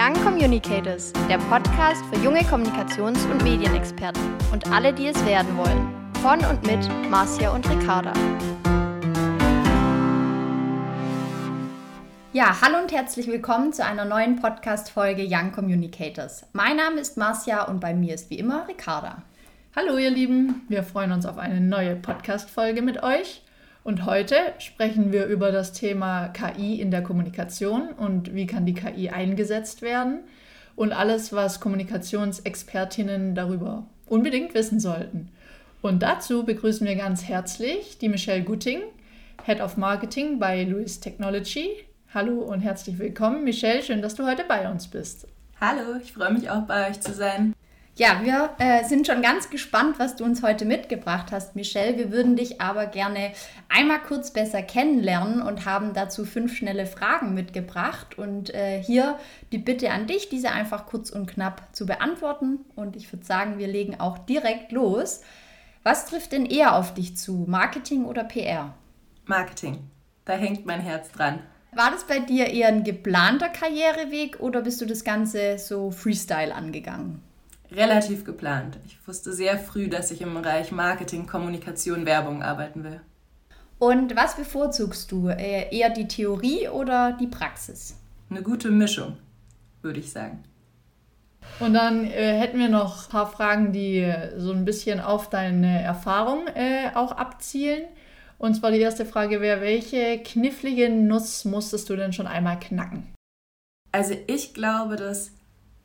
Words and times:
Young 0.00 0.14
Communicators, 0.22 1.12
der 1.28 1.38
Podcast 1.38 2.04
für 2.06 2.22
junge 2.22 2.42
Kommunikations- 2.42 3.28
und 3.32 3.42
Medienexperten 3.42 4.22
und 4.52 4.70
alle, 4.70 4.92
die 4.92 5.08
es 5.08 5.26
werden 5.26 5.56
wollen. 5.56 5.92
Von 6.22 6.38
und 6.48 6.64
mit 6.64 6.88
Marcia 7.10 7.50
und 7.50 7.68
Ricarda. 7.68 8.12
Ja, 12.32 12.60
hallo 12.60 12.78
und 12.80 12.92
herzlich 12.92 13.26
willkommen 13.26 13.72
zu 13.72 13.84
einer 13.84 14.04
neuen 14.04 14.36
Podcast-Folge 14.36 15.26
Young 15.28 15.50
Communicators. 15.50 16.46
Mein 16.52 16.76
Name 16.76 17.00
ist 17.00 17.16
Marcia 17.16 17.64
und 17.64 17.80
bei 17.80 17.92
mir 17.92 18.14
ist 18.14 18.30
wie 18.30 18.38
immer 18.38 18.68
Ricarda. 18.68 19.22
Hallo 19.74 19.98
ihr 19.98 20.10
Lieben, 20.10 20.64
wir 20.68 20.84
freuen 20.84 21.10
uns 21.10 21.26
auf 21.26 21.38
eine 21.38 21.60
neue 21.60 21.96
Podcast-Folge 21.96 22.82
mit 22.82 23.02
euch. 23.02 23.42
Und 23.88 24.04
heute 24.04 24.36
sprechen 24.58 25.12
wir 25.12 25.24
über 25.24 25.50
das 25.50 25.72
Thema 25.72 26.28
KI 26.28 26.78
in 26.78 26.90
der 26.90 27.02
Kommunikation 27.02 27.88
und 27.92 28.34
wie 28.34 28.44
kann 28.46 28.66
die 28.66 28.74
KI 28.74 29.08
eingesetzt 29.08 29.80
werden 29.80 30.24
und 30.76 30.92
alles, 30.92 31.32
was 31.32 31.58
Kommunikationsexpertinnen 31.58 33.34
darüber 33.34 33.86
unbedingt 34.04 34.52
wissen 34.52 34.78
sollten. 34.78 35.30
Und 35.80 36.02
dazu 36.02 36.44
begrüßen 36.44 36.86
wir 36.86 36.96
ganz 36.96 37.24
herzlich 37.24 37.96
die 37.96 38.10
Michelle 38.10 38.44
Gutting, 38.44 38.82
Head 39.46 39.62
of 39.62 39.78
Marketing 39.78 40.38
bei 40.38 40.64
Louis 40.64 41.00
Technology. 41.00 41.70
Hallo 42.12 42.42
und 42.42 42.60
herzlich 42.60 42.98
willkommen, 42.98 43.42
Michelle. 43.42 43.82
Schön, 43.82 44.02
dass 44.02 44.14
du 44.14 44.26
heute 44.26 44.44
bei 44.46 44.70
uns 44.70 44.86
bist. 44.88 45.26
Hallo, 45.62 45.96
ich 46.02 46.12
freue 46.12 46.34
mich 46.34 46.50
auch 46.50 46.64
bei 46.64 46.90
euch 46.90 47.00
zu 47.00 47.14
sein. 47.14 47.54
Ja, 47.98 48.20
wir 48.22 48.50
äh, 48.60 48.84
sind 48.84 49.08
schon 49.08 49.22
ganz 49.22 49.50
gespannt, 49.50 49.98
was 49.98 50.14
du 50.14 50.22
uns 50.22 50.44
heute 50.44 50.64
mitgebracht 50.64 51.32
hast, 51.32 51.56
Michelle. 51.56 51.98
Wir 51.98 52.12
würden 52.12 52.36
dich 52.36 52.60
aber 52.60 52.86
gerne 52.86 53.32
einmal 53.68 53.98
kurz 53.98 54.32
besser 54.32 54.62
kennenlernen 54.62 55.42
und 55.42 55.64
haben 55.66 55.94
dazu 55.94 56.24
fünf 56.24 56.56
schnelle 56.56 56.86
Fragen 56.86 57.34
mitgebracht. 57.34 58.16
Und 58.16 58.54
äh, 58.54 58.80
hier 58.80 59.18
die 59.50 59.58
Bitte 59.58 59.90
an 59.90 60.06
dich, 60.06 60.28
diese 60.28 60.52
einfach 60.52 60.86
kurz 60.86 61.10
und 61.10 61.26
knapp 61.26 61.70
zu 61.72 61.86
beantworten. 61.86 62.60
Und 62.76 62.94
ich 62.94 63.12
würde 63.12 63.26
sagen, 63.26 63.58
wir 63.58 63.66
legen 63.66 63.98
auch 63.98 64.18
direkt 64.18 64.70
los. 64.70 65.22
Was 65.82 66.06
trifft 66.06 66.30
denn 66.30 66.46
eher 66.46 66.76
auf 66.76 66.94
dich 66.94 67.16
zu, 67.16 67.46
Marketing 67.48 68.04
oder 68.04 68.22
PR? 68.22 68.74
Marketing. 69.26 69.90
Da 70.24 70.34
hängt 70.34 70.66
mein 70.66 70.82
Herz 70.82 71.10
dran. 71.10 71.40
War 71.74 71.90
das 71.90 72.04
bei 72.04 72.20
dir 72.20 72.46
eher 72.46 72.68
ein 72.68 72.84
geplanter 72.84 73.48
Karriereweg 73.48 74.38
oder 74.38 74.62
bist 74.62 74.80
du 74.80 74.86
das 74.86 75.02
Ganze 75.02 75.58
so 75.58 75.90
Freestyle 75.90 76.54
angegangen? 76.54 77.22
Relativ 77.70 78.24
geplant. 78.24 78.78
Ich 78.86 78.98
wusste 79.06 79.32
sehr 79.32 79.58
früh, 79.58 79.88
dass 79.88 80.10
ich 80.10 80.20
im 80.20 80.34
Bereich 80.34 80.72
Marketing, 80.72 81.26
Kommunikation, 81.26 82.06
Werbung 82.06 82.42
arbeiten 82.42 82.84
will. 82.84 83.00
Und 83.78 84.16
was 84.16 84.36
bevorzugst 84.36 85.12
du? 85.12 85.28
Äh, 85.28 85.74
eher 85.74 85.90
die 85.90 86.08
Theorie 86.08 86.68
oder 86.68 87.12
die 87.12 87.28
Praxis? 87.28 87.96
Eine 88.30 88.42
gute 88.42 88.70
Mischung, 88.70 89.16
würde 89.82 90.00
ich 90.00 90.10
sagen. 90.10 90.42
Und 91.60 91.74
dann 91.74 92.04
äh, 92.04 92.38
hätten 92.38 92.58
wir 92.58 92.68
noch 92.68 93.06
ein 93.06 93.10
paar 93.10 93.30
Fragen, 93.30 93.72
die 93.72 94.12
so 94.36 94.52
ein 94.52 94.64
bisschen 94.64 95.00
auf 95.00 95.30
deine 95.30 95.82
Erfahrung 95.82 96.46
äh, 96.54 96.90
auch 96.94 97.12
abzielen. 97.12 97.84
Und 98.38 98.54
zwar 98.54 98.70
die 98.70 98.80
erste 98.80 99.04
Frage 99.04 99.40
wäre, 99.40 99.60
welche 99.60 100.18
knifflige 100.18 100.88
Nuss 100.88 101.44
musstest 101.44 101.88
du 101.90 101.96
denn 101.96 102.12
schon 102.12 102.26
einmal 102.26 102.58
knacken? 102.58 103.12
Also 103.90 104.14
ich 104.26 104.54
glaube, 104.54 104.96
dass 104.96 105.32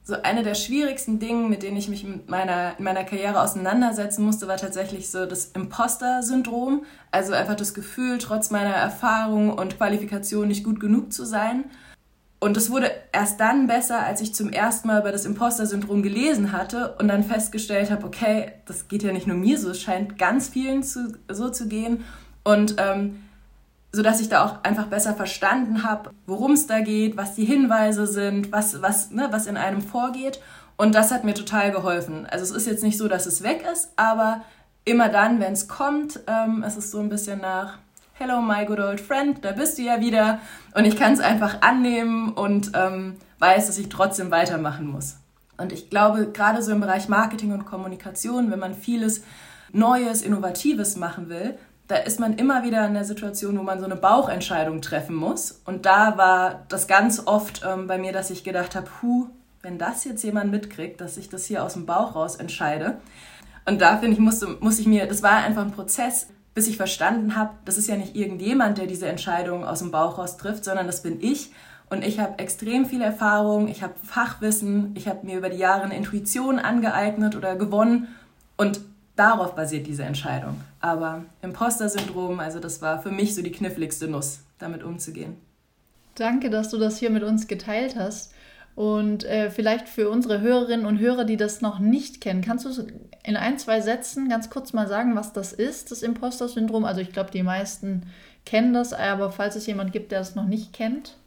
so 0.05 0.21
eine 0.21 0.43
der 0.43 0.55
schwierigsten 0.55 1.19
Dinge, 1.19 1.47
mit 1.47 1.63
denen 1.63 1.77
ich 1.77 1.87
mich 1.87 2.03
mit 2.03 2.29
meiner, 2.29 2.77
in 2.77 2.83
meiner 2.83 3.05
Karriere 3.05 3.41
auseinandersetzen 3.41 4.23
musste, 4.25 4.47
war 4.49 4.57
tatsächlich 4.57 5.09
so 5.09 5.25
das 5.25 5.45
Imposter-Syndrom. 5.45 6.83
Also 7.11 7.33
einfach 7.33 7.55
das 7.55 7.73
Gefühl, 7.73 8.17
trotz 8.17 8.51
meiner 8.51 8.73
Erfahrung 8.73 9.53
und 9.53 9.77
Qualifikation 9.77 10.49
nicht 10.49 10.65
gut 10.65 10.81
genug 10.81 11.13
zu 11.13 11.25
sein. 11.25 11.65
Und 12.41 12.57
es 12.57 12.69
wurde 12.69 12.91
erst 13.13 13.39
dann 13.39 13.67
besser, 13.67 14.03
als 14.03 14.19
ich 14.19 14.35
zum 14.35 14.49
ersten 14.49 14.89
Mal 14.89 14.99
über 14.99 15.13
das 15.13 15.23
Imposter-Syndrom 15.23 16.03
gelesen 16.03 16.51
hatte 16.51 16.95
und 16.99 17.07
dann 17.07 17.23
festgestellt 17.23 17.89
habe, 17.89 18.05
okay, 18.05 18.51
das 18.65 18.89
geht 18.89 19.03
ja 19.03 19.13
nicht 19.13 19.27
nur 19.27 19.37
mir 19.37 19.57
so, 19.57 19.69
es 19.69 19.81
scheint 19.81 20.17
ganz 20.17 20.49
vielen 20.49 20.83
zu, 20.83 21.17
so 21.29 21.49
zu 21.49 21.69
gehen. 21.69 22.03
Und 22.43 22.75
ähm, 22.77 23.22
sodass 23.93 24.19
ich 24.19 24.27
da 24.27 24.43
auch 24.43 24.63
einfach 24.63 24.87
besser 24.87 25.13
verstanden 25.13 25.83
habe, 25.83 26.09
worum 26.25 26.53
es 26.53 26.65
da 26.65 26.81
geht, 26.81 27.15
was 27.15 27.35
die 27.35 27.45
Hinweise 27.45 28.07
sind, 28.07 28.51
was, 28.51 28.81
was, 28.81 29.11
ne, 29.11 29.27
was 29.31 29.45
in 29.45 29.55
einem 29.55 29.81
vorgeht. 29.81 30.41
Und 30.75 30.95
das 30.95 31.11
hat 31.11 31.23
mir 31.23 31.35
total 31.35 31.71
geholfen. 31.71 32.25
Also 32.25 32.43
es 32.43 32.51
ist 32.51 32.67
jetzt 32.67 32.83
nicht 32.83 32.97
so, 32.97 33.07
dass 33.07 33.27
es 33.27 33.43
weg 33.43 33.63
ist, 33.71 33.91
aber 33.95 34.41
immer 34.83 35.09
dann, 35.09 35.39
wenn 35.39 35.53
es 35.53 35.67
kommt, 35.67 36.19
ähm, 36.25 36.63
es 36.65 36.75
ist 36.75 36.89
so 36.89 36.99
ein 36.99 37.09
bisschen 37.09 37.39
nach 37.39 37.77
Hello, 38.13 38.41
my 38.41 38.65
good 38.65 38.79
old 38.79 38.99
friend, 38.99 39.45
da 39.45 39.51
bist 39.51 39.77
du 39.77 39.83
ja 39.83 39.99
wieder. 39.99 40.39
Und 40.73 40.85
ich 40.85 40.97
kann 40.97 41.13
es 41.13 41.19
einfach 41.19 41.61
annehmen 41.61 42.33
und 42.33 42.71
ähm, 42.73 43.17
weiß, 43.39 43.67
dass 43.67 43.77
ich 43.77 43.89
trotzdem 43.89 44.31
weitermachen 44.31 44.87
muss. 44.87 45.17
Und 45.57 45.71
ich 45.71 45.91
glaube, 45.91 46.31
gerade 46.31 46.63
so 46.63 46.71
im 46.71 46.79
Bereich 46.79 47.09
Marketing 47.09 47.53
und 47.53 47.65
Kommunikation, 47.65 48.49
wenn 48.49 48.59
man 48.59 48.73
vieles 48.73 49.23
Neues, 49.71 50.21
Innovatives 50.21 50.95
machen 50.95 51.29
will, 51.29 51.57
da 51.87 51.97
ist 51.97 52.19
man 52.19 52.35
immer 52.35 52.63
wieder 52.63 52.85
in 52.87 52.93
der 52.93 53.03
Situation, 53.03 53.57
wo 53.57 53.63
man 53.63 53.79
so 53.79 53.85
eine 53.85 53.95
Bauchentscheidung 53.95 54.81
treffen 54.81 55.15
muss. 55.15 55.61
Und 55.65 55.85
da 55.85 56.17
war 56.17 56.65
das 56.69 56.87
ganz 56.87 57.21
oft 57.25 57.61
ähm, 57.67 57.87
bei 57.87 57.97
mir, 57.97 58.13
dass 58.13 58.29
ich 58.29 58.43
gedacht 58.43 58.75
habe, 58.75 58.87
hu, 59.01 59.27
wenn 59.61 59.77
das 59.77 60.03
jetzt 60.03 60.23
jemand 60.23 60.51
mitkriegt, 60.51 61.01
dass 61.01 61.17
ich 61.17 61.29
das 61.29 61.45
hier 61.45 61.63
aus 61.63 61.73
dem 61.73 61.85
Bauch 61.85 62.15
raus 62.15 62.35
entscheide. 62.35 62.97
Und 63.65 63.81
da 63.81 63.97
finde 63.97 64.13
ich, 64.13 64.19
musste, 64.19 64.57
muss 64.59 64.79
ich 64.79 64.87
mir, 64.87 65.07
das 65.07 65.23
war 65.23 65.31
einfach 65.31 65.63
ein 65.63 65.71
Prozess, 65.71 66.27
bis 66.53 66.67
ich 66.67 66.77
verstanden 66.77 67.35
habe, 67.35 67.51
das 67.65 67.77
ist 67.77 67.87
ja 67.87 67.95
nicht 67.95 68.15
irgendjemand, 68.15 68.77
der 68.77 68.87
diese 68.87 69.07
Entscheidung 69.07 69.65
aus 69.65 69.79
dem 69.79 69.91
Bauch 69.91 70.17
raus 70.17 70.37
trifft, 70.37 70.65
sondern 70.65 70.85
das 70.85 71.01
bin 71.01 71.21
ich. 71.21 71.51
Und 71.89 72.03
ich 72.03 72.19
habe 72.19 72.39
extrem 72.39 72.85
viel 72.85 73.01
Erfahrung, 73.01 73.67
ich 73.67 73.83
habe 73.83 73.93
Fachwissen, 74.03 74.93
ich 74.95 75.07
habe 75.07 75.25
mir 75.25 75.37
über 75.37 75.49
die 75.49 75.57
Jahre 75.57 75.83
eine 75.83 75.95
Intuition 75.95 76.59
angeeignet 76.59 77.35
oder 77.35 77.55
gewonnen. 77.55 78.07
Und 78.57 78.81
darauf 79.15 79.55
basiert 79.55 79.87
diese 79.87 80.03
Entscheidung. 80.03 80.61
Aber 80.79 81.23
Imposter-Syndrom, 81.41 82.39
also 82.39 82.59
das 82.59 82.81
war 82.81 83.01
für 83.01 83.11
mich 83.11 83.35
so 83.35 83.41
die 83.41 83.51
kniffligste 83.51 84.07
Nuss, 84.07 84.39
damit 84.59 84.83
umzugehen. 84.83 85.37
Danke, 86.15 86.49
dass 86.49 86.69
du 86.69 86.77
das 86.77 86.97
hier 86.97 87.09
mit 87.09 87.23
uns 87.23 87.47
geteilt 87.47 87.95
hast. 87.95 88.33
Und 88.75 89.23
äh, 89.25 89.51
vielleicht 89.51 89.87
für 89.87 90.09
unsere 90.09 90.41
Hörerinnen 90.41 90.85
und 90.87 90.99
Hörer, 90.99 91.25
die 91.25 91.37
das 91.37 91.61
noch 91.61 91.77
nicht 91.77 92.21
kennen, 92.21 92.41
kannst 92.41 92.65
du 92.65 92.87
in 93.23 93.37
ein, 93.37 93.59
zwei 93.59 93.81
Sätzen 93.81 94.29
ganz 94.29 94.49
kurz 94.49 94.73
mal 94.73 94.87
sagen, 94.87 95.15
was 95.15 95.31
das 95.31 95.53
ist, 95.53 95.91
das 95.91 96.01
Imposter-Syndrom? 96.01 96.83
Also 96.83 97.01
ich 97.01 97.11
glaube, 97.11 97.29
die 97.29 97.43
meisten 97.43 98.07
kennen 98.45 98.73
das, 98.73 98.93
aber 98.93 99.31
falls 99.31 99.55
es 99.55 99.67
jemand 99.67 99.91
gibt, 99.91 100.11
der 100.11 100.21
es 100.21 100.33
noch 100.33 100.45
nicht 100.45 100.73
kennt. 100.73 101.17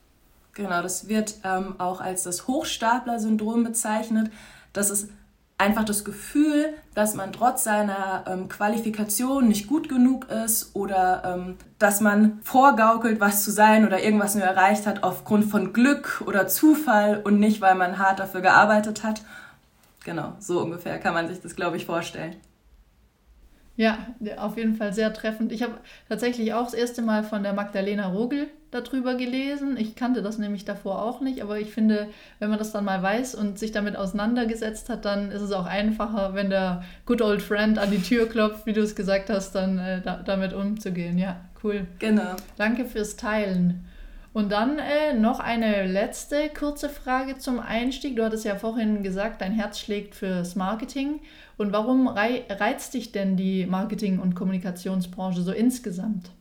Genau, 0.54 0.82
das 0.82 1.08
wird 1.08 1.34
ähm, 1.44 1.76
auch 1.78 2.00
als 2.00 2.24
das 2.24 2.48
Hochstapler-Syndrom 2.48 3.62
bezeichnet. 3.62 4.30
Das 4.72 4.90
ist 4.90 5.10
einfach 5.58 5.84
das 5.84 6.04
Gefühl, 6.04 6.74
dass 6.94 7.14
man 7.14 7.32
trotz 7.32 7.64
seiner 7.64 8.24
ähm, 8.26 8.48
Qualifikation 8.48 9.48
nicht 9.48 9.66
gut 9.66 9.88
genug 9.88 10.30
ist 10.30 10.74
oder 10.74 11.22
ähm, 11.24 11.56
dass 11.78 12.00
man 12.00 12.40
vorgaukelt, 12.42 13.20
was 13.20 13.42
zu 13.42 13.50
sein 13.50 13.86
oder 13.86 14.02
irgendwas 14.02 14.34
nur 14.34 14.44
erreicht 14.44 14.86
hat 14.86 15.02
aufgrund 15.02 15.46
von 15.46 15.72
Glück 15.72 16.22
oder 16.26 16.46
Zufall 16.46 17.22
und 17.24 17.40
nicht, 17.40 17.60
weil 17.60 17.74
man 17.74 17.98
hart 17.98 18.18
dafür 18.18 18.42
gearbeitet 18.42 19.02
hat. 19.02 19.22
Genau, 20.04 20.34
so 20.38 20.60
ungefähr 20.60 20.98
kann 20.98 21.14
man 21.14 21.26
sich 21.26 21.40
das, 21.40 21.56
glaube 21.56 21.76
ich, 21.76 21.86
vorstellen. 21.86 22.36
Ja, 23.76 23.98
auf 24.38 24.56
jeden 24.56 24.76
Fall 24.76 24.92
sehr 24.92 25.12
treffend. 25.12 25.52
Ich 25.52 25.62
habe 25.62 25.74
tatsächlich 26.08 26.54
auch 26.54 26.64
das 26.64 26.74
erste 26.74 27.02
Mal 27.02 27.24
von 27.24 27.42
der 27.42 27.52
Magdalena 27.52 28.08
Rogel 28.08 28.48
darüber 28.80 29.14
gelesen. 29.14 29.76
Ich 29.76 29.96
kannte 29.96 30.22
das 30.22 30.38
nämlich 30.38 30.64
davor 30.64 31.02
auch 31.02 31.20
nicht, 31.20 31.42
aber 31.42 31.58
ich 31.58 31.70
finde, 31.70 32.08
wenn 32.38 32.50
man 32.50 32.58
das 32.58 32.72
dann 32.72 32.84
mal 32.84 33.02
weiß 33.02 33.34
und 33.34 33.58
sich 33.58 33.72
damit 33.72 33.96
auseinandergesetzt 33.96 34.88
hat, 34.88 35.04
dann 35.04 35.30
ist 35.30 35.42
es 35.42 35.52
auch 35.52 35.66
einfacher, 35.66 36.34
wenn 36.34 36.50
der 36.50 36.84
good 37.04 37.22
old 37.22 37.42
friend 37.42 37.78
an 37.78 37.90
die 37.90 38.02
Tür 38.02 38.28
klopft, 38.28 38.66
wie 38.66 38.72
du 38.72 38.82
es 38.82 38.94
gesagt 38.94 39.30
hast, 39.30 39.54
dann 39.54 39.78
äh, 39.78 40.00
da, 40.00 40.22
damit 40.24 40.52
umzugehen. 40.52 41.18
Ja, 41.18 41.40
cool. 41.62 41.86
Genau. 41.98 42.36
Danke 42.56 42.84
fürs 42.84 43.16
Teilen. 43.16 43.84
Und 44.36 44.52
dann 44.52 44.78
äh, 44.78 45.14
noch 45.14 45.40
eine 45.40 45.86
letzte 45.86 46.50
kurze 46.50 46.90
Frage 46.90 47.38
zum 47.38 47.58
Einstieg. 47.58 48.16
Du 48.16 48.22
hattest 48.22 48.44
ja 48.44 48.56
vorhin 48.56 49.02
gesagt, 49.02 49.40
dein 49.40 49.52
Herz 49.52 49.78
schlägt 49.78 50.14
fürs 50.14 50.56
Marketing. 50.56 51.20
Und 51.56 51.72
warum 51.72 52.06
reizt 52.06 52.92
dich 52.92 53.12
denn 53.12 53.38
die 53.38 53.64
Marketing- 53.64 54.18
und 54.18 54.34
Kommunikationsbranche 54.34 55.40
so 55.40 55.52
insgesamt? 55.52 56.32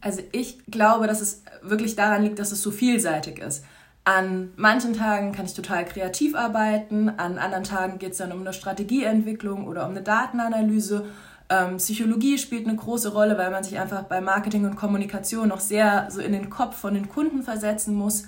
Also 0.00 0.22
ich 0.32 0.64
glaube, 0.66 1.06
dass 1.06 1.20
es 1.20 1.42
wirklich 1.62 1.96
daran 1.96 2.22
liegt, 2.22 2.38
dass 2.38 2.52
es 2.52 2.62
so 2.62 2.70
vielseitig 2.70 3.38
ist. 3.38 3.64
An 4.04 4.52
manchen 4.56 4.94
Tagen 4.94 5.32
kann 5.32 5.44
ich 5.44 5.54
total 5.54 5.84
kreativ 5.84 6.34
arbeiten, 6.34 7.08
an 7.10 7.38
anderen 7.38 7.64
Tagen 7.64 7.98
geht 7.98 8.12
es 8.12 8.18
dann 8.18 8.32
um 8.32 8.40
eine 8.40 8.52
Strategieentwicklung 8.52 9.66
oder 9.66 9.84
um 9.84 9.90
eine 9.90 10.02
Datenanalyse 10.02 11.04
ähm, 11.50 11.78
Psychologie 11.78 12.36
spielt 12.36 12.66
eine 12.66 12.76
große 12.76 13.12
Rolle, 13.12 13.38
weil 13.38 13.50
man 13.50 13.64
sich 13.64 13.78
einfach 13.78 14.02
bei 14.02 14.20
Marketing 14.20 14.66
und 14.66 14.76
Kommunikation 14.76 15.48
noch 15.48 15.60
sehr 15.60 16.08
so 16.10 16.20
in 16.20 16.32
den 16.32 16.50
Kopf 16.50 16.76
von 16.76 16.94
den 16.94 17.08
Kunden 17.08 17.42
versetzen 17.42 17.94
muss. 17.94 18.24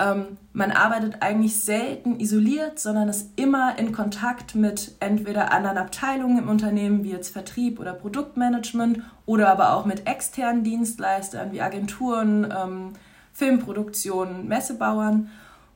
Ähm, 0.00 0.38
man 0.54 0.72
arbeitet 0.72 1.18
eigentlich 1.20 1.60
selten 1.60 2.18
isoliert, 2.18 2.78
sondern 2.78 3.10
ist 3.10 3.38
immer 3.38 3.78
in 3.78 3.92
Kontakt 3.92 4.54
mit 4.54 4.96
entweder 4.98 5.52
anderen 5.52 5.76
Abteilungen 5.76 6.38
im 6.38 6.48
Unternehmen, 6.48 7.04
wie 7.04 7.10
jetzt 7.10 7.32
Vertrieb 7.32 7.78
oder 7.78 7.92
Produktmanagement, 7.92 9.02
oder 9.26 9.50
aber 9.50 9.74
auch 9.74 9.84
mit 9.84 10.08
externen 10.08 10.64
Dienstleistern 10.64 11.52
wie 11.52 11.60
Agenturen, 11.60 12.50
ähm, 12.50 12.92
Filmproduktionen, 13.34 14.48
Messebauern. 14.48 15.30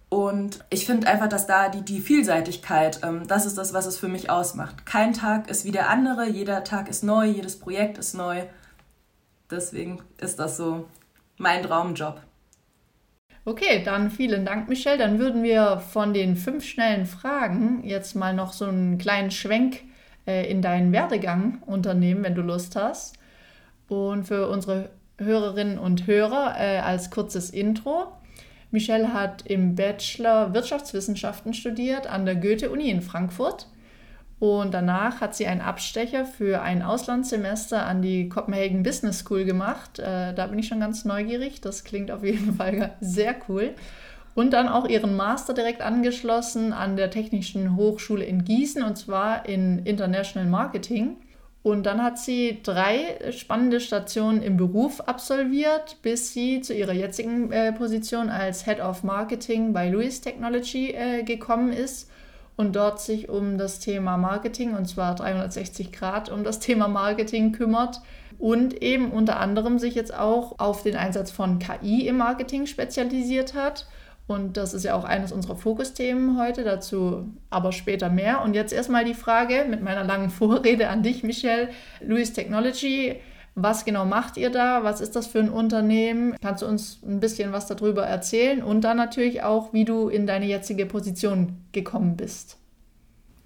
Und 0.09 0.65
ich 0.71 0.87
finde 0.87 1.07
einfach, 1.07 1.29
dass 1.29 1.47
da 1.47 1.69
die, 1.69 1.83
die 1.83 2.01
Vielseitigkeit, 2.01 3.01
ähm, 3.03 3.27
das 3.27 3.45
ist 3.45 3.59
das, 3.59 3.75
was 3.75 3.85
es 3.85 3.99
für 3.99 4.09
mich 4.09 4.31
ausmacht. 4.31 4.87
Kein 4.87 5.13
Tag 5.13 5.51
ist 5.51 5.67
wie 5.67 5.71
der 5.71 5.91
andere, 5.91 6.27
jeder 6.27 6.65
Tag 6.65 6.89
ist 6.89 7.05
neu, 7.05 7.27
jedes 7.27 7.59
Projekt 7.59 7.99
ist 7.99 8.15
neu. 8.15 8.45
Deswegen 9.51 10.01
ist 10.17 10.39
das 10.39 10.57
so 10.57 10.89
mein 11.37 11.63
Traumjob. 11.63 12.23
Okay, 13.47 13.83
dann 13.85 14.11
vielen 14.11 14.47
Dank, 14.47 14.71
Michelle. 14.71 14.97
Dann 14.97 15.19
würden 15.19 15.43
wir 15.43 15.79
von 15.79 16.15
den 16.15 16.35
fünf 16.35 16.65
schnellen 16.65 17.05
Fragen 17.05 17.83
jetzt 17.85 18.15
mal 18.15 18.33
noch 18.33 18.55
so 18.55 18.65
einen 18.65 18.97
kleinen 18.97 19.31
Schwenk 19.31 19.83
äh, 20.27 20.51
in 20.51 20.63
deinen 20.63 20.93
Werdegang 20.93 21.63
unternehmen, 21.67 22.25
wenn 22.25 22.35
du 22.35 22.41
Lust 22.41 22.75
hast. 22.75 23.19
Und 23.89 24.25
für 24.25 24.49
unsere 24.49 24.89
Hörerinnen 25.19 25.79
und 25.79 26.07
Hörer 26.07 26.55
äh, 26.59 26.79
als 26.79 27.11
kurzes 27.11 27.51
Intro. 27.51 28.13
Michelle 28.71 29.13
hat 29.13 29.47
im 29.47 29.75
Bachelor 29.75 30.55
Wirtschaftswissenschaften 30.55 31.53
studiert 31.53 32.07
an 32.07 32.25
der 32.25 32.37
Goethe-Uni 32.37 32.89
in 32.89 33.03
Frankfurt. 33.03 33.69
Und 34.41 34.75
danach 34.75 35.21
hat 35.21 35.35
sie 35.35 35.47
einen 35.47 35.61
Abstecher 35.61 36.25
für 36.25 36.61
ein 36.61 36.83
Auslandssemester 36.83 37.87
an 37.87 38.03
die 38.03 38.29
Copenhagen 38.29 38.83
Business 38.83 39.21
School 39.21 39.45
gemacht. 39.45 39.99
Äh, 39.99 40.35
da 40.35 40.47
bin 40.49 40.59
ich 40.59 40.67
schon 40.67 40.81
ganz 40.81 41.05
neugierig. 41.05 41.61
Das 41.61 41.85
klingt 41.85 42.11
auf 42.11 42.25
jeden 42.25 42.55
Fall 42.57 42.97
sehr 43.01 43.37
cool. 43.49 43.75
Und 44.35 44.53
dann 44.53 44.69
auch 44.69 44.89
ihren 44.89 45.17
Master 45.17 45.55
direkt 45.55 45.81
angeschlossen 45.81 46.73
an 46.73 46.97
der 46.97 47.11
Technischen 47.11 47.77
Hochschule 47.77 48.25
in 48.25 48.45
Gießen 48.45 48.83
und 48.83 48.97
zwar 48.97 49.49
in 49.49 49.79
International 49.87 50.49
Marketing. 50.49 51.17
Und 51.63 51.87
dann 51.87 52.03
hat 52.03 52.19
sie 52.19 52.61
drei 52.63 53.31
spannende 53.31 53.81
Stationen 53.81 54.43
im 54.43 54.59
Beruf 54.59 55.01
absolviert, 55.01 55.97
bis 56.03 56.35
sie 56.35 56.61
zu 56.61 56.75
ihrer 56.75 56.93
jetzigen 56.93 57.53
äh, 57.53 57.73
Position 57.73 58.29
als 58.29 58.65
Head 58.67 58.81
of 58.81 59.05
Marketing 59.05 59.73
bei 59.73 59.89
Louis 59.89 60.21
Technology 60.21 60.91
äh, 60.91 61.23
gekommen 61.23 61.73
ist 61.73 62.11
und 62.57 62.77
dort 62.77 63.01
sich 63.01 63.29
um 63.29 63.59
das 63.59 63.81
Thema 63.81 64.17
Marketing, 64.17 64.75
und 64.75 64.87
zwar 64.87 65.15
360 65.15 65.93
Grad 65.93 66.31
um 66.31 66.45
das 66.45 66.61
Thema 66.61 66.89
Marketing 66.89 67.53
kümmert 67.53 68.01
und 68.39 68.83
eben 68.83 69.11
unter 69.11 69.41
anderem 69.41 69.79
sich 69.79 69.95
jetzt 69.95 70.15
auch 70.15 70.59
auf 70.59 70.83
den 70.83 70.97
Einsatz 70.97 71.31
von 71.31 71.59
KI 71.59 72.07
im 72.07 72.19
Marketing 72.19 72.67
spezialisiert 72.67 73.55
hat 73.55 73.87
und 74.27 74.57
das 74.57 74.73
ist 74.73 74.85
ja 74.85 74.95
auch 74.95 75.05
eines 75.05 75.33
unserer 75.33 75.57
Fokusthemen 75.57 76.39
heute, 76.39 76.65
dazu 76.65 77.29
aber 77.51 77.73
später 77.73 78.09
mehr. 78.09 78.43
Und 78.43 78.55
jetzt 78.55 78.73
erstmal 78.73 79.05
die 79.05 79.15
Frage 79.15 79.67
mit 79.69 79.83
meiner 79.83 80.05
langen 80.05 80.31
Vorrede 80.31 80.89
an 80.89 81.03
dich, 81.03 81.23
Michelle. 81.23 81.69
Louis 82.01 82.33
Technology, 82.33 83.17
was 83.55 83.85
genau 83.85 84.05
macht 84.05 84.37
ihr 84.37 84.51
da? 84.51 84.83
Was 84.83 85.01
ist 85.01 85.15
das 85.15 85.27
für 85.27 85.39
ein 85.39 85.49
Unternehmen? 85.49 86.37
Kannst 86.43 86.63
du 86.63 86.67
uns 86.67 86.99
ein 87.07 87.21
bisschen 87.21 87.53
was 87.53 87.67
darüber 87.67 88.05
erzählen? 88.05 88.63
Und 88.63 88.83
dann 88.83 88.97
natürlich 88.97 89.43
auch, 89.43 89.73
wie 89.73 89.85
du 89.85 90.09
in 90.09 90.27
deine 90.27 90.47
jetzige 90.47 90.87
Position 90.87 91.59
gekommen 91.73 92.17
bist. 92.17 92.59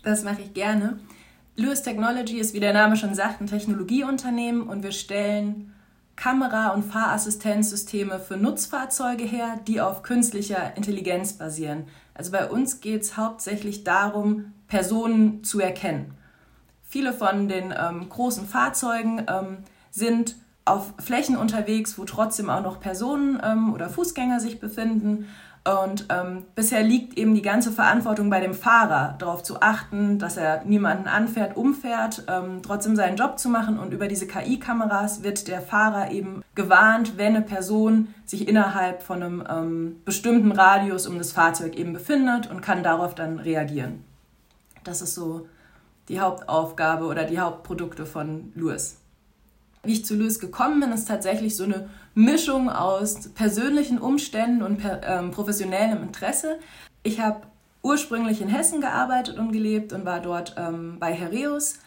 Das 0.02 0.25
mache 0.25 0.43
ich 0.43 0.55
gerne. 0.55 0.99
Louis 1.56 1.82
Technology 1.82 2.38
ist, 2.38 2.55
wie 2.55 2.60
der 2.60 2.72
Name 2.72 2.96
schon 2.96 3.14
sagt, 3.14 3.40
ein 3.40 3.49
Technologieunternehmen 3.49 4.62
und 4.62 4.82
wir 4.82 4.93
stellen 4.93 5.75
Kamera- 6.16 6.70
und 6.70 6.84
Fahrassistenzsysteme 6.84 8.19
für 8.19 8.37
Nutzfahrzeuge 8.37 9.25
her, 9.25 9.61
die 9.66 9.81
auf 9.81 10.02
künstlicher 10.02 10.76
Intelligenz 10.76 11.34
basieren. 11.34 11.84
Also 12.14 12.32
bei 12.32 12.49
uns 12.49 12.81
geht 12.81 13.02
es 13.02 13.16
hauptsächlich 13.16 13.84
darum, 13.84 14.52
Personen 14.69 15.44
zu 15.44 15.61
erkennen. 15.61 16.14
Viele 16.82 17.12
von 17.12 17.49
den 17.49 17.75
ähm, 17.76 18.08
großen 18.08 18.46
Fahrzeugen 18.46 19.26
ähm, 19.28 19.58
sind 19.90 20.37
auf 20.64 20.93
Flächen 20.99 21.37
unterwegs, 21.37 21.99
wo 21.99 22.05
trotzdem 22.05 22.50
auch 22.50 22.62
noch 22.62 22.81
Personen 22.81 23.40
ähm, 23.43 23.73
oder 23.73 23.88
Fußgänger 23.88 24.38
sich 24.40 24.61
befinden. 24.61 25.29
Und 25.64 26.06
ähm, 26.08 26.44
bisher 26.55 26.82
liegt 26.82 27.19
eben 27.19 27.35
die 27.35 27.43
ganze 27.43 27.73
Verantwortung 27.73 28.31
bei 28.31 28.40
dem 28.40 28.55
Fahrer, 28.55 29.17
darauf 29.19 29.43
zu 29.43 29.61
achten, 29.61 30.19
dass 30.19 30.37
er 30.37 30.64
niemanden 30.64 31.08
anfährt, 31.08 31.56
umfährt, 31.56 32.25
ähm, 32.26 32.61
trotzdem 32.62 32.96
seinen 32.96 33.17
Job 33.17 33.38
zu 33.38 33.50
machen. 33.50 33.79
Und 33.79 33.93
über 33.93 34.08
diese 34.08 34.26
KI-Kameras 34.26 35.23
wird 35.23 35.46
der 35.49 35.61
Fahrer 35.61 36.11
eben 36.11 36.43
gewarnt, 36.55 37.19
wenn 37.19 37.37
eine 37.37 37.44
Person 37.44 38.14
sich 38.25 38.49
innerhalb 38.49 39.02
von 39.02 39.23
einem 39.23 39.44
ähm, 39.49 39.96
bestimmten 40.05 40.52
Radius 40.52 41.06
um 41.06 41.19
das 41.19 41.32
Fahrzeug 41.32 41.76
eben 41.76 41.93
befindet 41.93 42.50
und 42.50 42.62
kann 42.62 42.82
darauf 42.82 43.14
dann 43.14 43.38
reagieren. 43.38 44.05
Das 44.85 45.02
ist 45.02 45.14
so 45.14 45.49
die 46.08 46.20
Hauptaufgabe 46.20 47.05
oder 47.05 47.25
die 47.25 47.40
Hauptprodukte 47.40 48.06
von 48.06 48.52
Lewis. 48.55 48.96
Wie 49.82 49.92
ich 49.92 50.04
zu 50.04 50.16
Lewis 50.16 50.40
gekommen 50.40 50.80
bin, 50.80 50.92
ist 50.92 51.06
tatsächlich 51.06 51.56
so 51.56 51.64
eine 51.64 51.88
Mischung 52.14 52.69
aus 52.69 53.28
persönlichen 53.28 53.98
Umständen 53.98 54.62
und 54.62 54.80
ähm, 55.02 55.30
professionellem 55.30 56.02
Interesse. 56.02 56.58
Ich 57.02 57.20
habe 57.20 57.42
ursprünglich 57.82 58.40
in 58.40 58.48
Hessen 58.48 58.80
gearbeitet 58.80 59.38
und 59.38 59.52
gelebt 59.52 59.92
und 59.92 60.04
war 60.04 60.20
dort 60.20 60.56
ähm, 60.58 60.96
bei 60.98 61.12
Herreus. 61.12 61.78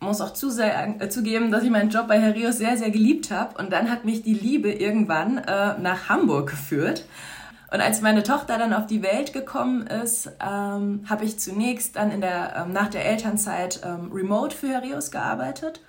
Muss 0.00 0.20
auch 0.20 0.32
zusagen, 0.32 1.00
äh, 1.00 1.08
zugeben, 1.08 1.50
dass 1.50 1.62
ich 1.62 1.70
meinen 1.70 1.90
Job 1.90 2.08
bei 2.08 2.20
Herreus 2.20 2.58
sehr, 2.58 2.76
sehr 2.76 2.90
geliebt 2.90 3.30
habe. 3.30 3.58
Und 3.58 3.72
dann 3.72 3.90
hat 3.90 4.04
mich 4.04 4.22
die 4.22 4.34
Liebe 4.34 4.70
irgendwann 4.70 5.38
äh, 5.38 5.78
nach 5.78 6.08
Hamburg 6.08 6.50
geführt. 6.50 7.06
Und 7.72 7.80
als 7.80 8.00
meine 8.00 8.22
Tochter 8.22 8.58
dann 8.58 8.72
auf 8.74 8.86
die 8.86 9.02
Welt 9.02 9.32
gekommen 9.32 9.86
ist, 9.86 10.30
ähm, 10.40 11.04
habe 11.08 11.24
ich 11.24 11.38
zunächst 11.38 11.96
dann 11.96 12.10
in 12.10 12.20
der, 12.20 12.54
ähm, 12.56 12.72
nach 12.72 12.88
der 12.88 13.06
Elternzeit 13.06 13.80
ähm, 13.84 14.10
remote 14.12 14.56
für 14.56 14.68
Herreus 14.68 15.10
gearbeitet 15.10 15.80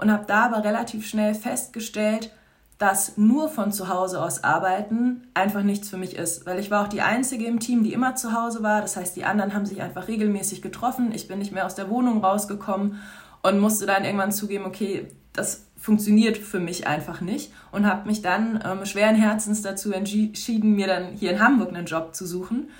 und 0.00 0.10
habe 0.10 0.24
da 0.26 0.46
aber 0.46 0.64
relativ 0.64 1.06
schnell 1.06 1.34
festgestellt, 1.34 2.32
dass 2.78 3.18
nur 3.18 3.50
von 3.50 3.72
zu 3.72 3.88
Hause 3.88 4.22
aus 4.22 4.42
arbeiten 4.42 5.28
einfach 5.34 5.62
nichts 5.62 5.90
für 5.90 5.98
mich 5.98 6.16
ist, 6.16 6.46
weil 6.46 6.58
ich 6.58 6.70
war 6.70 6.82
auch 6.82 6.88
die 6.88 7.02
einzige 7.02 7.44
im 7.44 7.60
Team, 7.60 7.84
die 7.84 7.92
immer 7.92 8.14
zu 8.14 8.32
Hause 8.32 8.62
war. 8.62 8.80
Das 8.80 8.96
heißt, 8.96 9.14
die 9.16 9.26
anderen 9.26 9.52
haben 9.52 9.66
sich 9.66 9.82
einfach 9.82 10.08
regelmäßig 10.08 10.62
getroffen. 10.62 11.12
Ich 11.12 11.28
bin 11.28 11.38
nicht 11.38 11.52
mehr 11.52 11.66
aus 11.66 11.74
der 11.74 11.90
Wohnung 11.90 12.24
rausgekommen 12.24 12.98
und 13.42 13.58
musste 13.58 13.84
dann 13.84 14.06
irgendwann 14.06 14.32
zugeben, 14.32 14.64
okay, 14.64 15.08
das 15.34 15.66
funktioniert 15.76 16.38
für 16.38 16.60
mich 16.60 16.86
einfach 16.86 17.20
nicht 17.20 17.52
und 17.70 17.86
habe 17.86 18.08
mich 18.08 18.22
dann 18.22 18.62
ähm, 18.64 18.86
schweren 18.86 19.16
Herzens 19.16 19.60
dazu 19.60 19.92
entschieden, 19.92 20.74
mir 20.74 20.86
dann 20.86 21.12
hier 21.12 21.32
in 21.32 21.40
Hamburg 21.40 21.68
einen 21.68 21.86
Job 21.86 22.14
zu 22.14 22.26
suchen. 22.26 22.70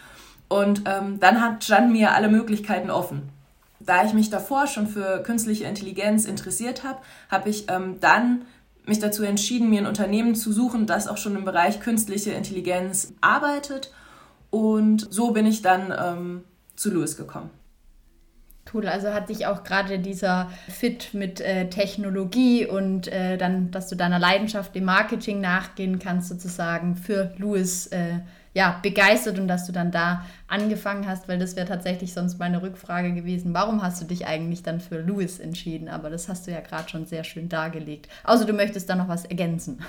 Und 0.49 0.82
ähm, 0.87 1.20
dann 1.20 1.43
hat, 1.43 1.62
standen 1.62 1.93
mir 1.93 2.12
alle 2.12 2.28
Möglichkeiten 2.28 2.90
offen 2.90 3.31
da 3.81 4.05
ich 4.05 4.12
mich 4.12 4.31
davor 4.31 4.67
schon 4.67 4.87
für 4.87 5.23
künstliche 5.23 5.65
Intelligenz 5.65 6.27
interessiert 6.27 6.85
habe, 6.85 7.00
habe 7.31 7.49
ich 7.49 7.71
ähm, 7.71 7.99
dann 8.00 8.43
mich 8.87 8.99
dazu 8.99 9.23
entschieden, 9.23 9.71
mir 9.71 9.81
ein 9.81 9.87
Unternehmen 9.87 10.35
zu 10.35 10.53
suchen, 10.53 10.87
das 10.87 11.09
auch 11.09 11.17
schon 11.17 11.37
im 11.37 11.44
Bereich 11.44 11.81
künstliche 11.81 12.32
Intelligenz 12.32 13.15
arbeitet. 13.21 13.93
Und 14.50 15.06
so 15.10 15.31
bin 15.31 15.46
ich 15.46 15.63
dann 15.63 15.94
ähm, 15.96 16.44
zu 16.77 16.93
Louis 16.93 17.17
gekommen. 17.17 17.51
Cool, 18.72 18.87
also 18.87 19.13
hat 19.13 19.29
dich 19.29 19.46
auch 19.46 19.65
gerade 19.65 19.99
dieser 19.99 20.51
Fit 20.69 21.13
mit 21.13 21.41
äh, 21.41 21.69
Technologie 21.70 22.67
und 22.67 23.08
äh, 23.08 23.37
dann, 23.37 23.70
dass 23.70 23.89
du 23.89 23.96
deiner 23.96 24.19
Leidenschaft 24.19 24.77
im 24.77 24.84
Marketing 24.84 25.41
nachgehen 25.41 25.99
kannst, 25.99 26.29
sozusagen 26.29 26.94
für 26.94 27.32
Louis 27.39 27.89
äh, 27.89 28.20
ja, 28.52 28.80
begeistert 28.82 29.38
und 29.38 29.46
dass 29.46 29.66
du 29.66 29.72
dann 29.72 29.92
da 29.92 30.24
angefangen 30.48 31.06
hast, 31.06 31.28
weil 31.28 31.38
das 31.38 31.54
wäre 31.54 31.69
tatsächlich 31.69 32.12
sonst 32.12 32.38
meine 32.38 32.62
Rückfrage 32.62 33.12
gewesen. 33.12 33.54
Warum 33.54 33.82
hast 33.82 34.02
du 34.02 34.06
dich 34.06 34.26
eigentlich 34.26 34.62
dann 34.62 34.80
für 34.80 35.00
Louis 35.00 35.38
entschieden? 35.38 35.88
Aber 35.88 36.10
das 36.10 36.28
hast 36.28 36.46
du 36.46 36.50
ja 36.50 36.60
gerade 36.60 36.88
schon 36.88 37.06
sehr 37.06 37.22
schön 37.22 37.48
dargelegt. 37.48 38.08
Außer 38.24 38.44
du 38.44 38.52
möchtest 38.52 38.90
da 38.90 38.96
noch 38.96 39.08
was 39.08 39.24
ergänzen. 39.24 39.80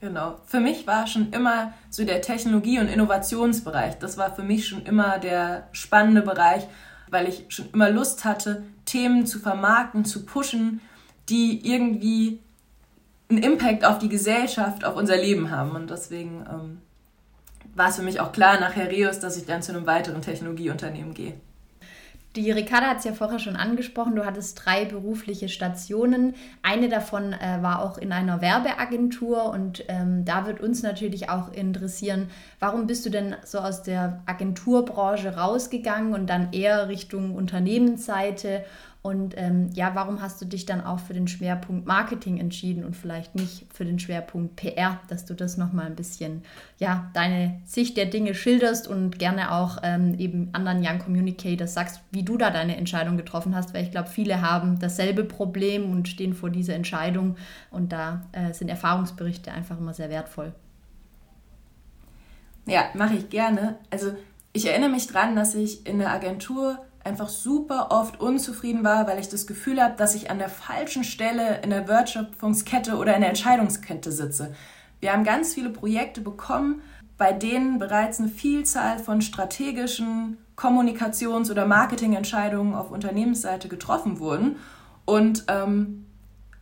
Genau. 0.00 0.36
Für 0.46 0.60
mich 0.60 0.86
war 0.86 1.08
schon 1.08 1.32
immer 1.32 1.72
so 1.90 2.04
der 2.04 2.22
Technologie- 2.22 2.78
und 2.78 2.86
Innovationsbereich. 2.86 3.98
Das 3.98 4.16
war 4.16 4.32
für 4.32 4.44
mich 4.44 4.68
schon 4.68 4.86
immer 4.86 5.18
der 5.18 5.66
spannende 5.72 6.22
Bereich, 6.22 6.68
weil 7.10 7.28
ich 7.28 7.46
schon 7.48 7.68
immer 7.72 7.90
Lust 7.90 8.24
hatte, 8.24 8.62
Themen 8.84 9.26
zu 9.26 9.40
vermarkten, 9.40 10.04
zu 10.04 10.24
pushen, 10.24 10.80
die 11.28 11.68
irgendwie 11.68 12.38
einen 13.28 13.42
Impact 13.42 13.84
auf 13.84 13.98
die 13.98 14.08
Gesellschaft, 14.08 14.84
auf 14.84 14.94
unser 14.94 15.16
Leben 15.16 15.50
haben. 15.50 15.72
Und 15.72 15.90
deswegen 15.90 16.46
ähm, 16.48 16.80
war 17.78 17.88
es 17.88 17.96
für 17.96 18.02
mich 18.02 18.20
auch 18.20 18.32
klar 18.32 18.60
nach 18.60 18.76
Herreus, 18.76 19.20
dass 19.20 19.36
ich 19.36 19.46
dann 19.46 19.62
zu 19.62 19.72
einem 19.72 19.86
weiteren 19.86 20.20
Technologieunternehmen 20.20 21.14
gehe. 21.14 21.34
Die 22.36 22.52
Ricarda 22.52 22.88
hat 22.88 22.98
es 22.98 23.04
ja 23.04 23.14
vorher 23.14 23.38
schon 23.38 23.56
angesprochen, 23.56 24.14
du 24.14 24.26
hattest 24.26 24.64
drei 24.64 24.84
berufliche 24.84 25.48
Stationen. 25.48 26.34
Eine 26.62 26.88
davon 26.88 27.32
äh, 27.32 27.62
war 27.62 27.82
auch 27.82 27.96
in 27.96 28.12
einer 28.12 28.42
Werbeagentur 28.42 29.44
und 29.46 29.84
ähm, 29.88 30.24
da 30.24 30.46
wird 30.46 30.60
uns 30.60 30.82
natürlich 30.82 31.30
auch 31.30 31.50
interessieren, 31.52 32.28
warum 32.60 32.86
bist 32.86 33.06
du 33.06 33.10
denn 33.10 33.34
so 33.44 33.58
aus 33.58 33.82
der 33.82 34.22
Agenturbranche 34.26 35.36
rausgegangen 35.36 36.12
und 36.12 36.28
dann 36.28 36.52
eher 36.52 36.88
Richtung 36.88 37.34
Unternehmensseite 37.34 38.62
und 39.00 39.34
ähm, 39.36 39.70
ja, 39.74 39.94
warum 39.94 40.20
hast 40.20 40.40
du 40.42 40.44
dich 40.44 40.66
dann 40.66 40.84
auch 40.84 40.98
für 40.98 41.14
den 41.14 41.28
Schwerpunkt 41.28 41.86
Marketing 41.86 42.38
entschieden 42.38 42.84
und 42.84 42.96
vielleicht 42.96 43.36
nicht 43.36 43.66
für 43.72 43.84
den 43.84 44.00
Schwerpunkt 44.00 44.56
PR, 44.56 44.98
dass 45.08 45.24
du 45.24 45.34
das 45.34 45.56
nochmal 45.56 45.86
ein 45.86 45.94
bisschen, 45.94 46.42
ja, 46.78 47.08
deine 47.14 47.60
Sicht 47.64 47.96
der 47.96 48.06
Dinge 48.06 48.34
schilderst 48.34 48.88
und 48.88 49.18
gerne 49.18 49.52
auch 49.52 49.78
ähm, 49.84 50.14
eben 50.18 50.50
anderen 50.52 50.84
Young 50.84 50.98
Communicators 50.98 51.74
sagst, 51.74 52.00
wie 52.10 52.24
du 52.24 52.36
da 52.36 52.50
deine 52.50 52.76
Entscheidung 52.76 53.16
getroffen 53.16 53.54
hast, 53.54 53.72
weil 53.72 53.84
ich 53.84 53.92
glaube, 53.92 54.08
viele 54.08 54.42
haben 54.42 54.80
dasselbe 54.80 55.24
Problem 55.24 55.90
und 55.92 56.08
stehen 56.08 56.34
vor 56.34 56.50
dieser 56.50 56.74
Entscheidung 56.74 57.36
und 57.70 57.92
da 57.92 58.26
äh, 58.32 58.52
sind 58.52 58.68
Erfahrungsberichte 58.68 59.52
einfach 59.52 59.78
immer 59.78 59.94
sehr 59.94 60.10
wertvoll. 60.10 60.52
Ja, 62.66 62.90
mache 62.94 63.14
ich 63.14 63.30
gerne. 63.30 63.76
Also 63.90 64.12
ich 64.52 64.66
erinnere 64.66 64.90
mich 64.90 65.06
dran, 65.06 65.36
dass 65.36 65.54
ich 65.54 65.86
in 65.86 66.00
der 66.00 66.10
Agentur 66.10 66.78
einfach 67.04 67.28
super 67.28 67.88
oft 67.90 68.20
unzufrieden 68.20 68.84
war, 68.84 69.06
weil 69.06 69.18
ich 69.18 69.28
das 69.28 69.46
Gefühl 69.46 69.82
habe, 69.82 69.96
dass 69.96 70.14
ich 70.14 70.30
an 70.30 70.38
der 70.38 70.48
falschen 70.48 71.04
Stelle 71.04 71.60
in 71.62 71.70
der 71.70 71.88
Wertschöpfungskette 71.88 72.96
oder 72.96 73.14
in 73.14 73.20
der 73.20 73.30
Entscheidungskette 73.30 74.12
sitze. 74.12 74.54
Wir 75.00 75.12
haben 75.12 75.24
ganz 75.24 75.54
viele 75.54 75.70
Projekte 75.70 76.20
bekommen, 76.20 76.82
bei 77.16 77.32
denen 77.32 77.78
bereits 77.78 78.20
eine 78.20 78.28
Vielzahl 78.28 78.98
von 78.98 79.22
strategischen 79.22 80.38
Kommunikations- 80.56 81.50
oder 81.50 81.66
Marketingentscheidungen 81.66 82.74
auf 82.74 82.90
Unternehmensseite 82.90 83.68
getroffen 83.68 84.18
wurden 84.18 84.56
und 85.04 85.44
ähm, 85.48 86.06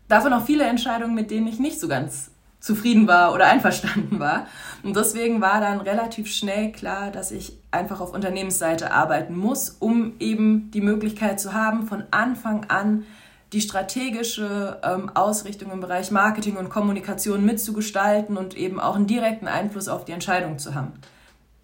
davon 0.08 0.32
auch 0.32 0.44
viele 0.44 0.64
Entscheidungen, 0.64 1.14
mit 1.14 1.30
denen 1.30 1.46
ich 1.46 1.58
nicht 1.58 1.80
so 1.80 1.88
ganz 1.88 2.30
zufrieden 2.66 3.06
war 3.06 3.32
oder 3.32 3.46
einverstanden 3.50 4.18
war. 4.18 4.46
Und 4.82 4.96
deswegen 4.96 5.40
war 5.40 5.60
dann 5.60 5.80
relativ 5.80 6.30
schnell 6.30 6.72
klar, 6.72 7.10
dass 7.10 7.30
ich 7.30 7.56
einfach 7.70 8.00
auf 8.00 8.12
Unternehmensseite 8.12 8.92
arbeiten 8.92 9.36
muss, 9.36 9.70
um 9.70 10.14
eben 10.18 10.70
die 10.72 10.80
Möglichkeit 10.80 11.40
zu 11.40 11.54
haben, 11.54 11.86
von 11.86 12.04
Anfang 12.10 12.66
an 12.68 13.04
die 13.52 13.60
strategische 13.60 14.80
ähm, 14.82 15.10
Ausrichtung 15.14 15.70
im 15.70 15.80
Bereich 15.80 16.10
Marketing 16.10 16.56
und 16.56 16.68
Kommunikation 16.68 17.44
mitzugestalten 17.44 18.36
und 18.36 18.56
eben 18.56 18.80
auch 18.80 18.96
einen 18.96 19.06
direkten 19.06 19.46
Einfluss 19.46 19.88
auf 19.88 20.04
die 20.04 20.12
Entscheidung 20.12 20.58
zu 20.58 20.74
haben. 20.74 20.92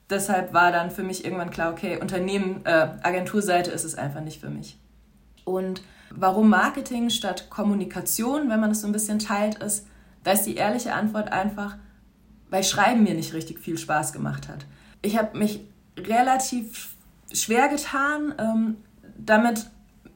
Deshalb 0.09 0.52
war 0.52 0.71
dann 0.71 0.90
für 0.90 1.02
mich 1.02 1.25
irgendwann 1.25 1.50
klar, 1.50 1.73
okay, 1.73 1.99
Unternehmen, 2.00 2.61
äh, 2.64 2.88
Agenturseite 3.02 3.71
ist 3.71 3.85
es 3.85 3.97
einfach 3.97 4.21
nicht 4.21 4.40
für 4.40 4.50
mich. 4.50 4.78
Und 5.44 5.82
warum 6.11 6.49
Marketing 6.50 7.11
statt 7.11 7.50
Kommunikation, 7.50 8.49
wenn 8.49 8.61
man 8.61 8.71
es 8.71 8.82
so 8.82 8.87
ein 8.87 8.92
bisschen 8.92 9.18
teilt, 9.18 9.56
ist, 9.56 9.87
da 10.25 10.33
ist 10.33 10.45
die 10.45 10.57
ehrliche 10.57 10.95
Antwort 10.95 11.33
einfach, 11.33 11.76
weil 12.50 12.64
Schreiben 12.64 13.02
mir 13.02 13.14
nicht 13.14 13.35
richtig 13.35 13.59
viel 13.59 13.79
Spaß 13.79 14.12
gemacht 14.12 14.49
hat. 14.49 14.67
Ich 15.00 15.19
habe 15.19 15.37
mich 15.38 15.67
relativ 15.97 16.95
schwer 17.33 17.69
getan, 17.69 18.35
ähm, 18.38 18.76
damit 19.17 19.67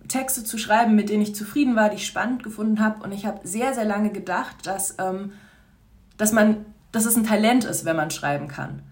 Texte 0.08 0.44
zu 0.44 0.58
schreiben, 0.58 0.94
mit 0.94 1.08
denen 1.08 1.22
ich 1.22 1.34
zufrieden 1.34 1.76
war, 1.76 1.88
die 1.88 1.96
ich 1.96 2.06
spannend 2.06 2.42
gefunden 2.42 2.80
habe. 2.80 3.02
Und 3.02 3.12
ich 3.12 3.26
habe 3.26 3.40
sehr, 3.46 3.74
sehr 3.74 3.84
lange 3.84 4.10
gedacht, 4.10 4.66
dass, 4.66 4.96
ähm, 4.98 5.32
dass, 6.16 6.32
man, 6.32 6.64
dass 6.92 7.06
es 7.06 7.16
ein 7.16 7.24
Talent 7.24 7.64
ist, 7.64 7.84
wenn 7.84 7.96
man 7.96 8.10
schreiben 8.10 8.48
kann. 8.48 8.82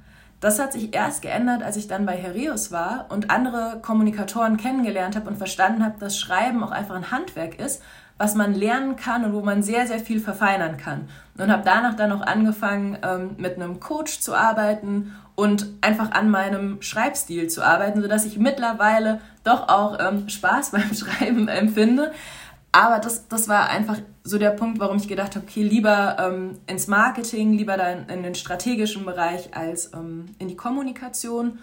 Das 0.41 0.59
hat 0.59 0.73
sich 0.73 0.95
erst 0.95 1.23
geändert, 1.23 1.63
als 1.63 1.77
ich 1.77 1.89
dann 1.89 2.05
bei 2.05 2.17
Hereus 2.17 2.71
war 2.71 3.07
und 3.09 3.31
andere 3.31 3.79
Kommunikatoren 3.81 4.57
kennengelernt 4.57 5.17
habe 5.17 5.29
und 5.29 5.37
verstanden 5.37 5.85
habe, 5.85 5.99
dass 5.99 6.19
Schreiben 6.19 6.63
auch 6.63 6.71
einfach 6.71 6.97
ein 6.97 7.11
Handwerk 7.11 7.59
ist 7.59 7.83
was 8.19 8.35
man 8.35 8.55
lernen 8.55 8.97
kann 8.97 9.25
und 9.25 9.33
wo 9.33 9.41
man 9.41 9.63
sehr, 9.63 9.87
sehr 9.87 9.99
viel 9.99 10.21
verfeinern 10.21 10.77
kann. 10.77 11.09
Und 11.37 11.51
habe 11.51 11.63
danach 11.65 11.95
dann 11.95 12.13
auch 12.13 12.23
angefangen, 12.23 12.97
ähm, 13.03 13.31
mit 13.39 13.57
einem 13.57 13.81
Coach 13.81 14.21
zu 14.21 14.35
arbeiten 14.35 15.13
und 15.35 15.67
einfach 15.81 16.13
an 16.13 16.31
meinem 16.31 16.81
Schreibstil 16.81 17.49
zu 17.49 17.63
arbeiten, 17.63 18.01
sodass 18.01 18.25
ich 18.25 18.39
mittlerweile 18.39 19.21
doch 19.43 19.69
auch 19.69 19.99
ähm, 19.99 20.29
Spaß 20.29 20.71
beim 20.73 20.95
Schreiben 20.95 21.49
empfinde. 21.49 22.13
Aber 22.71 22.99
das, 22.99 23.29
das 23.29 23.49
war 23.49 23.69
einfach 23.69 23.99
so 24.25 24.39
der 24.39 24.51
Punkt, 24.51 24.81
warum 24.81 24.97
ich 24.97 25.07
gedacht 25.07 25.37
habe, 25.37 25.47
okay, 25.49 25.63
lieber 25.63 26.17
ähm, 26.19 26.59
ins 26.67 26.89
Marketing, 26.89 27.53
lieber 27.53 27.77
dann 27.77 28.09
in 28.09 28.23
den 28.23 28.35
strategischen 28.35 29.05
Bereich 29.05 29.57
als 29.57 29.93
ähm, 29.93 30.27
in 30.39 30.49
die 30.49 30.57
Kommunikation. 30.57 31.59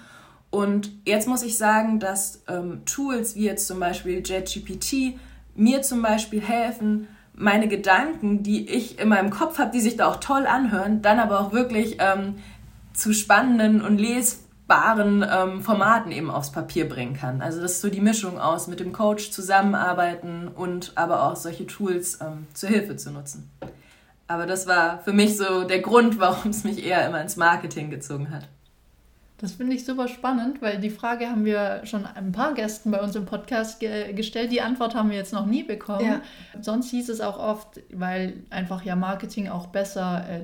Und 0.51 0.91
jetzt 1.05 1.27
muss 1.27 1.43
ich 1.43 1.57
sagen, 1.57 1.99
dass 1.99 2.43
ähm, 2.47 2.83
Tools 2.85 3.35
wie 3.35 3.45
jetzt 3.45 3.67
zum 3.67 3.79
Beispiel 3.79 4.21
JetGPT 4.25 5.19
mir 5.55 5.81
zum 5.81 6.01
Beispiel 6.01 6.41
helfen, 6.41 7.07
meine 7.33 7.67
Gedanken, 7.67 8.43
die 8.43 8.69
ich 8.69 8.99
in 8.99 9.09
meinem 9.09 9.29
Kopf 9.29 9.57
habe, 9.57 9.71
die 9.71 9.81
sich 9.81 9.97
da 9.97 10.07
auch 10.07 10.17
toll 10.17 10.45
anhören, 10.45 11.01
dann 11.01 11.19
aber 11.19 11.39
auch 11.39 11.51
wirklich 11.51 11.97
ähm, 11.99 12.35
zu 12.93 13.13
spannenden 13.13 13.81
und 13.81 13.97
lesbaren 13.97 15.25
ähm, 15.29 15.61
Formaten 15.61 16.11
eben 16.11 16.29
aufs 16.29 16.51
Papier 16.51 16.87
bringen 16.87 17.15
kann. 17.15 17.41
Also 17.41 17.61
das 17.61 17.73
ist 17.73 17.81
so 17.81 17.89
die 17.89 18.01
Mischung 18.01 18.39
aus 18.39 18.67
mit 18.67 18.79
dem 18.79 18.93
Coach 18.93 19.31
zusammenarbeiten 19.31 20.47
und 20.49 20.93
aber 20.95 21.23
auch 21.23 21.35
solche 21.35 21.65
Tools 21.65 22.19
ähm, 22.21 22.47
zur 22.53 22.69
Hilfe 22.69 22.95
zu 22.95 23.11
nutzen. 23.11 23.49
Aber 24.27 24.45
das 24.45 24.67
war 24.67 24.99
für 24.99 25.13
mich 25.13 25.35
so 25.35 25.63
der 25.63 25.79
Grund, 25.79 26.19
warum 26.19 26.51
es 26.51 26.63
mich 26.63 26.85
eher 26.85 27.05
immer 27.05 27.21
ins 27.21 27.37
Marketing 27.37 27.89
gezogen 27.89 28.31
hat. 28.31 28.47
Das 29.41 29.53
finde 29.53 29.75
ich 29.75 29.85
super 29.85 30.07
spannend, 30.07 30.61
weil 30.61 30.79
die 30.79 30.91
Frage 30.91 31.27
haben 31.27 31.45
wir 31.45 31.81
schon 31.83 32.05
ein 32.05 32.31
paar 32.31 32.53
Gästen 32.53 32.91
bei 32.91 33.01
uns 33.01 33.15
im 33.15 33.25
Podcast 33.25 33.79
ge 33.79 34.13
gestellt. 34.13 34.51
Die 34.51 34.61
Antwort 34.61 34.93
haben 34.93 35.09
wir 35.09 35.17
jetzt 35.17 35.33
noch 35.33 35.47
nie 35.47 35.63
bekommen. 35.63 36.05
Ja. 36.05 36.21
Sonst 36.61 36.91
hieß 36.91 37.09
es 37.09 37.21
auch 37.21 37.39
oft, 37.39 37.81
weil 37.91 38.43
einfach 38.51 38.83
ja 38.83 38.95
Marketing 38.95 39.49
auch 39.49 39.67
besser 39.67 40.25
äh, 40.29 40.41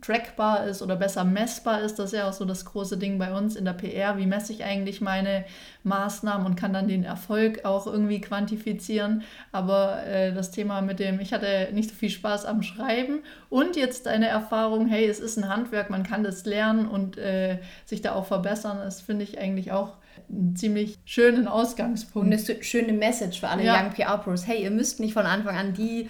trackbar 0.00 0.66
ist 0.66 0.82
oder 0.82 0.96
besser 0.96 1.24
messbar 1.24 1.80
ist. 1.82 1.98
Das 1.98 2.06
ist 2.12 2.18
ja 2.18 2.28
auch 2.28 2.32
so 2.32 2.44
das 2.44 2.64
große 2.64 2.98
Ding 2.98 3.18
bei 3.18 3.32
uns 3.32 3.56
in 3.56 3.64
der 3.64 3.72
PR. 3.72 4.16
Wie 4.18 4.26
messe 4.26 4.52
ich 4.52 4.64
eigentlich 4.64 5.00
meine 5.00 5.44
Maßnahmen 5.84 6.46
und 6.46 6.56
kann 6.56 6.72
dann 6.72 6.88
den 6.88 7.04
Erfolg 7.04 7.64
auch 7.64 7.86
irgendwie 7.86 8.20
quantifizieren? 8.20 9.22
Aber 9.52 10.04
äh, 10.06 10.32
das 10.32 10.50
Thema 10.50 10.80
mit 10.80 10.98
dem, 10.98 11.20
ich 11.20 11.32
hatte 11.32 11.68
nicht 11.72 11.90
so 11.90 11.96
viel 11.96 12.10
Spaß 12.10 12.46
am 12.46 12.62
Schreiben 12.62 13.20
und 13.48 13.76
jetzt 13.76 14.08
eine 14.08 14.28
Erfahrung, 14.28 14.86
hey, 14.86 15.06
es 15.06 15.20
ist 15.20 15.36
ein 15.36 15.48
Handwerk, 15.48 15.90
man 15.90 16.02
kann 16.02 16.22
das 16.24 16.44
lernen 16.44 16.86
und 16.86 17.18
äh, 17.18 17.58
sich 17.84 18.02
da 18.02 18.14
auch 18.14 18.26
verbessern, 18.26 18.78
das 18.78 19.00
finde 19.00 19.24
ich 19.24 19.38
eigentlich 19.38 19.72
auch 19.72 19.96
einen 20.28 20.56
ziemlich 20.56 20.98
schönen 21.04 21.48
Ausgangspunkt. 21.48 22.28
Und 22.28 22.50
eine 22.50 22.62
schöne 22.62 22.92
Message 22.92 23.40
für 23.40 23.48
alle 23.48 23.64
ja. 23.64 23.80
Young 23.80 23.92
PR-Pros. 23.92 24.46
Hey, 24.46 24.62
ihr 24.62 24.70
müsst 24.70 25.00
nicht 25.00 25.12
von 25.12 25.26
Anfang 25.26 25.56
an 25.56 25.74
die 25.74 26.08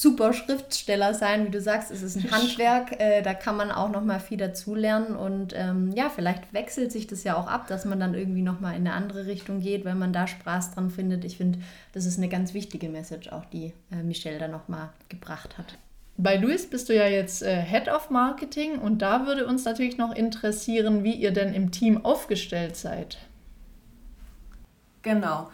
super 0.00 0.32
Schriftsteller 0.32 1.14
sein, 1.14 1.46
wie 1.46 1.50
du 1.50 1.60
sagst, 1.60 1.92
es 1.92 2.02
ist 2.02 2.16
ein 2.16 2.28
Handwerk, 2.32 3.00
äh, 3.00 3.22
da 3.22 3.32
kann 3.32 3.56
man 3.56 3.70
auch 3.70 3.88
noch 3.90 4.02
mal 4.02 4.18
viel 4.18 4.38
dazulernen 4.38 5.14
und 5.14 5.52
ähm, 5.54 5.92
ja, 5.94 6.10
vielleicht 6.10 6.52
wechselt 6.52 6.90
sich 6.90 7.06
das 7.06 7.22
ja 7.22 7.36
auch 7.36 7.46
ab, 7.46 7.68
dass 7.68 7.84
man 7.84 8.00
dann 8.00 8.12
irgendwie 8.12 8.42
noch 8.42 8.58
mal 8.58 8.72
in 8.72 8.88
eine 8.88 8.94
andere 8.94 9.26
Richtung 9.26 9.60
geht, 9.60 9.84
wenn 9.84 9.96
man 9.96 10.12
da 10.12 10.26
Spaß 10.26 10.72
dran 10.72 10.90
findet. 10.90 11.24
Ich 11.24 11.36
finde, 11.36 11.60
das 11.92 12.06
ist 12.06 12.18
eine 12.18 12.28
ganz 12.28 12.54
wichtige 12.54 12.88
Message 12.88 13.28
auch, 13.28 13.44
die 13.44 13.72
äh, 13.92 14.02
Michelle 14.02 14.38
da 14.38 14.48
noch 14.48 14.66
mal 14.66 14.92
gebracht 15.08 15.58
hat. 15.58 15.78
Bei 16.16 16.36
Luis 16.38 16.68
bist 16.68 16.88
du 16.88 16.94
ja 16.94 17.06
jetzt 17.06 17.44
äh, 17.44 17.62
Head 17.62 17.86
of 17.88 18.10
Marketing 18.10 18.78
und 18.78 19.00
da 19.00 19.26
würde 19.26 19.46
uns 19.46 19.64
natürlich 19.64 19.96
noch 19.96 20.12
interessieren, 20.12 21.04
wie 21.04 21.14
ihr 21.14 21.30
denn 21.30 21.54
im 21.54 21.70
Team 21.70 22.04
aufgestellt 22.04 22.74
seid. 22.74 23.18
Genau. 25.02 25.50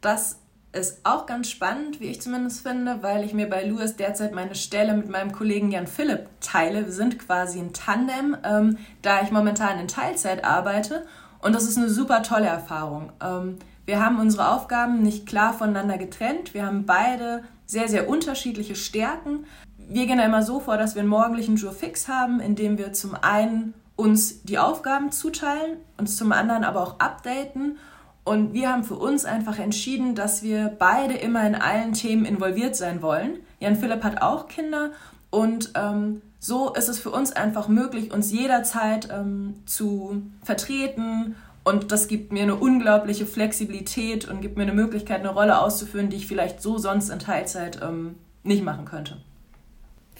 Das 0.00 0.39
ist 0.72 1.00
auch 1.04 1.26
ganz 1.26 1.50
spannend, 1.50 2.00
wie 2.00 2.06
ich 2.06 2.22
zumindest 2.22 2.62
finde, 2.62 3.02
weil 3.02 3.24
ich 3.24 3.34
mir 3.34 3.48
bei 3.48 3.64
Louis 3.64 3.96
derzeit 3.96 4.32
meine 4.32 4.54
Stelle 4.54 4.94
mit 4.94 5.08
meinem 5.08 5.32
Kollegen 5.32 5.72
Jan 5.72 5.88
Philipp 5.88 6.28
teile. 6.40 6.86
Wir 6.86 6.92
sind 6.92 7.18
quasi 7.18 7.58
ein 7.58 7.72
Tandem, 7.72 8.36
ähm, 8.44 8.78
da 9.02 9.22
ich 9.22 9.32
momentan 9.32 9.80
in 9.80 9.88
Teilzeit 9.88 10.44
arbeite 10.44 11.06
und 11.40 11.54
das 11.54 11.64
ist 11.64 11.76
eine 11.76 11.88
super 11.88 12.22
tolle 12.22 12.46
Erfahrung. 12.46 13.12
Ähm, 13.20 13.58
wir 13.84 14.04
haben 14.04 14.20
unsere 14.20 14.50
Aufgaben 14.50 15.02
nicht 15.02 15.26
klar 15.26 15.52
voneinander 15.52 15.98
getrennt. 15.98 16.54
Wir 16.54 16.66
haben 16.66 16.86
beide 16.86 17.42
sehr, 17.66 17.88
sehr 17.88 18.08
unterschiedliche 18.08 18.76
Stärken. 18.76 19.46
Wir 19.76 20.06
gehen 20.06 20.18
da 20.18 20.24
immer 20.24 20.42
so 20.42 20.60
vor, 20.60 20.76
dass 20.76 20.94
wir 20.94 21.00
einen 21.00 21.08
morgendlichen 21.08 21.56
Jour 21.56 21.72
fix 21.72 22.06
haben, 22.06 22.38
in 22.38 22.54
dem 22.54 22.78
wir 22.78 22.92
zum 22.92 23.14
einen 23.14 23.74
uns 23.96 24.42
die 24.44 24.58
Aufgaben 24.58 25.10
zuteilen, 25.10 25.78
uns 25.98 26.16
zum 26.16 26.32
anderen 26.32 26.64
aber 26.64 26.82
auch 26.82 27.00
updaten 27.00 27.78
und 28.24 28.52
wir 28.52 28.70
haben 28.70 28.84
für 28.84 28.96
uns 28.96 29.24
einfach 29.24 29.58
entschieden, 29.58 30.14
dass 30.14 30.42
wir 30.42 30.74
beide 30.78 31.14
immer 31.14 31.46
in 31.46 31.54
allen 31.54 31.94
Themen 31.94 32.24
involviert 32.24 32.76
sein 32.76 33.02
wollen. 33.02 33.38
Jan 33.60 33.76
Philipp 33.76 34.04
hat 34.04 34.22
auch 34.22 34.48
Kinder 34.48 34.90
und 35.30 35.72
ähm, 35.74 36.22
so 36.38 36.72
ist 36.72 36.88
es 36.88 36.98
für 36.98 37.10
uns 37.10 37.32
einfach 37.32 37.68
möglich, 37.68 38.12
uns 38.12 38.32
jederzeit 38.32 39.08
ähm, 39.10 39.56
zu 39.66 40.22
vertreten. 40.42 41.36
Und 41.64 41.92
das 41.92 42.08
gibt 42.08 42.32
mir 42.32 42.42
eine 42.42 42.56
unglaubliche 42.56 43.26
Flexibilität 43.26 44.26
und 44.28 44.40
gibt 44.40 44.56
mir 44.56 44.62
eine 44.62 44.72
Möglichkeit, 44.72 45.20
eine 45.20 45.30
Rolle 45.30 45.60
auszuführen, 45.60 46.08
die 46.08 46.16
ich 46.16 46.26
vielleicht 46.26 46.62
so 46.62 46.78
sonst 46.78 47.10
in 47.10 47.18
Teilzeit 47.18 47.80
ähm, 47.82 48.16
nicht 48.42 48.64
machen 48.64 48.86
könnte. 48.86 49.18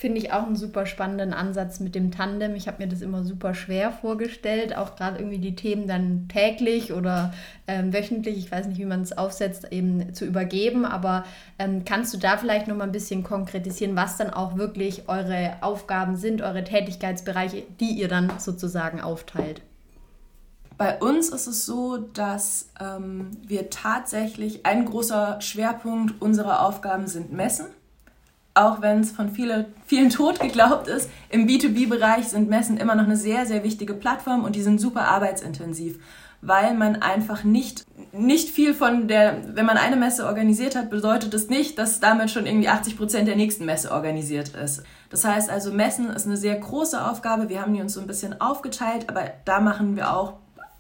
Finde 0.00 0.18
ich 0.18 0.32
auch 0.32 0.46
einen 0.46 0.56
super 0.56 0.86
spannenden 0.86 1.34
Ansatz 1.34 1.78
mit 1.78 1.94
dem 1.94 2.10
Tandem. 2.10 2.54
Ich 2.54 2.68
habe 2.68 2.82
mir 2.82 2.88
das 2.88 3.02
immer 3.02 3.22
super 3.22 3.52
schwer 3.52 3.92
vorgestellt, 3.92 4.74
auch 4.74 4.96
gerade 4.96 5.18
irgendwie 5.18 5.36
die 5.36 5.54
Themen 5.54 5.86
dann 5.86 6.26
täglich 6.26 6.94
oder 6.94 7.34
ähm, 7.68 7.92
wöchentlich, 7.92 8.38
ich 8.38 8.50
weiß 8.50 8.68
nicht, 8.68 8.78
wie 8.78 8.86
man 8.86 9.02
es 9.02 9.18
aufsetzt, 9.18 9.70
eben 9.70 10.14
zu 10.14 10.24
übergeben. 10.24 10.86
Aber 10.86 11.24
ähm, 11.58 11.84
kannst 11.84 12.14
du 12.14 12.18
da 12.18 12.38
vielleicht 12.38 12.66
noch 12.66 12.76
mal 12.76 12.84
ein 12.84 12.92
bisschen 12.92 13.22
konkretisieren, 13.22 13.94
was 13.94 14.16
dann 14.16 14.30
auch 14.30 14.56
wirklich 14.56 15.06
eure 15.06 15.58
Aufgaben 15.60 16.16
sind, 16.16 16.40
eure 16.40 16.64
Tätigkeitsbereiche, 16.64 17.64
die 17.78 17.90
ihr 17.90 18.08
dann 18.08 18.32
sozusagen 18.38 19.02
aufteilt? 19.02 19.60
Bei 20.78 20.98
uns 20.98 21.28
ist 21.28 21.46
es 21.46 21.66
so, 21.66 21.98
dass 21.98 22.70
ähm, 22.80 23.32
wir 23.46 23.68
tatsächlich 23.68 24.64
ein 24.64 24.86
großer 24.86 25.42
Schwerpunkt 25.42 26.22
unserer 26.22 26.66
Aufgaben 26.66 27.06
sind 27.06 27.34
Messen 27.34 27.66
auch 28.54 28.80
wenn 28.82 29.00
es 29.00 29.12
von 29.12 29.30
viele, 29.30 29.66
vielen 29.86 30.10
tot 30.10 30.40
geglaubt 30.40 30.88
ist, 30.88 31.08
im 31.28 31.46
B2B-Bereich 31.46 32.28
sind 32.28 32.48
Messen 32.48 32.76
immer 32.76 32.94
noch 32.94 33.04
eine 33.04 33.16
sehr, 33.16 33.46
sehr 33.46 33.62
wichtige 33.62 33.94
Plattform 33.94 34.44
und 34.44 34.56
die 34.56 34.62
sind 34.62 34.80
super 34.80 35.08
arbeitsintensiv. 35.08 35.98
weil 36.42 36.74
man 36.74 36.96
einfach 37.02 37.44
nicht, 37.44 37.84
nicht 38.12 38.48
viel 38.48 38.72
von 38.72 39.08
der, 39.08 39.56
wenn 39.56 39.66
man 39.66 39.76
eine 39.76 39.96
Messe 39.96 40.26
organisiert 40.26 40.74
hat, 40.74 40.88
bedeutet 40.88 41.34
das 41.34 41.48
nicht, 41.48 41.78
dass 41.78 42.00
damit 42.00 42.30
schon 42.30 42.46
irgendwie 42.46 42.68
80 42.68 42.96
Prozent 42.96 43.28
der 43.28 43.36
nächsten 43.36 43.66
Messe 43.66 43.92
organisiert 43.92 44.50
ist. 44.50 44.82
Das 45.10 45.24
heißt 45.24 45.50
also, 45.50 45.70
Messen 45.72 46.08
ist 46.08 46.26
eine 46.26 46.36
sehr 46.36 46.56
große 46.56 47.04
Aufgabe. 47.04 47.48
Wir 47.48 47.60
haben 47.60 47.74
die 47.74 47.80
uns 47.80 47.94
so 47.94 48.00
ein 48.00 48.06
bisschen 48.06 48.40
aufgeteilt, 48.40 49.08
aber 49.08 49.24
da 49.44 49.60
machen 49.60 49.96
wir 49.96 50.14
auch 50.16 50.34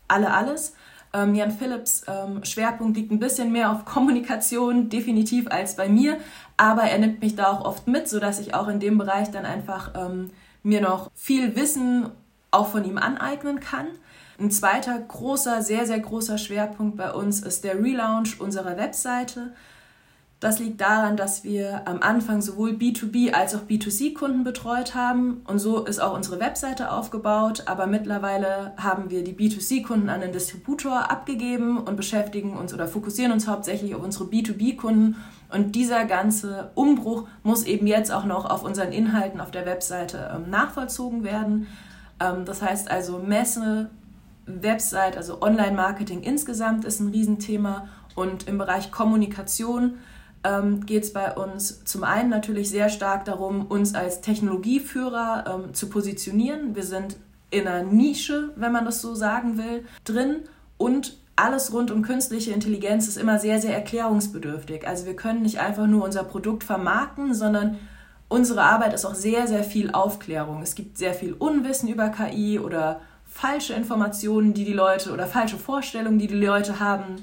alle 0.08 0.32
alles. 0.32 0.74
Ähm, 1.12 1.34
Jan 1.34 1.50
Philipps 1.50 2.02
ähm, 2.06 2.44
Schwerpunkt 2.44 2.96
liegt 2.96 3.10
ein 3.10 3.18
bisschen 3.18 3.50
mehr 3.52 3.72
auf 3.72 3.84
Kommunikation, 3.84 4.88
definitiv 4.88 5.48
als 5.50 5.76
bei 5.76 5.88
mir, 5.88 6.18
aber 6.56 6.82
er 6.82 6.98
nimmt 6.98 7.20
mich 7.20 7.34
da 7.34 7.48
auch 7.48 7.64
oft 7.64 7.88
mit, 7.88 8.08
sodass 8.08 8.38
ich 8.38 8.54
auch 8.54 8.68
in 8.68 8.78
dem 8.80 8.96
Bereich 8.98 9.30
dann 9.30 9.44
einfach 9.44 9.92
ähm, 9.96 10.30
mir 10.62 10.80
noch 10.80 11.10
viel 11.14 11.56
Wissen 11.56 12.10
auch 12.50 12.68
von 12.68 12.84
ihm 12.84 12.98
aneignen 12.98 13.60
kann. 13.60 13.86
Ein 14.38 14.50
zweiter 14.50 14.98
großer, 14.98 15.62
sehr, 15.62 15.86
sehr 15.86 16.00
großer 16.00 16.38
Schwerpunkt 16.38 16.96
bei 16.96 17.12
uns 17.12 17.40
ist 17.40 17.64
der 17.64 17.82
Relaunch 17.82 18.40
unserer 18.40 18.76
Webseite. 18.76 19.52
Das 20.40 20.58
liegt 20.58 20.80
daran, 20.80 21.18
dass 21.18 21.44
wir 21.44 21.86
am 21.86 22.00
Anfang 22.00 22.40
sowohl 22.40 22.70
B2B 22.70 23.34
als 23.34 23.54
auch 23.54 23.60
B2C-Kunden 23.68 24.42
betreut 24.42 24.94
haben 24.94 25.42
und 25.46 25.58
so 25.58 25.84
ist 25.84 26.00
auch 26.00 26.14
unsere 26.14 26.40
Webseite 26.40 26.90
aufgebaut. 26.92 27.64
Aber 27.66 27.86
mittlerweile 27.86 28.72
haben 28.78 29.10
wir 29.10 29.22
die 29.22 29.34
B2C-Kunden 29.34 30.08
an 30.08 30.22
den 30.22 30.32
Distributor 30.32 31.10
abgegeben 31.10 31.76
und 31.76 31.98
beschäftigen 31.98 32.56
uns 32.56 32.72
oder 32.72 32.88
fokussieren 32.88 33.32
uns 33.32 33.46
hauptsächlich 33.46 33.94
auf 33.94 34.02
unsere 34.02 34.24
B2B-Kunden. 34.24 35.16
Und 35.50 35.74
dieser 35.76 36.06
ganze 36.06 36.70
Umbruch 36.74 37.28
muss 37.42 37.64
eben 37.64 37.86
jetzt 37.86 38.10
auch 38.10 38.24
noch 38.24 38.48
auf 38.48 38.64
unseren 38.64 38.92
Inhalten 38.92 39.42
auf 39.42 39.50
der 39.50 39.66
Webseite 39.66 40.32
ähm, 40.34 40.48
nachvollzogen 40.48 41.22
werden. 41.22 41.66
Ähm, 42.18 42.46
das 42.46 42.62
heißt 42.62 42.90
also 42.90 43.18
Messe, 43.18 43.90
Website, 44.46 45.18
also 45.18 45.42
Online-Marketing 45.42 46.22
insgesamt 46.22 46.86
ist 46.86 46.98
ein 47.00 47.08
Riesenthema 47.08 47.88
und 48.14 48.48
im 48.48 48.56
Bereich 48.56 48.90
Kommunikation 48.90 49.98
ähm, 50.44 50.86
geht 50.86 51.04
es 51.04 51.12
bei 51.12 51.34
uns 51.34 51.84
zum 51.84 52.04
einen 52.04 52.30
natürlich 52.30 52.70
sehr 52.70 52.88
stark 52.88 53.24
darum, 53.24 53.66
uns 53.66 53.94
als 53.94 54.20
Technologieführer 54.20 55.44
ähm, 55.46 55.74
zu 55.74 55.88
positionieren. 55.88 56.74
Wir 56.74 56.84
sind 56.84 57.16
in 57.50 57.66
einer 57.66 57.82
Nische, 57.82 58.50
wenn 58.56 58.72
man 58.72 58.84
das 58.84 59.02
so 59.02 59.14
sagen 59.14 59.58
will, 59.58 59.84
drin 60.04 60.44
und 60.78 61.18
alles 61.36 61.72
rund 61.72 61.90
um 61.90 62.02
künstliche 62.02 62.52
Intelligenz 62.52 63.08
ist 63.08 63.16
immer 63.16 63.38
sehr, 63.38 63.60
sehr 63.60 63.74
erklärungsbedürftig. 63.74 64.86
Also 64.86 65.06
wir 65.06 65.16
können 65.16 65.42
nicht 65.42 65.58
einfach 65.58 65.86
nur 65.86 66.04
unser 66.04 66.22
Produkt 66.22 66.64
vermarkten, 66.64 67.34
sondern 67.34 67.78
unsere 68.28 68.62
Arbeit 68.62 68.92
ist 68.92 69.06
auch 69.06 69.14
sehr, 69.14 69.46
sehr 69.46 69.64
viel 69.64 69.90
Aufklärung. 69.90 70.62
Es 70.62 70.74
gibt 70.74 70.98
sehr 70.98 71.14
viel 71.14 71.32
Unwissen 71.32 71.88
über 71.88 72.10
KI 72.10 72.58
oder 72.58 73.00
falsche 73.24 73.74
Informationen, 73.74 74.52
die 74.54 74.64
die 74.64 74.72
Leute 74.72 75.12
oder 75.12 75.26
falsche 75.26 75.56
Vorstellungen, 75.56 76.18
die 76.18 76.26
die 76.26 76.34
Leute 76.34 76.78
haben 76.78 77.16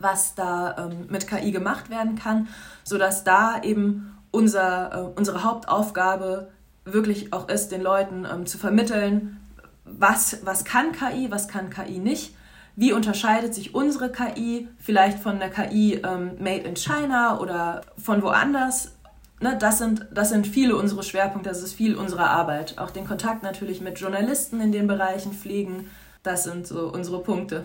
was 0.00 0.34
da 0.34 0.76
ähm, 0.78 1.06
mit 1.08 1.28
KI 1.28 1.52
gemacht 1.52 1.90
werden 1.90 2.16
kann, 2.16 2.48
sodass 2.82 3.22
da 3.22 3.62
eben 3.62 4.16
unser, 4.32 4.92
äh, 4.92 5.18
unsere 5.18 5.44
Hauptaufgabe 5.44 6.48
wirklich 6.84 7.32
auch 7.32 7.48
ist, 7.48 7.70
den 7.70 7.82
Leuten 7.82 8.26
ähm, 8.30 8.46
zu 8.46 8.58
vermitteln, 8.58 9.38
was, 9.84 10.38
was 10.44 10.64
kann 10.64 10.92
KI, 10.92 11.30
was 11.30 11.46
kann 11.46 11.70
KI 11.70 11.98
nicht, 11.98 12.34
wie 12.76 12.92
unterscheidet 12.92 13.54
sich 13.54 13.74
unsere 13.74 14.10
KI 14.10 14.68
vielleicht 14.78 15.18
von 15.18 15.38
der 15.38 15.50
KI 15.50 16.00
ähm, 16.02 16.32
made 16.38 16.62
in 16.62 16.76
China 16.76 17.38
oder 17.38 17.82
von 17.98 18.22
woanders. 18.22 18.94
Ne, 19.40 19.56
das, 19.58 19.78
sind, 19.78 20.06
das 20.12 20.30
sind 20.30 20.46
viele 20.46 20.76
unsere 20.76 21.02
Schwerpunkte, 21.02 21.48
das 21.48 21.62
ist 21.62 21.74
viel 21.74 21.94
unserer 21.96 22.30
Arbeit. 22.30 22.78
Auch 22.78 22.90
den 22.90 23.06
Kontakt 23.06 23.42
natürlich 23.42 23.80
mit 23.80 23.98
Journalisten 23.98 24.60
in 24.60 24.72
den 24.72 24.86
Bereichen 24.86 25.32
pflegen, 25.32 25.90
das 26.22 26.44
sind 26.44 26.66
so 26.66 26.90
unsere 26.92 27.22
Punkte. 27.22 27.64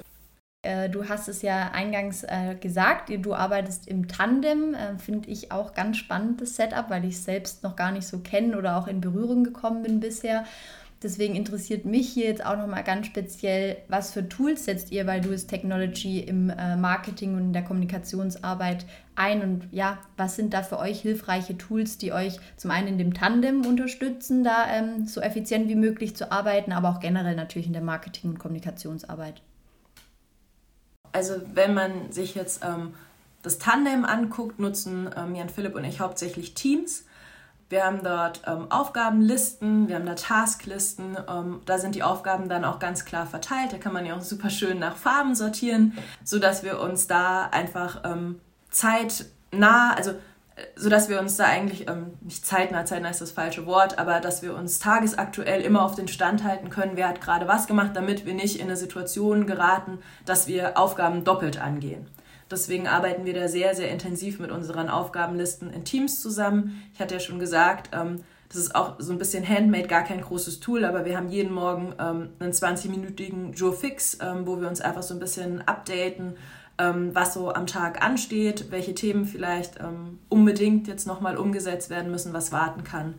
Äh, 0.65 0.89
du 0.89 1.07
hast 1.07 1.27
es 1.27 1.41
ja 1.41 1.71
eingangs 1.71 2.23
äh, 2.23 2.55
gesagt, 2.59 3.11
du 3.11 3.33
arbeitest 3.33 3.87
im 3.87 4.07
Tandem. 4.07 4.73
Äh, 4.73 4.97
Finde 4.97 5.29
ich 5.29 5.51
auch 5.51 5.73
ganz 5.73 5.97
spannendes 5.97 6.55
Setup, 6.55 6.89
weil 6.89 7.05
ich 7.05 7.15
es 7.15 7.25
selbst 7.25 7.63
noch 7.63 7.75
gar 7.75 7.91
nicht 7.91 8.07
so 8.07 8.19
kenne 8.19 8.57
oder 8.57 8.77
auch 8.77 8.87
in 8.87 9.01
Berührung 9.01 9.43
gekommen 9.43 9.83
bin 9.83 9.99
bisher. 9.99 10.45
Deswegen 11.03 11.35
interessiert 11.35 11.85
mich 11.85 12.09
hier 12.09 12.25
jetzt 12.25 12.43
auch 12.43 12.57
nochmal 12.57 12.83
ganz 12.83 13.05
speziell, 13.05 13.77
was 13.89 14.11
für 14.11 14.27
Tools 14.27 14.65
setzt 14.65 14.91
ihr 14.91 15.05
bei 15.05 15.19
Duis 15.19 15.45
Technology 15.45 16.19
im 16.19 16.49
äh, 16.49 16.75
Marketing 16.77 17.35
und 17.35 17.41
in 17.41 17.53
der 17.53 17.63
Kommunikationsarbeit 17.63 18.85
ein 19.15 19.41
und 19.43 19.67
ja, 19.71 19.99
was 20.17 20.35
sind 20.35 20.53
da 20.53 20.63
für 20.63 20.79
euch 20.79 21.01
hilfreiche 21.01 21.57
Tools, 21.57 21.99
die 21.99 22.11
euch 22.11 22.39
zum 22.57 22.71
einen 22.71 22.87
in 22.87 22.97
dem 22.97 23.13
Tandem 23.13 23.65
unterstützen, 23.65 24.43
da 24.43 24.65
ähm, 24.69 25.05
so 25.05 25.21
effizient 25.21 25.67
wie 25.69 25.75
möglich 25.75 26.15
zu 26.15 26.31
arbeiten, 26.31 26.71
aber 26.71 26.89
auch 26.89 26.99
generell 27.01 27.35
natürlich 27.35 27.67
in 27.67 27.73
der 27.73 27.83
Marketing- 27.83 28.31
und 28.31 28.39
Kommunikationsarbeit? 28.39 29.41
Also 31.15 31.35
wenn 31.53 31.73
man 31.73 32.11
sich 32.11 32.35
jetzt 32.35 32.61
ähm, 32.63 32.93
das 33.41 33.57
Tandem 33.57 34.03
anguckt, 34.03 34.59
nutzen 34.59 35.09
ähm, 35.15 35.33
Jan 35.33 35.47
Philipp 35.47 35.73
und 35.75 35.85
ich 35.85 36.01
hauptsächlich 36.01 36.55
Teams. 36.55 37.05
Wir 37.69 37.85
haben 37.85 38.03
dort 38.03 38.41
ähm, 38.45 38.69
Aufgabenlisten, 38.69 39.87
wir 39.87 39.95
haben 39.95 40.05
da 40.05 40.15
Tasklisten. 40.15 41.17
Ähm, 41.29 41.61
da 41.65 41.79
sind 41.79 41.95
die 41.95 42.03
Aufgaben 42.03 42.49
dann 42.49 42.65
auch 42.65 42.79
ganz 42.79 43.05
klar 43.05 43.25
verteilt. 43.25 43.71
Da 43.71 43.77
kann 43.77 43.93
man 43.93 44.05
ja 44.05 44.17
auch 44.17 44.21
super 44.21 44.49
schön 44.49 44.77
nach 44.77 44.97
Farben 44.97 45.35
sortieren, 45.35 45.97
sodass 46.23 46.63
wir 46.63 46.81
uns 46.81 47.07
da 47.07 47.45
einfach 47.45 48.01
ähm, 48.03 48.41
zeitnah, 48.69 49.93
also 49.95 50.15
sodass 50.75 51.09
wir 51.09 51.19
uns 51.19 51.35
da 51.35 51.45
eigentlich, 51.45 51.89
ähm, 51.89 52.13
nicht 52.21 52.45
zeitnah, 52.45 52.85
zeitnah 52.85 53.09
ist 53.09 53.21
das 53.21 53.31
falsche 53.31 53.65
Wort, 53.65 53.99
aber 53.99 54.21
dass 54.21 54.41
wir 54.41 54.55
uns 54.55 54.79
tagesaktuell 54.79 55.61
immer 55.61 55.83
auf 55.83 55.95
den 55.95 56.07
Stand 56.07 56.43
halten 56.43 56.69
können, 56.69 56.93
wer 56.95 57.09
hat 57.09 57.21
gerade 57.21 57.47
was 57.47 57.67
gemacht, 57.67 57.91
damit 57.95 58.25
wir 58.25 58.33
nicht 58.33 58.57
in 58.57 58.67
eine 58.67 58.77
Situation 58.77 59.47
geraten, 59.47 59.99
dass 60.25 60.47
wir 60.47 60.77
Aufgaben 60.77 61.23
doppelt 61.25 61.61
angehen. 61.61 62.07
Deswegen 62.49 62.87
arbeiten 62.87 63.25
wir 63.25 63.33
da 63.33 63.47
sehr, 63.47 63.75
sehr 63.75 63.89
intensiv 63.89 64.39
mit 64.39 64.51
unseren 64.51 64.89
Aufgabenlisten 64.89 65.71
in 65.71 65.83
Teams 65.83 66.21
zusammen. 66.21 66.83
Ich 66.93 66.99
hatte 66.99 67.15
ja 67.15 67.19
schon 67.19 67.39
gesagt, 67.39 67.89
ähm, 67.93 68.23
das 68.47 68.57
ist 68.57 68.75
auch 68.75 68.95
so 68.99 69.11
ein 69.11 69.17
bisschen 69.17 69.47
handmade, 69.47 69.87
gar 69.87 70.03
kein 70.03 70.21
großes 70.21 70.59
Tool, 70.59 70.85
aber 70.85 71.03
wir 71.03 71.17
haben 71.17 71.29
jeden 71.29 71.53
Morgen 71.53 71.95
ähm, 71.99 72.29
einen 72.39 72.53
20-minütigen 72.53 73.53
Joe 73.53 73.73
Fix, 73.73 74.19
ähm, 74.21 74.45
wo 74.45 74.61
wir 74.61 74.67
uns 74.67 74.79
einfach 74.79 75.03
so 75.03 75.15
ein 75.15 75.19
bisschen 75.19 75.67
updaten, 75.67 76.37
ähm, 76.77 77.11
was 77.13 77.33
so 77.33 77.53
am 77.53 77.67
Tag 77.67 78.03
ansteht, 78.03 78.65
welche 78.69 78.93
Themen 78.93 79.25
vielleicht 79.25 79.79
ähm, 79.79 80.19
unbedingt 80.29 80.87
jetzt 80.87 81.07
nochmal 81.07 81.37
umgesetzt 81.37 81.89
werden 81.89 82.11
müssen, 82.11 82.33
was 82.33 82.51
warten 82.51 82.83
kann. 82.83 83.15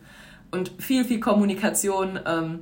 Und 0.51 0.71
viel, 0.79 1.03
viel 1.03 1.19
Kommunikation, 1.19 2.19
ähm, 2.25 2.59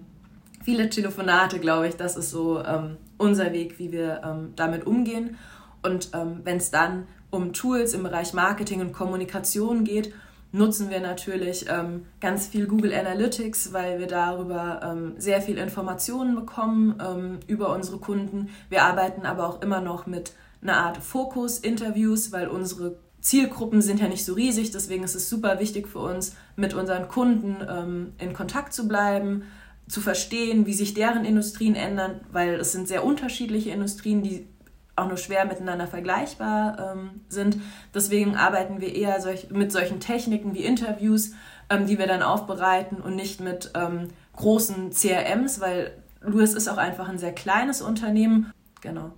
viele 0.63 0.89
Telefonate, 0.89 1.59
glaube 1.59 1.87
ich, 1.87 1.95
das 1.95 2.15
ist 2.15 2.31
so 2.31 2.63
ähm, 2.63 2.97
unser 3.17 3.53
Weg, 3.53 3.77
wie 3.77 3.91
wir 3.91 4.21
ähm, 4.23 4.53
damit 4.55 4.87
umgehen. 4.87 5.37
Und 5.83 6.09
ähm, 6.13 6.41
wenn 6.43 6.57
es 6.57 6.71
dann 6.71 7.07
um 7.29 7.53
Tools 7.53 7.93
im 7.93 8.03
Bereich 8.03 8.33
Marketing 8.33 8.81
und 8.81 8.93
Kommunikation 8.93 9.83
geht, 9.83 10.13
nutzen 10.51 10.89
wir 10.89 11.01
natürlich 11.01 11.65
ähm, 11.69 12.05
ganz 12.21 12.47
viel 12.47 12.65
Google 12.65 12.93
Analytics, 12.93 13.73
weil 13.73 13.99
wir 13.99 14.07
darüber 14.07 14.79
ähm, 14.83 15.13
sehr 15.17 15.41
viel 15.41 15.57
Informationen 15.57 16.35
bekommen 16.35 16.95
ähm, 17.05 17.39
über 17.47 17.73
unsere 17.73 17.97
Kunden. 17.97 18.49
Wir 18.69 18.83
arbeiten 18.83 19.25
aber 19.25 19.47
auch 19.47 19.61
immer 19.61 19.81
noch 19.81 20.07
mit 20.07 20.33
eine 20.61 20.77
Art 20.77 20.97
Fokus-Interviews, 20.97 22.31
weil 22.31 22.47
unsere 22.47 22.97
Zielgruppen 23.21 23.81
sind 23.81 23.99
ja 23.99 24.07
nicht 24.07 24.23
so 24.23 24.33
riesig, 24.33 24.71
deswegen 24.71 25.03
ist 25.03 25.15
es 25.15 25.29
super 25.29 25.59
wichtig 25.59 25.87
für 25.87 25.99
uns, 25.99 26.35
mit 26.55 26.73
unseren 26.73 27.07
Kunden 27.07 27.57
ähm, 27.67 28.13
in 28.19 28.33
Kontakt 28.33 28.73
zu 28.73 28.87
bleiben, 28.87 29.43
zu 29.87 30.01
verstehen, 30.01 30.65
wie 30.65 30.73
sich 30.73 30.93
deren 30.93 31.25
Industrien 31.25 31.75
ändern, 31.75 32.21
weil 32.31 32.55
es 32.55 32.71
sind 32.71 32.87
sehr 32.87 33.03
unterschiedliche 33.03 33.71
Industrien, 33.71 34.21
die 34.21 34.47
auch 34.95 35.07
nur 35.07 35.17
schwer 35.17 35.45
miteinander 35.45 35.87
vergleichbar 35.87 36.93
ähm, 36.93 37.21
sind. 37.27 37.57
Deswegen 37.93 38.35
arbeiten 38.35 38.79
wir 38.79 38.95
eher 38.95 39.19
solch, 39.21 39.49
mit 39.49 39.71
solchen 39.71 39.99
Techniken 39.99 40.53
wie 40.53 40.63
Interviews, 40.63 41.31
ähm, 41.69 41.85
die 41.87 41.97
wir 41.97 42.07
dann 42.07 42.23
aufbereiten 42.23 43.01
und 43.01 43.15
nicht 43.15 43.41
mit 43.41 43.71
ähm, 43.75 44.09
großen 44.35 44.91
CRMs, 44.91 45.59
weil 45.59 45.91
Louis 46.21 46.53
ist 46.53 46.67
auch 46.67 46.77
einfach 46.77 47.09
ein 47.09 47.19
sehr 47.19 47.33
kleines 47.33 47.81
Unternehmen. 47.81 48.51
Genau. 48.81 49.11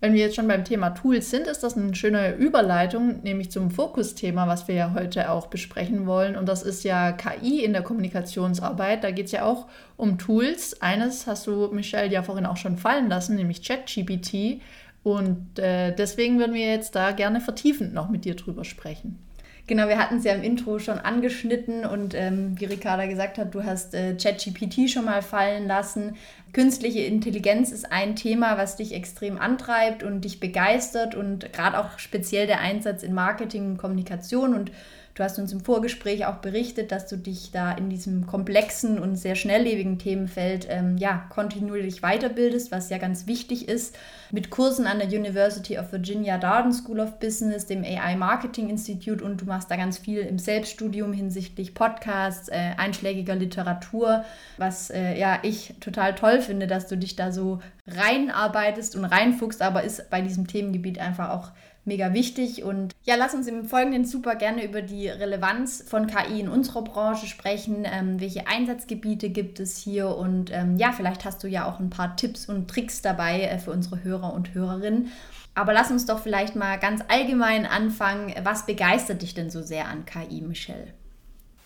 Wenn 0.00 0.12
wir 0.12 0.20
jetzt 0.20 0.36
schon 0.36 0.46
beim 0.46 0.64
Thema 0.64 0.90
Tools 0.90 1.30
sind, 1.30 1.46
ist 1.46 1.62
das 1.62 1.76
eine 1.76 1.94
schöne 1.94 2.34
Überleitung, 2.34 3.22
nämlich 3.22 3.50
zum 3.50 3.70
Fokusthema, 3.70 4.46
was 4.46 4.68
wir 4.68 4.74
ja 4.74 4.92
heute 4.94 5.30
auch 5.30 5.46
besprechen 5.46 6.06
wollen. 6.06 6.36
Und 6.36 6.46
das 6.46 6.62
ist 6.62 6.84
ja 6.84 7.12
KI 7.12 7.64
in 7.64 7.72
der 7.72 7.82
Kommunikationsarbeit. 7.82 9.04
Da 9.04 9.10
geht 9.10 9.26
es 9.26 9.32
ja 9.32 9.44
auch 9.44 9.66
um 9.96 10.18
Tools. 10.18 10.82
Eines 10.82 11.26
hast 11.26 11.46
du, 11.46 11.68
Michelle, 11.72 12.12
ja 12.12 12.22
vorhin 12.22 12.44
auch 12.44 12.58
schon 12.58 12.76
fallen 12.76 13.08
lassen, 13.08 13.36
nämlich 13.36 13.62
ChatGPT. 13.62 14.60
Und 15.02 15.58
äh, 15.58 15.94
deswegen 15.94 16.38
würden 16.38 16.54
wir 16.54 16.66
jetzt 16.66 16.94
da 16.94 17.12
gerne 17.12 17.40
vertiefend 17.40 17.94
noch 17.94 18.10
mit 18.10 18.26
dir 18.26 18.34
drüber 18.34 18.64
sprechen. 18.64 19.25
Genau, 19.68 19.88
wir 19.88 19.98
hatten 19.98 20.18
es 20.18 20.24
ja 20.24 20.32
im 20.32 20.44
Intro 20.44 20.78
schon 20.78 20.98
angeschnitten 21.00 21.84
und 21.84 22.14
ähm, 22.14 22.54
wie 22.58 22.66
Ricarda 22.66 23.06
gesagt 23.06 23.36
hat, 23.36 23.52
du 23.52 23.64
hast 23.64 23.94
äh, 23.94 24.14
ChatGPT 24.14 24.88
schon 24.88 25.06
mal 25.06 25.22
fallen 25.22 25.66
lassen. 25.66 26.16
Künstliche 26.52 27.00
Intelligenz 27.00 27.72
ist 27.72 27.90
ein 27.90 28.14
Thema, 28.14 28.58
was 28.58 28.76
dich 28.76 28.94
extrem 28.94 29.38
antreibt 29.38 30.04
und 30.04 30.20
dich 30.20 30.38
begeistert 30.38 31.16
und 31.16 31.52
gerade 31.52 31.80
auch 31.80 31.98
speziell 31.98 32.46
der 32.46 32.60
Einsatz 32.60 33.02
in 33.02 33.12
Marketing 33.12 33.72
und 33.72 33.78
Kommunikation 33.78 34.54
und 34.54 34.70
Du 35.16 35.24
hast 35.24 35.38
uns 35.38 35.50
im 35.50 35.60
Vorgespräch 35.60 36.26
auch 36.26 36.36
berichtet, 36.36 36.92
dass 36.92 37.06
du 37.06 37.16
dich 37.16 37.50
da 37.50 37.72
in 37.72 37.88
diesem 37.88 38.26
komplexen 38.26 38.98
und 38.98 39.16
sehr 39.16 39.34
schnelllebigen 39.34 39.98
Themenfeld 39.98 40.66
ähm, 40.68 40.98
ja, 40.98 41.24
kontinuierlich 41.30 42.02
weiterbildest, 42.02 42.70
was 42.70 42.90
ja 42.90 42.98
ganz 42.98 43.26
wichtig 43.26 43.66
ist. 43.66 43.96
Mit 44.30 44.50
Kursen 44.50 44.86
an 44.86 44.98
der 44.98 45.08
University 45.08 45.78
of 45.78 45.90
Virginia 45.90 46.36
Darden 46.36 46.74
School 46.74 47.00
of 47.00 47.18
Business, 47.18 47.64
dem 47.64 47.82
AI 47.82 48.14
Marketing 48.14 48.68
Institute 48.68 49.24
und 49.24 49.40
du 49.40 49.46
machst 49.46 49.70
da 49.70 49.76
ganz 49.76 49.96
viel 49.96 50.18
im 50.18 50.38
Selbststudium 50.38 51.14
hinsichtlich 51.14 51.72
Podcasts, 51.72 52.50
äh, 52.50 52.72
einschlägiger 52.76 53.36
Literatur, 53.36 54.22
was 54.58 54.90
äh, 54.90 55.18
ja 55.18 55.38
ich 55.40 55.76
total 55.80 56.14
toll 56.14 56.42
finde, 56.42 56.66
dass 56.66 56.88
du 56.88 56.98
dich 56.98 57.16
da 57.16 57.32
so 57.32 57.60
reinarbeitest 57.86 58.94
und 58.94 59.06
reinfuchst, 59.06 59.62
aber 59.62 59.82
ist 59.82 60.10
bei 60.10 60.20
diesem 60.20 60.46
Themengebiet 60.46 60.98
einfach 60.98 61.30
auch 61.30 61.52
mega 61.86 62.12
wichtig. 62.12 62.62
Und 62.64 62.94
ja, 63.04 63.14
lass 63.14 63.34
uns 63.34 63.46
im 63.46 63.64
Folgenden 63.64 64.04
super 64.04 64.34
gerne 64.34 64.64
über 64.64 64.82
die 64.82 65.08
Relevanz 65.08 65.84
von 65.86 66.06
KI 66.06 66.40
in 66.40 66.48
unserer 66.48 66.82
Branche 66.82 67.26
sprechen. 67.26 67.84
Ähm, 67.84 68.20
welche 68.20 68.46
Einsatzgebiete 68.46 69.30
gibt 69.30 69.60
es 69.60 69.76
hier? 69.78 70.08
Und 70.08 70.50
ähm, 70.52 70.76
ja, 70.76 70.92
vielleicht 70.92 71.24
hast 71.24 71.42
du 71.42 71.48
ja 71.48 71.66
auch 71.66 71.80
ein 71.80 71.90
paar 71.90 72.16
Tipps 72.16 72.48
und 72.48 72.68
Tricks 72.68 73.02
dabei 73.02 73.42
äh, 73.42 73.58
für 73.58 73.70
unsere 73.70 74.02
Hörer 74.02 74.32
und 74.32 74.54
Hörerinnen. 74.54 75.12
Aber 75.54 75.72
lass 75.72 75.90
uns 75.90 76.04
doch 76.04 76.18
vielleicht 76.18 76.54
mal 76.54 76.78
ganz 76.78 77.02
allgemein 77.08 77.64
anfangen. 77.64 78.34
Was 78.42 78.66
begeistert 78.66 79.22
dich 79.22 79.34
denn 79.34 79.50
so 79.50 79.62
sehr 79.62 79.88
an 79.88 80.04
KI, 80.04 80.42
Michelle? 80.42 80.92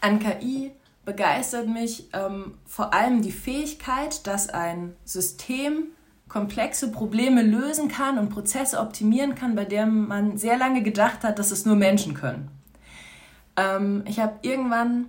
An 0.01 0.21
KI 0.21 0.71
begeistert 1.05 1.67
mich 1.67 2.09
ähm, 2.13 2.55
vor 2.67 2.95
allem 2.95 3.21
die 3.21 3.33
Fähigkeit, 3.33 4.27
dass 4.27 4.49
ein 4.49 4.95
System 5.05 5.89
komplexe 6.31 6.93
Probleme 6.93 7.43
lösen 7.43 7.89
kann 7.89 8.17
und 8.17 8.31
Prozesse 8.31 8.79
optimieren 8.79 9.35
kann, 9.35 9.57
bei 9.57 9.65
denen 9.65 10.09
man 10.09 10.39
sehr 10.39 10.57
lange 10.57 10.83
gedacht 10.83 11.25
hat, 11.25 11.39
dass 11.39 11.51
es 11.51 11.67
nur 11.67 11.75
Menschen 11.75 12.15
können. 12.15 12.49
Ähm, 13.57 14.05
ich 14.07 14.21
habe 14.21 14.35
irgendwann, 14.43 15.07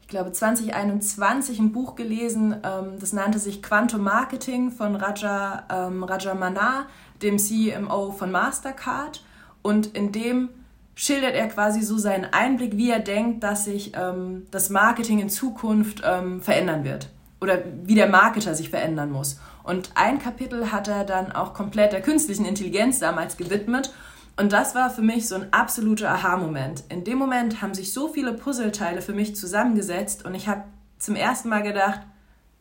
ich 0.00 0.08
glaube 0.08 0.30
2021, 0.30 1.58
ein 1.58 1.72
Buch 1.72 1.96
gelesen, 1.96 2.54
ähm, 2.62 2.98
das 3.00 3.12
nannte 3.12 3.40
sich 3.40 3.62
Quantum 3.62 4.02
Marketing 4.02 4.70
von 4.70 4.94
Raja, 4.94 5.64
ähm, 5.70 6.04
Raja 6.04 6.34
Manar, 6.34 6.86
dem 7.20 7.38
CMO 7.38 8.12
von 8.12 8.30
Mastercard. 8.30 9.24
Und 9.62 9.88
in 9.88 10.12
dem 10.12 10.50
schildert 10.94 11.34
er 11.34 11.48
quasi 11.48 11.82
so 11.82 11.98
seinen 11.98 12.26
Einblick, 12.26 12.76
wie 12.76 12.90
er 12.90 13.00
denkt, 13.00 13.42
dass 13.42 13.64
sich 13.64 13.92
ähm, 13.96 14.46
das 14.52 14.70
Marketing 14.70 15.18
in 15.18 15.30
Zukunft 15.30 16.02
ähm, 16.04 16.40
verändern 16.40 16.84
wird 16.84 17.08
oder 17.40 17.58
wie 17.84 17.94
der 17.94 18.08
Marketer 18.08 18.54
sich 18.54 18.70
verändern 18.70 19.10
muss. 19.10 19.40
Und 19.62 19.90
ein 19.94 20.18
Kapitel 20.18 20.72
hat 20.72 20.88
er 20.88 21.04
dann 21.04 21.32
auch 21.32 21.54
komplett 21.54 21.92
der 21.92 22.02
künstlichen 22.02 22.44
Intelligenz 22.44 22.98
damals 22.98 23.36
gewidmet. 23.36 23.92
Und 24.36 24.52
das 24.52 24.74
war 24.74 24.90
für 24.90 25.02
mich 25.02 25.28
so 25.28 25.34
ein 25.34 25.52
absoluter 25.52 26.10
Aha-Moment. 26.10 26.84
In 26.88 27.04
dem 27.04 27.18
Moment 27.18 27.60
haben 27.60 27.74
sich 27.74 27.92
so 27.92 28.08
viele 28.08 28.32
Puzzleteile 28.32 29.02
für 29.02 29.12
mich 29.12 29.36
zusammengesetzt 29.36 30.24
und 30.24 30.34
ich 30.34 30.48
habe 30.48 30.64
zum 30.98 31.14
ersten 31.14 31.48
Mal 31.48 31.62
gedacht, 31.62 32.00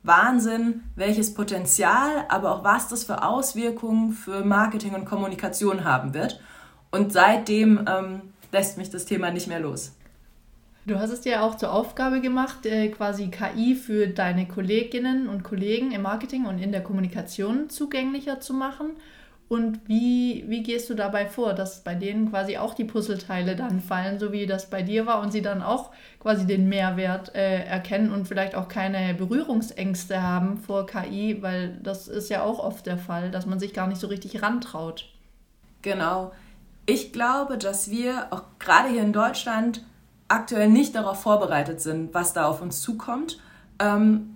Wahnsinn, 0.03 0.83
welches 0.95 1.33
Potenzial, 1.33 2.25
aber 2.29 2.53
auch 2.53 2.63
was 2.63 2.87
das 2.87 3.03
für 3.03 3.23
Auswirkungen 3.23 4.13
für 4.13 4.43
Marketing 4.43 4.93
und 4.93 5.05
Kommunikation 5.05 5.83
haben 5.83 6.13
wird. 6.13 6.39
Und 6.91 7.11
seitdem 7.11 7.85
ähm, 7.87 8.21
lässt 8.51 8.77
mich 8.77 8.89
das 8.89 9.05
Thema 9.05 9.31
nicht 9.31 9.47
mehr 9.47 9.59
los. 9.59 9.93
Du 10.85 10.97
hast 10.97 11.11
es 11.11 11.21
dir 11.21 11.43
auch 11.43 11.55
zur 11.55 11.71
Aufgabe 11.71 12.21
gemacht, 12.21 12.65
äh, 12.65 12.89
quasi 12.89 13.29
KI 13.29 13.75
für 13.75 14.07
deine 14.07 14.47
Kolleginnen 14.47 15.27
und 15.29 15.43
Kollegen 15.43 15.91
im 15.91 16.01
Marketing 16.01 16.45
und 16.45 16.59
in 16.59 16.71
der 16.71 16.81
Kommunikation 16.81 17.69
zugänglicher 17.69 18.39
zu 18.39 18.53
machen. 18.53 18.91
Und 19.49 19.79
wie, 19.87 20.45
wie 20.47 20.61
gehst 20.61 20.91
du 20.91 20.93
dabei 20.93 21.25
vor, 21.25 21.53
dass 21.53 21.83
bei 21.83 21.95
denen 21.95 22.29
quasi 22.29 22.57
auch 22.57 22.75
die 22.75 22.83
Puzzleteile 22.83 23.55
dann 23.55 23.81
fallen, 23.81 24.19
so 24.19 24.31
wie 24.31 24.45
das 24.45 24.69
bei 24.69 24.83
dir 24.83 25.07
war 25.07 25.21
und 25.21 25.31
sie 25.31 25.41
dann 25.41 25.63
auch 25.63 25.89
quasi 26.19 26.45
den 26.45 26.69
Mehrwert 26.69 27.33
äh, 27.33 27.63
erkennen 27.63 28.13
und 28.13 28.27
vielleicht 28.27 28.53
auch 28.53 28.67
keine 28.67 29.15
Berührungsängste 29.15 30.21
haben 30.21 30.57
vor 30.57 30.85
KI, 30.85 31.41
weil 31.41 31.79
das 31.81 32.07
ist 32.07 32.29
ja 32.29 32.43
auch 32.43 32.59
oft 32.59 32.85
der 32.85 32.99
Fall, 32.99 33.31
dass 33.31 33.47
man 33.47 33.59
sich 33.59 33.73
gar 33.73 33.87
nicht 33.87 33.99
so 33.99 34.05
richtig 34.05 34.43
rantraut. 34.43 35.09
Genau. 35.81 36.31
Ich 36.85 37.11
glaube, 37.11 37.57
dass 37.57 37.89
wir 37.89 38.27
auch 38.29 38.43
gerade 38.59 38.89
hier 38.89 39.01
in 39.01 39.13
Deutschland 39.13 39.83
aktuell 40.29 40.69
nicht 40.69 40.95
darauf 40.95 41.21
vorbereitet 41.21 41.81
sind, 41.81 42.13
was 42.13 42.33
da 42.33 42.45
auf 42.45 42.61
uns 42.61 42.81
zukommt. 42.81 43.39
Ähm, 43.79 44.35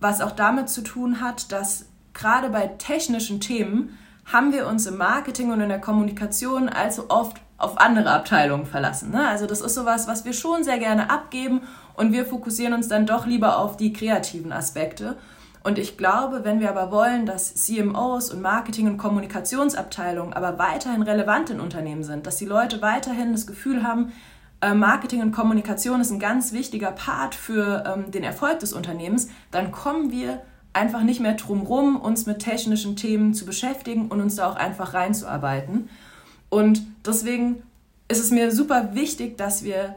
was 0.00 0.20
auch 0.20 0.32
damit 0.32 0.68
zu 0.68 0.82
tun 0.82 1.20
hat, 1.20 1.50
dass 1.50 1.86
gerade 2.12 2.50
bei 2.50 2.66
technischen 2.66 3.40
Themen 3.40 3.98
haben 4.26 4.52
wir 4.52 4.66
uns 4.66 4.86
im 4.86 4.96
Marketing 4.96 5.50
und 5.50 5.60
in 5.60 5.68
der 5.68 5.80
Kommunikation 5.80 6.68
allzu 6.68 7.10
oft 7.10 7.38
auf 7.56 7.78
andere 7.78 8.10
Abteilungen 8.10 8.66
verlassen. 8.66 9.10
Ne? 9.10 9.26
Also 9.26 9.46
das 9.46 9.60
ist 9.60 9.74
sowas, 9.74 10.06
was 10.06 10.24
wir 10.24 10.32
schon 10.32 10.64
sehr 10.64 10.78
gerne 10.78 11.10
abgeben 11.10 11.62
und 11.94 12.12
wir 12.12 12.26
fokussieren 12.26 12.74
uns 12.74 12.88
dann 12.88 13.06
doch 13.06 13.26
lieber 13.26 13.58
auf 13.58 13.76
die 13.76 13.92
kreativen 13.92 14.52
Aspekte. 14.52 15.16
Und 15.62 15.78
ich 15.78 15.96
glaube, 15.96 16.44
wenn 16.44 16.60
wir 16.60 16.68
aber 16.68 16.90
wollen, 16.90 17.24
dass 17.24 17.54
CMOs 17.54 18.30
und 18.30 18.42
Marketing- 18.42 18.86
und 18.86 18.98
Kommunikationsabteilungen 18.98 20.34
aber 20.34 20.58
weiterhin 20.58 21.02
relevant 21.02 21.48
in 21.48 21.60
Unternehmen 21.60 22.04
sind, 22.04 22.26
dass 22.26 22.36
die 22.36 22.44
Leute 22.44 22.82
weiterhin 22.82 23.32
das 23.32 23.46
Gefühl 23.46 23.82
haben, 23.82 24.12
Marketing 24.72 25.20
und 25.20 25.32
Kommunikation 25.32 26.00
ist 26.00 26.12
ein 26.12 26.20
ganz 26.20 26.52
wichtiger 26.52 26.92
Part 26.92 27.34
für 27.34 27.82
ähm, 27.84 28.12
den 28.12 28.22
Erfolg 28.22 28.60
des 28.60 28.72
Unternehmens, 28.72 29.28
dann 29.50 29.72
kommen 29.72 30.12
wir 30.12 30.40
einfach 30.72 31.02
nicht 31.02 31.20
mehr 31.20 31.34
drum 31.34 31.62
rum, 31.62 31.96
uns 31.96 32.26
mit 32.26 32.38
technischen 32.38 32.96
Themen 32.96 33.34
zu 33.34 33.44
beschäftigen 33.44 34.08
und 34.08 34.20
uns 34.20 34.36
da 34.36 34.48
auch 34.48 34.56
einfach 34.56 34.94
reinzuarbeiten. 34.94 35.88
Und 36.50 36.82
deswegen 37.04 37.62
ist 38.08 38.20
es 38.20 38.30
mir 38.30 38.50
super 38.52 38.94
wichtig, 38.94 39.36
dass 39.36 39.64
wir 39.64 39.96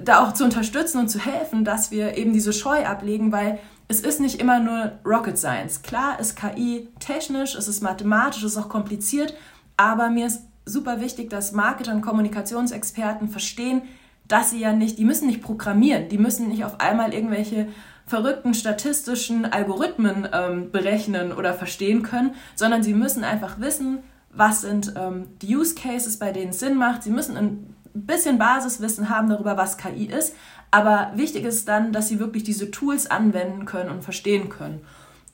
da 0.00 0.22
auch 0.24 0.32
zu 0.32 0.44
unterstützen 0.44 0.98
und 0.98 1.08
zu 1.08 1.18
helfen, 1.18 1.64
dass 1.64 1.90
wir 1.90 2.16
eben 2.16 2.32
diese 2.32 2.52
Scheu 2.52 2.84
ablegen, 2.84 3.32
weil 3.32 3.58
es 3.88 4.00
ist 4.00 4.20
nicht 4.20 4.40
immer 4.40 4.60
nur 4.60 4.92
Rocket 5.04 5.38
Science. 5.38 5.82
Klar 5.82 6.20
ist 6.20 6.36
KI 6.36 6.88
technisch, 7.00 7.54
es 7.54 7.68
ist 7.68 7.82
mathematisch, 7.82 8.42
es 8.42 8.52
ist 8.52 8.58
auch 8.58 8.68
kompliziert, 8.68 9.34
aber 9.76 10.10
mir 10.10 10.26
ist 10.26 10.42
super 10.68 11.00
wichtig, 11.00 11.30
dass 11.30 11.52
Marketer 11.52 11.92
und 11.92 12.02
Kommunikationsexperten 12.02 13.28
verstehen, 13.28 13.82
dass 14.26 14.50
sie 14.50 14.60
ja 14.60 14.72
nicht, 14.72 14.98
die 14.98 15.04
müssen 15.04 15.26
nicht 15.26 15.42
programmieren, 15.42 16.08
die 16.08 16.18
müssen 16.18 16.48
nicht 16.48 16.64
auf 16.64 16.80
einmal 16.80 17.14
irgendwelche 17.14 17.68
verrückten 18.06 18.54
statistischen 18.54 19.44
Algorithmen 19.44 20.28
ähm, 20.32 20.70
berechnen 20.70 21.32
oder 21.32 21.54
verstehen 21.54 22.02
können, 22.02 22.34
sondern 22.54 22.82
sie 22.82 22.94
müssen 22.94 23.24
einfach 23.24 23.60
wissen, 23.60 23.98
was 24.32 24.62
sind 24.62 24.94
ähm, 24.96 25.26
die 25.42 25.56
Use 25.56 25.74
Cases, 25.74 26.18
bei 26.18 26.32
denen 26.32 26.50
es 26.50 26.60
Sinn 26.60 26.76
macht. 26.76 27.02
Sie 27.02 27.10
müssen 27.10 27.36
ein 27.36 27.74
bisschen 27.94 28.38
Basiswissen 28.38 29.08
haben 29.08 29.28
darüber, 29.28 29.56
was 29.56 29.76
KI 29.76 30.06
ist, 30.06 30.34
aber 30.70 31.12
wichtig 31.14 31.44
ist 31.44 31.68
dann, 31.68 31.92
dass 31.92 32.08
sie 32.08 32.18
wirklich 32.18 32.44
diese 32.44 32.70
Tools 32.70 33.10
anwenden 33.10 33.64
können 33.64 33.90
und 33.90 34.04
verstehen 34.04 34.48
können. 34.48 34.82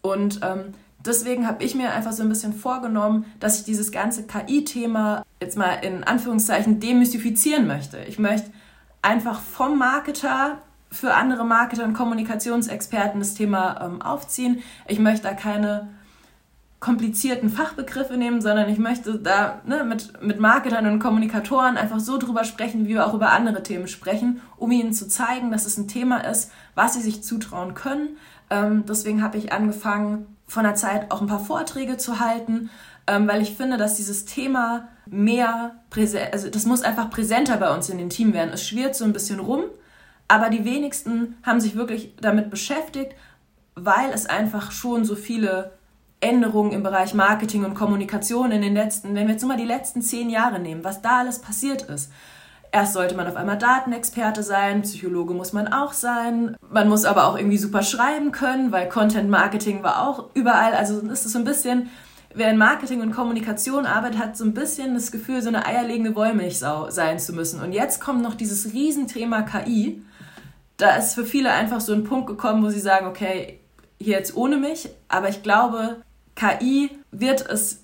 Und 0.00 0.40
ähm, 0.42 0.74
deswegen 1.04 1.46
habe 1.46 1.62
ich 1.64 1.74
mir 1.74 1.92
einfach 1.92 2.12
so 2.12 2.22
ein 2.22 2.28
bisschen 2.28 2.52
vorgenommen, 2.52 3.26
dass 3.40 3.58
ich 3.58 3.64
dieses 3.64 3.92
ganze 3.92 4.26
KI-Thema 4.26 5.24
jetzt 5.40 5.56
mal 5.56 5.74
in 5.82 6.04
Anführungszeichen 6.04 6.80
demystifizieren 6.80 7.66
möchte. 7.66 7.98
Ich 8.08 8.18
möchte 8.18 8.50
einfach 9.02 9.40
vom 9.40 9.78
Marketer 9.78 10.58
für 10.90 11.14
andere 11.14 11.44
Marketer 11.44 11.84
und 11.84 11.94
Kommunikationsexperten 11.94 13.20
das 13.20 13.34
Thema 13.34 13.80
ähm, 13.84 14.00
aufziehen. 14.00 14.62
Ich 14.86 15.00
möchte 15.00 15.24
da 15.24 15.34
keine 15.34 15.88
komplizierten 16.84 17.48
Fachbegriffe 17.48 18.16
nehmen, 18.16 18.42
sondern 18.42 18.68
ich 18.68 18.78
möchte 18.78 19.18
da 19.18 19.62
ne, 19.64 19.84
mit, 19.84 20.22
mit 20.22 20.38
Marketern 20.38 20.86
und 20.86 20.98
Kommunikatoren 20.98 21.78
einfach 21.78 21.98
so 21.98 22.18
drüber 22.18 22.44
sprechen, 22.44 22.84
wie 22.84 22.90
wir 22.90 23.06
auch 23.06 23.14
über 23.14 23.32
andere 23.32 23.62
Themen 23.62 23.88
sprechen, 23.88 24.42
um 24.58 24.70
ihnen 24.70 24.92
zu 24.92 25.08
zeigen, 25.08 25.50
dass 25.50 25.64
es 25.64 25.78
ein 25.78 25.88
Thema 25.88 26.18
ist, 26.18 26.52
was 26.74 26.94
sie 26.94 27.00
sich 27.00 27.22
zutrauen 27.22 27.74
können. 27.74 28.18
Ähm, 28.50 28.84
deswegen 28.86 29.22
habe 29.22 29.38
ich 29.38 29.50
angefangen, 29.50 30.33
von 30.46 30.64
der 30.64 30.74
Zeit 30.74 31.10
auch 31.10 31.20
ein 31.20 31.26
paar 31.26 31.44
Vorträge 31.44 31.96
zu 31.96 32.20
halten, 32.20 32.70
ähm, 33.06 33.26
weil 33.28 33.42
ich 33.42 33.54
finde, 33.54 33.76
dass 33.76 33.96
dieses 33.96 34.24
Thema 34.24 34.88
mehr 35.06 35.76
präsent, 35.90 36.32
also 36.32 36.48
das 36.48 36.66
muss 36.66 36.82
einfach 36.82 37.10
präsenter 37.10 37.56
bei 37.56 37.74
uns 37.74 37.88
in 37.88 37.98
den 37.98 38.10
Team 38.10 38.32
werden. 38.32 38.52
Es 38.52 38.66
schwirrt 38.66 38.94
so 38.94 39.04
ein 39.04 39.12
bisschen 39.12 39.40
rum, 39.40 39.64
aber 40.28 40.50
die 40.50 40.64
wenigsten 40.64 41.36
haben 41.42 41.60
sich 41.60 41.74
wirklich 41.74 42.14
damit 42.20 42.50
beschäftigt, 42.50 43.14
weil 43.74 44.10
es 44.12 44.26
einfach 44.26 44.72
schon 44.72 45.04
so 45.04 45.14
viele 45.16 45.72
Änderungen 46.20 46.72
im 46.72 46.82
Bereich 46.82 47.12
Marketing 47.12 47.64
und 47.64 47.74
Kommunikation 47.74 48.50
in 48.50 48.62
den 48.62 48.74
letzten, 48.74 49.14
wenn 49.14 49.26
wir 49.26 49.34
jetzt 49.34 49.42
nur 49.42 49.52
mal 49.52 49.58
die 49.58 49.66
letzten 49.66 50.00
zehn 50.00 50.30
Jahre 50.30 50.58
nehmen, 50.58 50.84
was 50.84 51.02
da 51.02 51.18
alles 51.18 51.40
passiert 51.40 51.82
ist. 51.82 52.10
Erst 52.74 52.94
sollte 52.94 53.14
man 53.14 53.28
auf 53.28 53.36
einmal 53.36 53.56
Datenexperte 53.56 54.42
sein, 54.42 54.82
Psychologe 54.82 55.32
muss 55.32 55.52
man 55.52 55.72
auch 55.72 55.92
sein. 55.92 56.56
Man 56.68 56.88
muss 56.88 57.04
aber 57.04 57.28
auch 57.28 57.38
irgendwie 57.38 57.56
super 57.56 57.84
schreiben 57.84 58.32
können, 58.32 58.72
weil 58.72 58.88
Content 58.88 59.30
Marketing 59.30 59.84
war 59.84 60.08
auch 60.08 60.30
überall. 60.34 60.74
Also 60.74 60.98
ist 61.02 61.24
es 61.24 61.34
so 61.34 61.38
ein 61.38 61.44
bisschen, 61.44 61.88
wer 62.34 62.50
in 62.50 62.58
Marketing 62.58 63.00
und 63.00 63.12
Kommunikation 63.12 63.86
arbeitet, 63.86 64.18
hat 64.18 64.36
so 64.36 64.44
ein 64.44 64.54
bisschen 64.54 64.94
das 64.94 65.12
Gefühl, 65.12 65.40
so 65.40 65.50
eine 65.50 65.64
eierlegende 65.66 66.16
Wollmilchsau 66.16 66.90
sein 66.90 67.20
zu 67.20 67.32
müssen. 67.32 67.62
Und 67.62 67.70
jetzt 67.70 68.00
kommt 68.00 68.22
noch 68.22 68.34
dieses 68.34 68.72
Riesenthema 68.72 69.42
KI. 69.42 70.02
Da 70.76 70.96
ist 70.96 71.14
für 71.14 71.24
viele 71.24 71.52
einfach 71.52 71.80
so 71.80 71.92
ein 71.92 72.02
Punkt 72.02 72.26
gekommen, 72.26 72.64
wo 72.64 72.70
sie 72.70 72.80
sagen, 72.80 73.06
okay, 73.06 73.60
hier 74.00 74.16
jetzt 74.16 74.36
ohne 74.36 74.56
mich. 74.56 74.88
Aber 75.06 75.28
ich 75.28 75.44
glaube, 75.44 75.98
KI 76.34 76.90
wird 77.12 77.48
es 77.48 77.83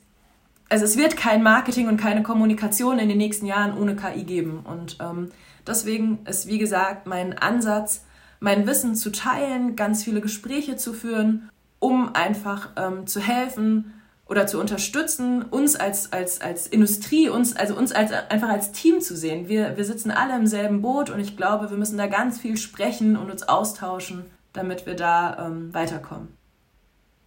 also 0.70 0.84
es 0.86 0.96
wird 0.96 1.16
kein 1.16 1.42
Marketing 1.42 1.88
und 1.88 1.98
keine 1.98 2.22
Kommunikation 2.22 2.98
in 2.98 3.08
den 3.08 3.18
nächsten 3.18 3.44
Jahren 3.44 3.76
ohne 3.76 3.96
KI 3.96 4.24
geben. 4.24 4.60
Und 4.64 4.96
ähm, 5.00 5.30
Deswegen 5.66 6.24
ist, 6.26 6.46
wie 6.46 6.58
gesagt, 6.58 7.06
mein 7.06 7.36
Ansatz, 7.38 8.04
mein 8.40 8.66
Wissen 8.66 8.94
zu 8.94 9.12
teilen, 9.12 9.76
ganz 9.76 10.02
viele 10.02 10.20
Gespräche 10.20 10.76
zu 10.76 10.92
führen, 10.92 11.50
um 11.78 12.14
einfach 12.14 12.70
ähm, 12.76 13.06
zu 13.06 13.20
helfen 13.20 13.94
oder 14.26 14.46
zu 14.46 14.58
unterstützen, 14.58 15.42
uns 15.42 15.76
als, 15.76 16.12
als, 16.12 16.40
als 16.40 16.66
Industrie, 16.66 17.28
uns, 17.28 17.56
also 17.56 17.76
uns 17.76 17.92
als, 17.92 18.12
einfach 18.30 18.48
als 18.48 18.72
Team 18.72 19.00
zu 19.00 19.16
sehen. 19.16 19.48
Wir, 19.48 19.76
wir 19.76 19.84
sitzen 19.84 20.10
alle 20.10 20.36
im 20.36 20.46
selben 20.46 20.82
Boot 20.82 21.10
und 21.10 21.20
ich 21.20 21.36
glaube, 21.36 21.70
wir 21.70 21.76
müssen 21.76 21.98
da 21.98 22.06
ganz 22.06 22.38
viel 22.38 22.56
sprechen 22.56 23.16
und 23.16 23.30
uns 23.30 23.42
austauschen, 23.42 24.24
damit 24.52 24.86
wir 24.86 24.94
da 24.94 25.46
ähm, 25.46 25.74
weiterkommen. 25.74 26.39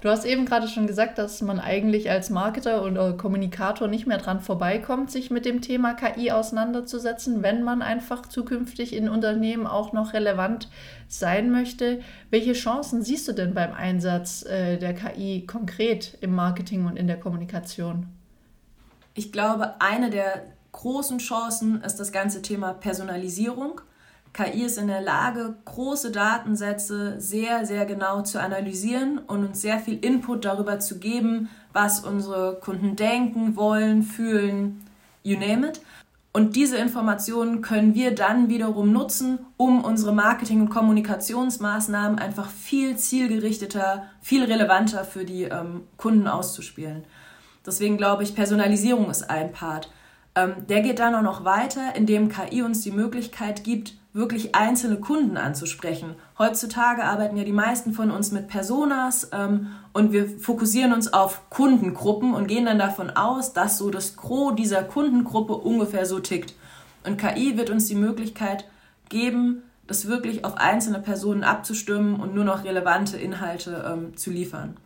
Du 0.04 0.10
hast 0.10 0.26
eben 0.26 0.46
gerade 0.46 0.68
schon 0.68 0.86
gesagt, 0.86 1.18
dass 1.18 1.42
man 1.42 1.62
eigentlich 1.62 2.12
als 2.12 2.30
Marketer 2.30 2.84
oder 2.84 3.14
Kommunikator 3.14 3.88
nicht 3.88 4.06
mehr 4.06 4.18
dran 4.18 4.42
vorbeikommt, 4.42 5.10
sich 5.10 5.32
mit 5.32 5.46
dem 5.46 5.62
Thema 5.62 5.94
KI 5.94 6.30
auseinanderzusetzen, 6.30 7.42
wenn 7.42 7.64
man 7.64 7.82
einfach 7.82 8.28
zukünftig 8.28 8.94
in 8.94 9.08
Unternehmen 9.08 9.66
auch 9.66 9.94
noch 9.94 10.12
relevant 10.12 10.68
sein 11.08 11.52
möchte. 11.52 12.02
Welche 12.32 12.52
Chancen 12.52 13.02
siehst 13.02 13.30
du 13.30 13.32
denn 13.32 13.54
beim 13.54 13.72
Einsatz 13.72 14.44
äh, 14.44 14.78
der 14.78 14.94
KI 14.94 15.46
konkret 15.48 16.18
im 16.20 16.36
Marketing 16.36 16.86
und 16.86 16.98
in 16.98 17.08
der 17.08 17.18
Kommunikation? 17.18 18.08
Ich 19.14 19.32
glaube, 19.32 19.80
eine 19.80 20.10
der 20.10 20.44
großen 20.74 21.20
Chancen 21.20 21.82
ist 21.82 21.96
das 21.96 22.12
ganze 22.12 22.42
Thema 22.42 22.74
Personalisierung. 22.74 23.80
KI 24.34 24.64
ist 24.64 24.80
in 24.80 24.88
der 24.88 25.02
Lage, 25.02 25.56
große 25.66 26.12
Datensätze 26.12 27.22
sehr, 27.22 27.66
sehr 27.68 27.86
genau 27.86 28.24
zu 28.24 28.42
analysieren 28.42 29.20
und 29.20 29.46
uns 29.46 29.62
sehr 29.62 29.80
viel 29.80 30.04
Input 30.04 30.44
darüber 30.44 30.80
zu 30.80 30.98
geben, 30.98 31.50
was 31.72 32.00
unsere 32.00 32.60
Kunden 32.60 32.96
denken, 32.96 33.56
wollen, 33.56 34.02
fühlen, 34.02 34.86
you 35.22 35.38
name 35.38 35.68
it. 35.68 35.82
Und 36.36 36.56
diese 36.56 36.78
Informationen 36.78 37.62
können 37.62 37.94
wir 37.94 38.16
dann 38.16 38.50
wiederum 38.50 38.92
nutzen, 38.92 39.38
um 39.56 39.84
unsere 39.84 40.14
Marketing- 40.14 40.62
und 40.62 40.70
Kommunikationsmaßnahmen 40.70 42.18
einfach 42.18 42.50
viel 42.50 42.98
zielgerichteter, 42.98 44.08
viel 44.20 44.44
relevanter 44.44 45.06
für 45.06 45.26
die 45.26 45.44
ähm, 45.44 45.82
Kunden 45.98 46.28
auszuspielen. 46.28 47.04
Deswegen 47.64 47.98
glaube 47.98 48.24
ich, 48.24 48.34
Personalisierung 48.34 49.12
ist 49.12 49.30
ein 49.30 49.52
Part. 49.52 49.92
Ähm, 50.36 50.68
der 50.68 50.82
geht 50.82 51.00
dann 51.00 51.16
auch 51.16 51.22
noch 51.22 51.46
weiter, 51.46 51.96
indem 51.96 52.30
KI 52.30 52.64
uns 52.64 52.82
die 52.82 52.92
Möglichkeit 52.92 53.64
gibt, 53.64 53.94
wirklich 54.14 54.54
einzelne 54.54 54.98
Kunden 54.98 55.38
anzusprechen. 55.38 56.16
Heutzutage 56.38 57.04
arbeiten 57.04 57.36
ja 57.36 57.44
die 57.44 57.52
meisten 57.52 57.94
von 57.94 58.12
uns 58.12 58.32
mit 58.32 58.48
Personas 58.48 59.30
ähm, 59.34 59.72
und 59.92 60.12
wir 60.12 60.28
fokussieren 60.28 60.94
uns 60.94 61.12
auf 61.12 61.50
Kundengruppen 61.50 62.34
und 62.34 62.48
gehen 62.48 62.66
dann 62.66 62.78
davon 62.78 63.10
aus, 63.10 63.54
dass 63.54 63.80
so 63.80 63.90
das 63.90 64.16
Gros 64.16 64.56
dieser 64.56 64.84
Kundengruppe 64.84 65.54
ungefähr 65.54 66.06
so 66.06 66.20
tickt. 66.20 66.54
Und 67.04 67.18
KI 67.18 67.58
wird 67.58 67.70
uns 67.72 67.88
die 67.88 67.96
Möglichkeit 67.96 68.66
geben, 69.10 69.64
das 69.88 70.08
wirklich 70.08 70.46
auf 70.46 70.58
einzelne 70.58 71.00
Personen 71.00 71.44
abzustimmen 71.44 72.20
und 72.20 72.34
nur 72.36 72.46
noch 72.46 72.64
relevante 72.64 73.18
Inhalte 73.18 73.84
ähm, 73.92 74.16
zu 74.16 74.30
liefern. 74.30 74.78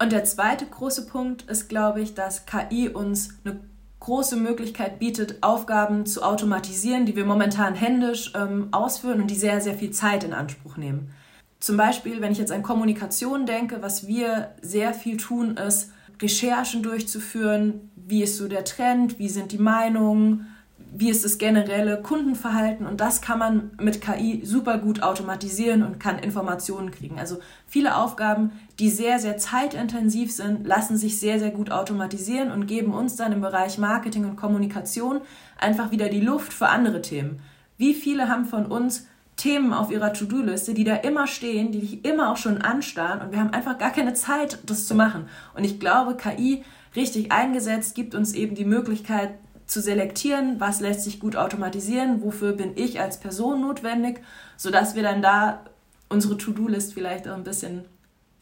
Und 0.00 0.12
der 0.12 0.24
zweite 0.24 0.66
große 0.66 1.06
Punkt 1.06 1.42
ist, 1.42 1.68
glaube 1.68 2.00
ich, 2.00 2.14
dass 2.14 2.46
KI 2.46 2.88
uns 2.88 3.38
eine 3.44 3.60
große 4.02 4.36
Möglichkeit 4.36 4.98
bietet, 4.98 5.42
Aufgaben 5.42 6.06
zu 6.06 6.22
automatisieren, 6.22 7.06
die 7.06 7.14
wir 7.14 7.24
momentan 7.24 7.74
händisch 7.74 8.32
ähm, 8.34 8.68
ausführen 8.72 9.20
und 9.20 9.30
die 9.30 9.36
sehr, 9.36 9.60
sehr 9.60 9.74
viel 9.74 9.92
Zeit 9.92 10.24
in 10.24 10.32
Anspruch 10.32 10.76
nehmen. 10.76 11.12
Zum 11.60 11.76
Beispiel, 11.76 12.20
wenn 12.20 12.32
ich 12.32 12.38
jetzt 12.38 12.50
an 12.50 12.64
Kommunikation 12.64 13.46
denke, 13.46 13.80
was 13.80 14.08
wir 14.08 14.56
sehr 14.60 14.92
viel 14.92 15.16
tun, 15.16 15.56
ist, 15.56 15.92
Recherchen 16.20 16.82
durchzuführen, 16.82 17.90
wie 17.94 18.24
ist 18.24 18.36
so 18.36 18.48
der 18.48 18.64
Trend, 18.64 19.20
wie 19.20 19.28
sind 19.28 19.52
die 19.52 19.58
Meinungen, 19.58 20.51
wie 20.94 21.08
ist 21.08 21.24
das 21.24 21.38
generelle 21.38 22.02
Kundenverhalten 22.02 22.86
und 22.86 23.00
das 23.00 23.22
kann 23.22 23.38
man 23.38 23.70
mit 23.80 24.02
KI 24.02 24.42
super 24.44 24.76
gut 24.76 25.02
automatisieren 25.02 25.82
und 25.82 25.98
kann 25.98 26.18
Informationen 26.18 26.90
kriegen. 26.90 27.18
Also 27.18 27.38
viele 27.66 27.96
Aufgaben, 27.96 28.52
die 28.78 28.90
sehr, 28.90 29.18
sehr 29.18 29.38
zeitintensiv 29.38 30.30
sind, 30.32 30.66
lassen 30.66 30.98
sich 30.98 31.18
sehr, 31.18 31.38
sehr 31.38 31.50
gut 31.50 31.70
automatisieren 31.70 32.52
und 32.52 32.66
geben 32.66 32.92
uns 32.92 33.16
dann 33.16 33.32
im 33.32 33.40
Bereich 33.40 33.78
Marketing 33.78 34.26
und 34.26 34.36
Kommunikation 34.36 35.22
einfach 35.58 35.90
wieder 35.90 36.10
die 36.10 36.20
Luft 36.20 36.52
für 36.52 36.68
andere 36.68 37.00
Themen. 37.00 37.40
Wie 37.78 37.94
viele 37.94 38.28
haben 38.28 38.44
von 38.44 38.66
uns 38.66 39.06
Themen 39.36 39.72
auf 39.72 39.90
ihrer 39.90 40.12
To-Do-Liste, 40.12 40.74
die 40.74 40.84
da 40.84 40.96
immer 40.96 41.26
stehen, 41.26 41.72
die 41.72 41.80
dich 41.80 42.04
immer 42.04 42.30
auch 42.30 42.36
schon 42.36 42.58
anstarren 42.58 43.22
und 43.22 43.32
wir 43.32 43.40
haben 43.40 43.54
einfach 43.54 43.78
gar 43.78 43.92
keine 43.92 44.12
Zeit, 44.12 44.58
das 44.66 44.86
zu 44.86 44.94
machen. 44.94 45.24
Und 45.54 45.64
ich 45.64 45.80
glaube, 45.80 46.16
KI 46.16 46.64
richtig 46.94 47.32
eingesetzt 47.32 47.94
gibt 47.94 48.14
uns 48.14 48.34
eben 48.34 48.54
die 48.54 48.66
Möglichkeit, 48.66 49.30
zu 49.72 49.80
selektieren, 49.80 50.60
was 50.60 50.80
lässt 50.80 51.02
sich 51.02 51.18
gut 51.18 51.34
automatisieren, 51.34 52.22
wofür 52.22 52.52
bin 52.52 52.72
ich 52.76 53.00
als 53.00 53.18
Person 53.18 53.62
notwendig, 53.62 54.20
sodass 54.56 54.94
wir 54.94 55.02
dann 55.02 55.22
da 55.22 55.64
unsere 56.08 56.36
To-Do-List 56.36 56.92
vielleicht 56.94 57.26
auch 57.26 57.36
ein 57.36 57.44
bisschen 57.44 57.86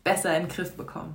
besser 0.03 0.37
in 0.37 0.45
den 0.45 0.49
Griff 0.49 0.77
bekommen. 0.77 1.15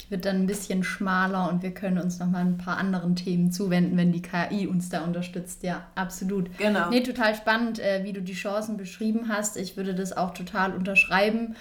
Die 0.00 0.10
wird 0.10 0.24
dann 0.26 0.42
ein 0.42 0.46
bisschen 0.46 0.84
schmaler 0.84 1.48
und 1.48 1.62
wir 1.62 1.72
können 1.72 1.98
uns 1.98 2.18
nochmal 2.18 2.42
ein 2.42 2.58
paar 2.58 2.76
anderen 2.76 3.16
Themen 3.16 3.52
zuwenden, 3.52 3.96
wenn 3.96 4.12
die 4.12 4.20
KI 4.20 4.66
uns 4.66 4.90
da 4.90 5.02
unterstützt. 5.02 5.62
Ja, 5.62 5.86
absolut. 5.94 6.58
Genau. 6.58 6.90
Nee, 6.90 7.02
total 7.02 7.34
spannend, 7.34 7.78
äh, 7.78 8.02
wie 8.04 8.12
du 8.12 8.20
die 8.20 8.34
Chancen 8.34 8.76
beschrieben 8.76 9.28
hast. 9.28 9.56
Ich 9.56 9.76
würde 9.76 9.94
das 9.94 10.14
auch 10.14 10.34
total 10.34 10.74
unterschreiben. 10.74 11.56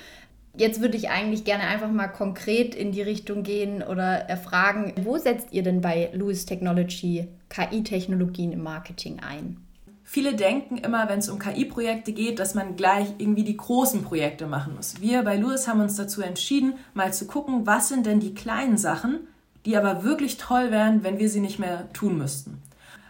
Jetzt 0.56 0.82
würde 0.82 0.98
ich 0.98 1.10
eigentlich 1.10 1.46
gerne 1.46 1.64
einfach 1.64 1.90
mal 1.90 2.08
konkret 2.08 2.76
in 2.76 2.92
die 2.92 3.02
Richtung 3.02 3.42
gehen 3.42 3.82
oder 3.82 4.04
erfragen, 4.04 4.94
wo 5.04 5.18
setzt 5.18 5.48
ihr 5.52 5.64
denn 5.64 5.82
bei 5.82 6.12
Lewis 6.14 6.46
Technology 6.46 7.28
KI-Technologien 7.50 8.52
im 8.52 8.62
Marketing 8.62 9.20
ein? 9.20 9.58
Viele 10.04 10.36
denken 10.36 10.78
immer, 10.78 11.10
wenn 11.10 11.18
es 11.18 11.30
um 11.30 11.40
KI-Projekte 11.40 12.12
geht, 12.12 12.38
dass 12.38 12.54
man 12.54 12.76
gleich 12.76 13.08
irgendwie 13.18 13.44
die 13.44 13.58
großen 13.58 14.04
Projekte 14.04 14.46
machen 14.46 14.76
muss. 14.76 15.02
Wir 15.02 15.24
bei 15.24 15.38
Lewis 15.38 15.68
haben 15.68 15.82
uns 15.82 15.96
dazu 15.96 16.22
entschieden, 16.22 16.76
mal 16.94 17.12
zu 17.12 17.26
gucken, 17.26 17.66
was 17.66 17.90
sind 17.90 18.06
denn 18.06 18.20
die 18.20 18.36
kleinen 18.36 18.78
Sachen, 18.78 19.22
die 19.66 19.76
aber 19.76 20.04
wirklich 20.04 20.38
toll 20.38 20.70
wären, 20.70 21.04
wenn 21.04 21.18
wir 21.18 21.30
sie 21.30 21.40
nicht 21.40 21.58
mehr 21.58 21.92
tun 21.94 22.20
müssten. 22.20 22.62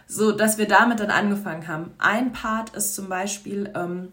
So 0.06 0.32
dass 0.32 0.56
wir 0.56 0.66
damit 0.66 1.00
dann 1.00 1.10
angefangen 1.10 1.68
haben. 1.68 1.90
Ein 1.98 2.32
Part 2.32 2.74
ist 2.74 2.94
zum 2.94 3.10
Beispiel 3.10 3.70
ähm, 3.74 4.12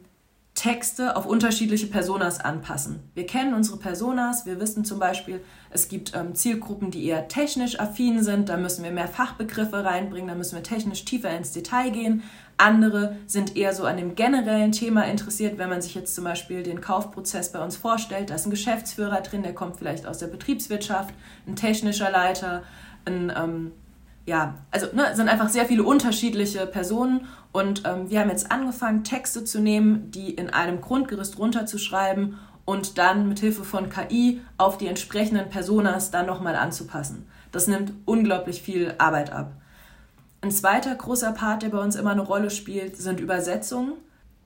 Texte 0.61 1.15
auf 1.15 1.25
unterschiedliche 1.25 1.87
Personas 1.87 2.39
anpassen. 2.39 2.99
Wir 3.15 3.25
kennen 3.25 3.55
unsere 3.55 3.77
Personas, 3.77 4.45
wir 4.45 4.59
wissen 4.59 4.85
zum 4.85 4.99
Beispiel, 4.99 5.41
es 5.71 5.89
gibt 5.89 6.15
ähm, 6.15 6.35
Zielgruppen, 6.35 6.91
die 6.91 7.03
eher 7.03 7.27
technisch 7.27 7.79
affin 7.79 8.21
sind, 8.21 8.47
da 8.47 8.57
müssen 8.57 8.83
wir 8.83 8.91
mehr 8.91 9.07
Fachbegriffe 9.07 9.83
reinbringen, 9.83 10.27
da 10.27 10.35
müssen 10.35 10.53
wir 10.53 10.61
technisch 10.61 11.03
tiefer 11.03 11.35
ins 11.35 11.51
Detail 11.51 11.89
gehen. 11.89 12.21
Andere 12.57 13.15
sind 13.25 13.57
eher 13.57 13.73
so 13.73 13.85
an 13.85 13.97
dem 13.97 14.13
generellen 14.13 14.71
Thema 14.71 15.01
interessiert, 15.07 15.57
wenn 15.57 15.69
man 15.69 15.81
sich 15.81 15.95
jetzt 15.95 16.13
zum 16.13 16.25
Beispiel 16.25 16.61
den 16.61 16.79
Kaufprozess 16.79 17.51
bei 17.51 17.63
uns 17.63 17.75
vorstellt, 17.75 18.29
da 18.29 18.35
ist 18.35 18.45
ein 18.45 18.51
Geschäftsführer 18.51 19.21
drin, 19.21 19.41
der 19.41 19.55
kommt 19.55 19.77
vielleicht 19.77 20.05
aus 20.05 20.19
der 20.19 20.27
Betriebswirtschaft, 20.27 21.15
ein 21.47 21.55
technischer 21.55 22.11
Leiter, 22.11 22.61
ein 23.05 23.33
ähm, 23.35 23.71
ja, 24.25 24.55
also 24.71 24.87
ne, 24.93 25.15
sind 25.15 25.29
einfach 25.29 25.49
sehr 25.49 25.65
viele 25.65 25.83
unterschiedliche 25.83 26.65
Personen 26.67 27.27
und 27.51 27.83
ähm, 27.85 28.09
wir 28.09 28.19
haben 28.19 28.29
jetzt 28.29 28.51
angefangen, 28.51 29.03
Texte 29.03 29.43
zu 29.43 29.59
nehmen, 29.59 30.11
die 30.11 30.31
in 30.31 30.49
einem 30.49 30.81
Grundgerüst 30.81 31.37
runterzuschreiben 31.37 32.37
und 32.65 32.97
dann 32.97 33.27
mit 33.27 33.39
Hilfe 33.39 33.63
von 33.63 33.89
KI 33.89 34.41
auf 34.57 34.77
die 34.77 34.87
entsprechenden 34.87 35.49
Personas 35.49 36.11
dann 36.11 36.27
nochmal 36.27 36.55
anzupassen. 36.55 37.25
Das 37.51 37.67
nimmt 37.67 37.91
unglaublich 38.05 38.61
viel 38.61 38.95
Arbeit 38.97 39.31
ab. 39.31 39.53
Ein 40.41 40.51
zweiter 40.51 40.95
großer 40.95 41.33
Part, 41.33 41.63
der 41.63 41.69
bei 41.69 41.79
uns 41.79 41.95
immer 41.95 42.11
eine 42.11 42.21
Rolle 42.21 42.49
spielt, 42.49 42.97
sind 42.97 43.19
Übersetzungen. 43.19 43.93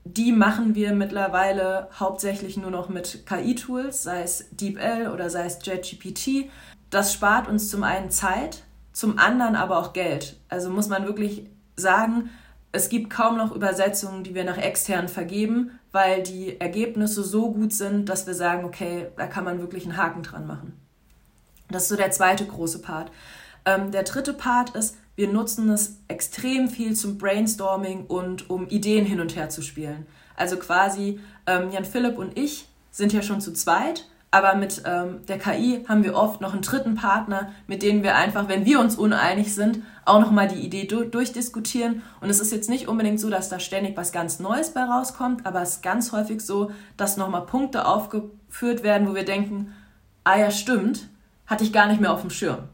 Die 0.04 0.32
machen 0.32 0.76
wir 0.76 0.94
mittlerweile 0.94 1.88
hauptsächlich 1.98 2.58
nur 2.58 2.70
noch 2.70 2.90
mit 2.90 3.26
KI-Tools, 3.26 4.04
sei 4.04 4.22
es 4.22 4.46
DeepL 4.52 5.10
oder 5.14 5.30
sei 5.30 5.46
es 5.46 5.60
JetGPT. 5.64 6.50
Das 6.90 7.14
spart 7.14 7.48
uns 7.48 7.70
zum 7.70 7.84
einen 7.84 8.12
Zeit, 8.12 8.65
zum 8.96 9.20
anderen 9.20 9.58
aber 9.58 9.78
auch 9.78 9.92
Geld. 9.92 10.38
Also 10.48 10.70
muss 10.70 10.88
man 10.88 11.06
wirklich 11.06 11.44
sagen, 11.76 12.30
es 12.72 12.88
gibt 12.88 13.10
kaum 13.10 13.36
noch 13.36 13.54
Übersetzungen, 13.54 14.24
die 14.24 14.34
wir 14.34 14.46
nach 14.46 14.58
extern 14.58 15.10
vergeben, 15.10 15.78
weil 15.92 16.24
die 16.24 16.60
Ergebnisse 16.62 17.22
so 17.24 17.52
gut 17.52 17.74
sind, 17.74 18.08
dass 18.08 18.26
wir 18.26 18.34
sagen, 18.34 18.64
okay, 18.64 19.08
da 19.18 19.28
kann 19.28 19.44
man 19.44 19.60
wirklich 19.60 19.84
einen 19.84 19.98
Haken 19.98 20.24
dran 20.24 20.48
machen. 20.48 20.80
Das 21.70 21.84
ist 21.84 21.90
so 21.90 21.98
der 21.98 22.12
zweite 22.12 22.46
große 22.46 22.80
Part. 22.80 23.12
Ähm, 23.66 23.92
der 23.92 24.04
dritte 24.04 24.34
Part 24.34 24.72
ist, 24.72 24.96
wir 25.18 25.28
nutzen 25.28 25.70
es 25.70 25.98
extrem 26.08 26.70
viel 26.70 26.96
zum 26.96 27.18
Brainstorming 27.18 28.06
und 28.06 28.50
um 28.50 28.68
Ideen 28.70 29.06
hin 29.06 29.20
und 29.20 29.36
her 29.36 29.50
zu 29.50 29.62
spielen. 29.62 30.06
Also 30.38 30.56
quasi 30.56 31.20
ähm, 31.48 31.70
Jan 31.72 31.86
Philipp 31.86 32.18
und 32.18 32.38
ich 32.38 32.70
sind 32.92 33.12
ja 33.12 33.22
schon 33.22 33.42
zu 33.42 33.52
zweit 33.52 34.06
aber 34.36 34.54
mit 34.54 34.82
ähm, 34.84 35.26
der 35.30 35.40
KI 35.40 35.86
haben 35.88 36.04
wir 36.04 36.14
oft 36.14 36.42
noch 36.42 36.52
einen 36.52 36.62
dritten 36.62 36.96
Partner, 36.96 37.54
mit 37.68 37.82
dem 37.82 38.04
wir 38.04 38.18
einfach, 38.18 38.50
wenn 38.50 38.66
wir 38.66 38.82
uns 38.82 38.98
uneinig 38.98 39.56
sind, 39.56 39.80
auch 40.04 40.20
nochmal 40.20 40.50
die 40.50 40.60
Idee 40.60 40.84
du 40.84 41.06
durchdiskutieren. 41.06 42.02
Und 42.20 42.30
es 42.30 42.42
ist 42.42 42.52
jetzt 42.52 42.70
nicht 42.70 42.90
unbedingt 42.90 43.22
so, 43.22 43.30
dass 43.30 43.48
da 43.48 43.60
ständig 43.60 43.96
was 43.96 44.12
ganz 44.12 44.42
Neues 44.42 44.74
bei 44.74 44.84
rauskommt, 44.84 45.46
aber 45.46 45.62
es 45.62 45.76
ist 45.76 45.84
ganz 45.84 46.12
häufig 46.12 46.42
so, 46.42 46.72
dass 46.98 47.16
nochmal 47.16 47.46
Punkte 47.46 47.88
aufgeführt 47.88 48.84
werden, 48.84 49.08
wo 49.08 49.16
wir 49.16 49.24
denken, 49.24 49.74
ah 50.26 50.38
ja, 50.38 50.52
stimmt, 50.52 51.08
hatte 51.48 51.64
ich 51.64 51.72
gar 51.72 51.88
nicht 51.88 52.02
mehr 52.02 52.12
auf 52.12 52.20
dem 52.20 52.30
Schirm. 52.30 52.66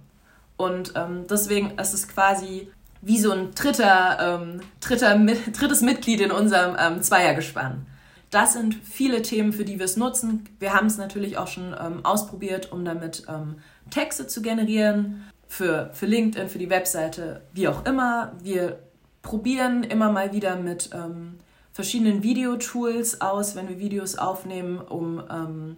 Und 0.58 0.94
ähm, 0.96 1.26
deswegen 1.30 1.78
ist 1.78 1.94
es 1.94 2.08
quasi 2.08 2.72
wie 3.04 3.20
so 3.20 3.34
ein 3.34 3.52
dritter, 3.54 4.40
ähm, 4.42 4.62
dritter, 4.80 5.16
drittes 5.54 5.82
Mitglied 5.84 6.22
in 6.22 6.32
unserem 6.32 6.76
ähm, 6.80 7.04
Zweiergespann. 7.04 7.86
Das 8.32 8.54
sind 8.54 8.74
viele 8.76 9.22
Themen, 9.22 9.52
für 9.52 9.66
die 9.66 9.78
wir 9.78 9.86
es 9.86 9.98
nutzen. 9.98 10.46
Wir 10.58 10.74
haben 10.74 10.88
es 10.88 10.98
natürlich 10.98 11.38
auch 11.38 11.48
schon 11.48 11.76
ähm, 11.80 12.06
ausprobiert, 12.06 12.72
um 12.72 12.86
damit 12.86 13.26
ähm, 13.28 13.58
Texte 13.90 14.26
zu 14.26 14.42
generieren, 14.42 15.26
für, 15.50 15.90
für 15.94 16.06
LinkedIn, 16.06 16.48
für 16.48 16.58
die 16.58 16.70
Webseite, 16.70 17.42
wie 17.52 17.68
auch 17.68 17.86
immer. 17.86 18.32
Wir 18.42 18.80
probieren 19.22 19.84
immer 19.84 20.10
mal 20.10 20.32
wieder 20.32 20.56
mit 20.56 20.92
ähm, 20.94 21.40
verschiedenen 21.74 22.24
Videotools 22.24 23.20
aus, 23.20 23.56
wenn 23.56 23.68
wir 23.68 23.80
Videos 23.80 24.18
aufnehmen, 24.18 24.80
um 24.80 25.22
ähm, 25.30 25.76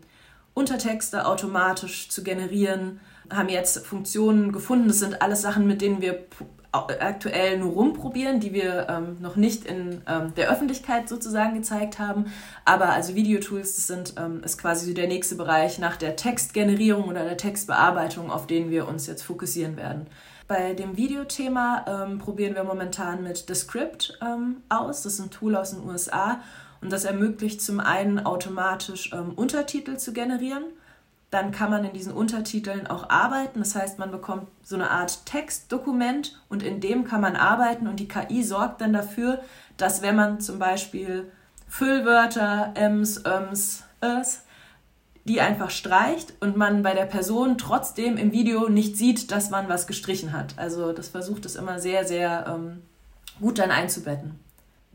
Untertexte 0.54 1.26
automatisch 1.26 2.10
zu 2.10 2.24
generieren. 2.24 3.00
Haben 3.32 3.50
jetzt 3.50 3.84
Funktionen 3.84 4.52
gefunden. 4.52 4.90
Das 4.90 5.00
sind 5.00 5.24
alles 5.24 5.42
Sachen, 5.42 5.66
mit 5.66 5.82
denen 5.82 6.02
wir 6.02 6.24
aktuell 6.74 7.60
nur 7.60 7.74
rumprobieren, 7.74 8.40
die 8.40 8.52
wir 8.52 8.88
ähm, 8.90 9.18
noch 9.22 9.36
nicht 9.36 9.66
in 9.66 10.02
ähm, 10.08 10.34
der 10.36 10.50
Öffentlichkeit 10.50 11.08
sozusagen 11.08 11.54
gezeigt 11.54 12.00
haben. 12.00 12.26
Aber 12.66 12.90
also 12.90 13.16
Videotools, 13.16 13.76
das 13.76 13.88
sind, 13.88 14.16
ähm, 14.18 14.44
ist 14.44 14.58
quasi 14.58 14.88
so 14.88 14.94
der 14.94 15.08
nächste 15.08 15.36
Bereich 15.36 15.78
nach 15.78 15.98
der 15.98 16.16
Textgenerierung 16.16 17.06
oder 17.06 17.24
der 17.24 17.38
Textbearbeitung, 17.38 18.32
auf 18.32 18.48
den 18.48 18.72
wir 18.72 18.88
uns 18.88 19.06
jetzt 19.06 19.22
fokussieren 19.22 19.78
werden. 19.78 20.08
Bei 20.48 20.74
dem 20.74 20.98
Videothema 20.98 21.86
ähm, 21.88 22.18
probieren 22.18 22.56
wir 22.56 22.64
momentan 22.64 23.24
mit 23.24 23.50
Descript 23.50 24.18
ähm, 24.22 24.58
aus. 24.68 25.04
Das 25.04 25.14
ist 25.14 25.20
ein 25.20 25.32
Tool 25.32 25.56
aus 25.56 25.72
den 25.72 25.88
USA 25.88 26.40
und 26.82 26.92
das 26.92 27.06
ermöglicht 27.06 27.62
zum 27.62 27.80
einen 27.80 28.26
automatisch 28.26 29.12
ähm, 29.14 29.34
Untertitel 29.36 29.98
zu 29.98 30.12
generieren 30.12 30.64
dann 31.34 31.52
kann 31.52 31.72
man 31.72 31.84
in 31.84 31.94
diesen 31.94 32.14
Untertiteln 32.14 32.86
auch 32.86 33.10
arbeiten. 33.10 33.60
Das 33.60 33.76
heißt, 33.76 33.98
man 33.98 34.12
bekommt 34.12 34.48
so 34.62 34.76
eine 34.76 34.92
Art 34.92 35.26
Textdokument 35.26 36.40
und 36.48 36.62
in 36.62 36.80
dem 36.80 37.06
kann 37.06 37.22
man 37.22 37.36
arbeiten 37.36 37.88
und 37.88 38.00
die 38.00 38.08
KI 38.08 38.44
sorgt 38.44 38.82
dann 38.82 38.94
dafür, 38.94 39.42
dass 39.78 40.04
wenn 40.04 40.16
man 40.16 40.40
zum 40.40 40.60
Beispiel 40.60 41.32
Füllwörter, 41.68 42.74
Ms, 42.76 43.24
Öms, 43.26 43.84
Es, 44.00 44.44
die 45.26 45.42
einfach 45.42 45.72
streicht 45.72 46.34
und 46.40 46.56
man 46.56 46.84
bei 46.84 46.94
der 46.94 47.06
Person 47.06 47.58
trotzdem 47.58 48.18
im 48.18 48.32
Video 48.32 48.70
nicht 48.70 48.98
sieht, 48.98 49.32
dass 49.32 49.50
man 49.50 49.70
was 49.70 49.88
gestrichen 49.88 50.34
hat. 50.34 50.54
Also 50.58 50.92
das 50.92 51.08
versucht 51.08 51.46
es 51.46 51.56
immer 51.56 51.80
sehr, 51.80 52.06
sehr 52.06 52.46
ähm, 52.48 52.84
gut 53.40 53.58
dann 53.58 53.72
einzubetten. 53.72 54.38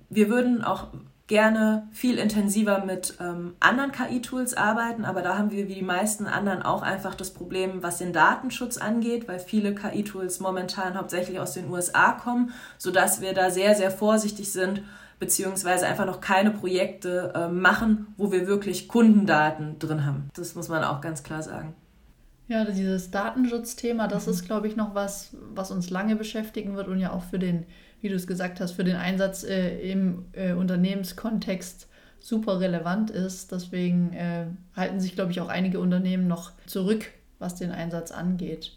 Wir 0.09 0.29
würden 0.29 0.63
auch 0.63 0.89
gerne 1.29 1.87
viel 1.93 2.19
intensiver 2.19 2.85
mit 2.85 3.15
ähm, 3.21 3.55
anderen 3.61 3.93
KI-Tools 3.93 4.55
arbeiten, 4.55 5.05
aber 5.05 5.23
da 5.23 5.37
haben 5.37 5.51
wir 5.51 5.69
wie 5.69 5.75
die 5.75 5.83
meisten 5.83 6.27
anderen 6.27 6.63
auch 6.63 6.83
einfach 6.83 7.15
das 7.15 7.33
Problem, 7.33 7.83
was 7.83 7.99
den 7.99 8.15
Datenschutz 8.15 8.79
angeht, 8.79 9.29
weil 9.29 9.39
viele 9.39 9.75
KI-Tools 9.75 10.41
momentan 10.41 10.97
hauptsächlich 10.97 11.39
aus 11.39 11.53
den 11.53 11.71
USA 11.71 12.13
kommen, 12.13 12.53
sodass 12.79 13.21
wir 13.21 13.35
da 13.35 13.51
sehr, 13.51 13.75
sehr 13.75 13.91
vorsichtig 13.91 14.51
sind, 14.51 14.83
beziehungsweise 15.19 15.87
einfach 15.87 16.07
noch 16.07 16.23
keine 16.23 16.51
Projekte 16.51 17.33
äh, 17.35 17.49
machen, 17.49 18.07
wo 18.17 18.33
wir 18.33 18.47
wirklich 18.47 18.89
Kundendaten 18.89 19.79
drin 19.79 20.07
haben. 20.07 20.31
Das 20.35 20.55
muss 20.55 20.69
man 20.69 20.83
auch 20.83 21.03
ganz 21.03 21.23
klar 21.23 21.43
sagen. 21.43 21.75
Ja, 22.47 22.65
dieses 22.65 23.11
Datenschutzthema, 23.11 24.09
das 24.09 24.27
mhm. 24.27 24.33
ist, 24.33 24.47
glaube 24.47 24.67
ich, 24.67 24.77
noch 24.77 24.95
was, 24.95 25.37
was 25.55 25.71
uns 25.71 25.91
lange 25.91 26.17
beschäftigen 26.17 26.77
wird 26.77 26.89
und 26.89 26.99
ja 26.99 27.13
auch 27.13 27.25
für 27.25 27.39
den 27.39 27.67
wie 28.01 28.09
du 28.09 28.15
es 28.15 28.27
gesagt 28.27 28.61
hast, 28.61 28.73
für 28.73 28.85
den 28.85 28.97
Einsatz 28.97 29.45
äh, 29.45 29.79
im 29.91 30.27
äh, 30.33 30.53
Unternehmenskontext 30.53 31.89
super 32.21 32.61
relevant 32.61 33.11
ist. 33.11 33.53
Deswegen 33.53 34.13
äh, 34.13 34.47
halten 34.77 35.01
sich, 35.01 35.15
glaube 35.15 35.33
ich, 35.33 35.41
auch 35.41 35.49
einige 35.49 35.81
Unternehmen 35.81 36.29
noch 36.29 36.53
zurück, 36.67 37.07
was 37.39 37.55
den 37.55 37.71
Einsatz 37.71 38.11
angeht. 38.11 38.73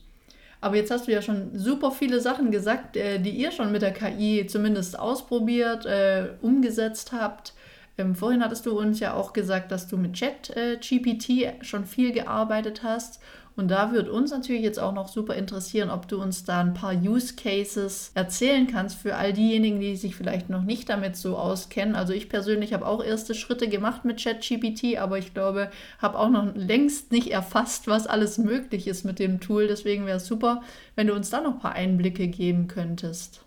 Aber 0.61 0.75
jetzt 0.75 0.91
hast 0.91 1.07
du 1.07 1.11
ja 1.11 1.23
schon 1.23 1.57
super 1.57 1.91
viele 1.91 2.21
Sachen 2.21 2.51
gesagt, 2.51 2.95
äh, 2.95 3.19
die 3.19 3.31
ihr 3.31 3.51
schon 3.51 3.71
mit 3.71 3.81
der 3.81 3.93
KI 3.93 4.45
zumindest 4.47 4.97
ausprobiert, 4.97 5.85
äh, 5.85 6.29
umgesetzt 6.41 7.11
habt. 7.11 7.53
Ähm, 7.97 8.15
vorhin 8.15 8.43
hattest 8.43 8.65
du 8.65 8.77
uns 8.79 8.99
ja 8.99 9.15
auch 9.15 9.33
gesagt, 9.33 9.71
dass 9.71 9.87
du 9.87 9.97
mit 9.97 10.13
Chat-GPT 10.13 11.29
äh, 11.29 11.53
schon 11.61 11.85
viel 11.85 12.11
gearbeitet 12.11 12.83
hast 12.83 13.19
und 13.57 13.67
da 13.67 13.91
wird 13.91 14.07
uns 14.07 14.31
natürlich 14.31 14.61
jetzt 14.61 14.79
auch 14.79 14.93
noch 14.93 15.09
super 15.09 15.35
interessieren, 15.35 15.89
ob 15.89 16.07
du 16.07 16.21
uns 16.21 16.45
da 16.45 16.61
ein 16.61 16.73
paar 16.73 16.93
Use 16.93 17.35
Cases 17.35 18.11
erzählen 18.15 18.65
kannst 18.65 18.97
für 18.97 19.15
all 19.15 19.33
diejenigen, 19.33 19.81
die 19.81 19.97
sich 19.97 20.15
vielleicht 20.15 20.49
noch 20.49 20.63
nicht 20.63 20.87
damit 20.89 21.17
so 21.17 21.37
auskennen. 21.37 21.95
Also 21.95 22.13
ich 22.13 22.29
persönlich 22.29 22.73
habe 22.73 22.87
auch 22.87 23.03
erste 23.03 23.35
Schritte 23.35 23.67
gemacht 23.67 24.05
mit 24.05 24.23
ChatGPT, 24.23 24.97
aber 24.97 25.17
ich 25.17 25.33
glaube, 25.33 25.69
habe 25.99 26.17
auch 26.17 26.29
noch 26.29 26.55
längst 26.55 27.11
nicht 27.11 27.31
erfasst, 27.31 27.87
was 27.87 28.07
alles 28.07 28.37
möglich 28.37 28.87
ist 28.87 29.03
mit 29.03 29.19
dem 29.19 29.41
Tool. 29.41 29.67
Deswegen 29.67 30.05
wäre 30.05 30.17
es 30.17 30.27
super, 30.27 30.61
wenn 30.95 31.07
du 31.07 31.13
uns 31.13 31.29
da 31.29 31.41
noch 31.41 31.55
ein 31.55 31.59
paar 31.59 31.73
Einblicke 31.73 32.29
geben 32.29 32.67
könntest. 32.67 33.41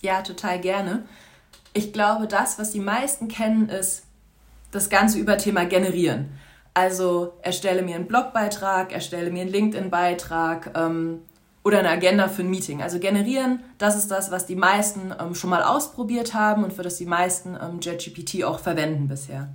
Ja, 0.00 0.22
total 0.22 0.58
gerne. 0.58 1.02
Ich 1.74 1.92
glaube, 1.92 2.26
das, 2.26 2.58
was 2.58 2.70
die 2.72 2.80
meisten 2.80 3.28
kennen, 3.28 3.68
ist 3.68 4.04
das 4.70 4.88
ganze 4.88 5.18
Überthema 5.18 5.64
generieren. 5.64 6.30
Also 6.74 7.34
erstelle 7.42 7.82
mir 7.82 7.96
einen 7.96 8.06
Blogbeitrag, 8.06 8.92
erstelle 8.92 9.30
mir 9.30 9.42
einen 9.42 9.50
LinkedIn-Beitrag 9.50 10.72
ähm, 10.76 11.22
oder 11.64 11.80
eine 11.80 11.90
Agenda 11.90 12.28
für 12.28 12.42
ein 12.42 12.50
Meeting. 12.50 12.82
Also 12.82 12.98
generieren, 13.00 13.60
das 13.78 13.96
ist 13.96 14.10
das, 14.10 14.30
was 14.30 14.46
die 14.46 14.56
meisten 14.56 15.12
ähm, 15.18 15.34
schon 15.34 15.50
mal 15.50 15.62
ausprobiert 15.62 16.32
haben 16.34 16.64
und 16.64 16.72
für 16.72 16.82
das 16.82 16.96
die 16.96 17.06
meisten 17.06 17.56
ähm, 17.60 17.80
JetGPT 17.80 18.44
auch 18.44 18.60
verwenden 18.60 19.08
bisher. 19.08 19.48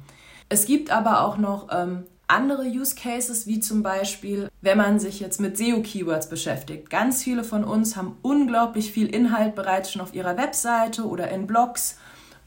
Es 0.50 0.66
gibt 0.66 0.92
aber 0.92 1.22
auch 1.22 1.38
noch 1.38 1.70
ähm, 1.72 2.04
andere 2.28 2.64
Use 2.64 2.96
Cases, 2.96 3.48
wie 3.48 3.60
zum 3.60 3.84
Beispiel, 3.84 4.50
wenn 4.62 4.78
man 4.78 5.00
sich 5.00 5.20
jetzt 5.20 5.40
mit 5.40 5.58
SEO-Keywords 5.58 6.30
beschäftigt. 6.30 6.90
Ganz 6.90 7.24
viele 7.24 7.44
von 7.44 7.64
uns 7.64 7.96
haben 7.96 8.18
unglaublich 8.22 8.92
viel 8.92 9.08
Inhalt 9.08 9.56
bereits 9.56 9.92
schon 9.92 10.02
auf 10.02 10.14
ihrer 10.14 10.38
Webseite 10.38 11.06
oder 11.06 11.30
in 11.30 11.48
Blogs 11.48 11.98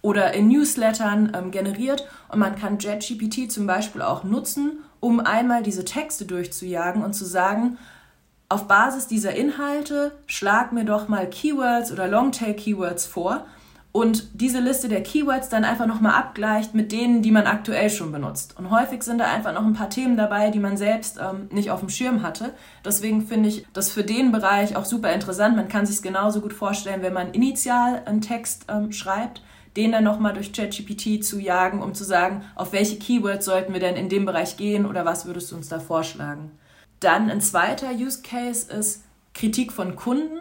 oder 0.02 0.34
in 0.34 0.48
Newslettern 0.48 1.32
ähm, 1.36 1.50
generiert 1.50 2.06
und 2.28 2.38
man 2.38 2.56
kann 2.56 2.78
JetGPT 2.78 3.50
zum 3.50 3.66
Beispiel 3.66 4.02
auch 4.02 4.24
nutzen, 4.24 4.78
um 5.00 5.20
einmal 5.20 5.62
diese 5.62 5.84
Texte 5.84 6.24
durchzujagen 6.24 7.02
und 7.02 7.14
zu 7.14 7.24
sagen, 7.24 7.78
auf 8.48 8.66
Basis 8.66 9.06
dieser 9.06 9.34
Inhalte 9.34 10.12
schlag 10.26 10.72
mir 10.72 10.84
doch 10.84 11.08
mal 11.08 11.28
Keywords 11.28 11.92
oder 11.92 12.08
Longtail-Keywords 12.08 13.06
vor 13.06 13.44
und 13.92 14.28
diese 14.40 14.60
Liste 14.60 14.88
der 14.88 15.02
Keywords 15.02 15.48
dann 15.48 15.64
einfach 15.64 15.86
nochmal 15.86 16.12
abgleicht 16.12 16.74
mit 16.74 16.92
denen, 16.92 17.20
die 17.22 17.30
man 17.30 17.46
aktuell 17.46 17.90
schon 17.90 18.12
benutzt. 18.12 18.54
Und 18.58 18.70
häufig 18.70 19.02
sind 19.02 19.18
da 19.18 19.24
einfach 19.24 19.52
noch 19.52 19.64
ein 19.64 19.72
paar 19.72 19.90
Themen 19.90 20.16
dabei, 20.16 20.50
die 20.50 20.58
man 20.60 20.76
selbst 20.76 21.18
ähm, 21.18 21.48
nicht 21.50 21.70
auf 21.70 21.80
dem 21.80 21.88
Schirm 21.88 22.22
hatte. 22.22 22.52
Deswegen 22.84 23.26
finde 23.26 23.48
ich 23.48 23.66
das 23.72 23.90
für 23.90 24.04
den 24.04 24.30
Bereich 24.30 24.76
auch 24.76 24.84
super 24.84 25.12
interessant. 25.12 25.56
Man 25.56 25.68
kann 25.68 25.84
sich 25.84 25.96
es 25.96 26.02
genauso 26.02 26.40
gut 26.40 26.52
vorstellen, 26.52 27.02
wenn 27.02 27.14
man 27.14 27.32
initial 27.32 28.02
einen 28.04 28.20
Text 28.20 28.66
ähm, 28.68 28.92
schreibt, 28.92 29.42
den 29.78 29.92
dann 29.92 30.02
nochmal 30.02 30.32
durch 30.32 30.52
ChatGPT 30.52 31.24
zu 31.24 31.38
jagen, 31.38 31.84
um 31.84 31.94
zu 31.94 32.02
sagen, 32.02 32.44
auf 32.56 32.72
welche 32.72 32.98
Keywords 32.98 33.44
sollten 33.46 33.72
wir 33.72 33.78
denn 33.78 33.94
in 33.94 34.08
dem 34.08 34.26
Bereich 34.26 34.56
gehen 34.56 34.84
oder 34.84 35.04
was 35.04 35.24
würdest 35.24 35.52
du 35.52 35.56
uns 35.56 35.68
da 35.68 35.78
vorschlagen. 35.78 36.50
Dann 36.98 37.30
ein 37.30 37.40
zweiter 37.40 37.92
Use 37.92 38.22
Case 38.22 38.72
ist 38.72 39.04
Kritik 39.34 39.72
von 39.72 39.94
Kunden. 39.94 40.40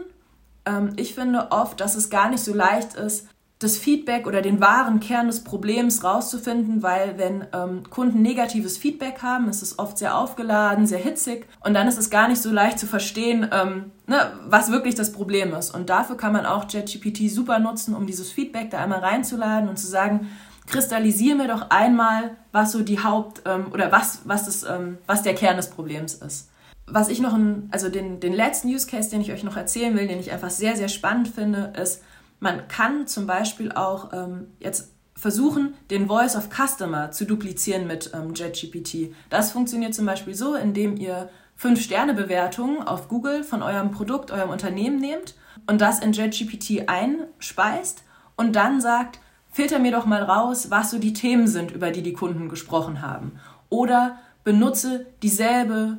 Ähm, 0.65 0.93
ich 0.95 1.13
finde 1.13 1.51
oft, 1.51 1.79
dass 1.79 1.95
es 1.95 2.09
gar 2.09 2.31
nicht 2.31 2.43
so 2.43 2.51
leicht 2.51 2.95
ist, 2.95 3.27
das 3.59 3.77
Feedback 3.77 4.27
oder 4.27 4.43
den 4.43 4.61
wahren 4.61 4.99
Kern 4.99 5.27
des 5.27 5.43
Problems 5.43 6.03
rauszufinden, 6.03 6.83
weil 6.83 7.17
wenn 7.17 7.47
ähm, 7.53 7.83
Kunden 7.89 8.21
negatives 8.21 8.77
Feedback 8.77 9.23
haben, 9.23 9.49
ist 9.49 9.63
es 9.63 9.79
oft 9.79 9.97
sehr 9.97 10.15
aufgeladen, 10.15 10.85
sehr 10.85 10.99
hitzig 10.99 11.47
und 11.63 11.73
dann 11.73 11.87
ist 11.87 11.97
es 11.97 12.11
gar 12.11 12.27
nicht 12.27 12.41
so 12.41 12.51
leicht 12.51 12.77
zu 12.77 12.85
verstehen, 12.85 13.49
ähm, 13.51 13.91
ne, 14.05 14.31
was 14.47 14.71
wirklich 14.71 14.93
das 14.93 15.11
Problem 15.11 15.55
ist. 15.55 15.73
Und 15.73 15.89
dafür 15.89 16.17
kann 16.17 16.33
man 16.33 16.45
auch 16.45 16.65
JetGPT 16.69 17.31
super 17.31 17.57
nutzen, 17.57 17.95
um 17.95 18.05
dieses 18.05 18.31
Feedback 18.31 18.69
da 18.69 18.83
einmal 18.83 18.99
reinzuladen 18.99 19.69
und 19.69 19.77
zu 19.77 19.87
sagen, 19.87 20.27
kristallisiere 20.67 21.37
mir 21.37 21.47
doch 21.47 21.71
einmal, 21.71 22.35
was 22.51 22.73
so 22.73 22.83
die 22.83 23.03
Haupt- 23.03 23.41
ähm, 23.45 23.67
oder 23.73 23.91
was, 23.91 24.21
was, 24.25 24.45
das, 24.45 24.63
ähm, 24.63 24.99
was 25.07 25.23
der 25.23 25.33
Kern 25.33 25.57
des 25.57 25.71
Problems 25.71 26.13
ist. 26.15 26.49
Was 26.85 27.09
ich 27.09 27.19
noch, 27.19 27.35
in, 27.35 27.69
also 27.71 27.89
den, 27.89 28.19
den 28.19 28.33
letzten 28.33 28.67
Use 28.67 28.87
Case, 28.87 29.09
den 29.09 29.21
ich 29.21 29.31
euch 29.31 29.43
noch 29.43 29.57
erzählen 29.57 29.97
will, 29.97 30.07
den 30.07 30.19
ich 30.19 30.31
einfach 30.31 30.51
sehr, 30.51 30.75
sehr 30.75 30.89
spannend 30.89 31.29
finde, 31.29 31.73
ist, 31.81 32.03
man 32.39 32.67
kann 32.67 33.07
zum 33.07 33.27
Beispiel 33.27 33.71
auch 33.71 34.13
ähm, 34.13 34.47
jetzt 34.59 34.93
versuchen, 35.15 35.73
den 35.89 36.07
Voice 36.07 36.35
of 36.35 36.49
Customer 36.49 37.11
zu 37.11 37.25
duplizieren 37.25 37.87
mit 37.87 38.11
ähm, 38.13 38.33
JetGPT. 38.35 39.13
Das 39.29 39.51
funktioniert 39.51 39.95
zum 39.95 40.05
Beispiel 40.05 40.35
so, 40.35 40.55
indem 40.55 40.95
ihr 40.97 41.29
5-Sterne-Bewertungen 41.59 42.83
auf 42.83 43.07
Google 43.07 43.43
von 43.43 43.63
eurem 43.63 43.89
Produkt, 43.91 44.31
eurem 44.31 44.51
Unternehmen 44.51 44.99
nehmt 44.99 45.35
und 45.65 45.81
das 45.81 45.99
in 45.99 46.13
JetGPT 46.13 46.87
einspeist 46.87 48.03
und 48.35 48.55
dann 48.55 48.79
sagt, 48.79 49.19
filter 49.51 49.79
mir 49.79 49.91
doch 49.91 50.05
mal 50.05 50.21
raus, 50.21 50.69
was 50.69 50.91
so 50.91 50.99
die 50.99 51.13
Themen 51.13 51.47
sind, 51.47 51.71
über 51.71 51.89
die 51.89 52.03
die 52.03 52.13
Kunden 52.13 52.47
gesprochen 52.47 53.01
haben. 53.01 53.39
Oder 53.69 54.19
benutze 54.43 55.07
dieselbe, 55.23 55.97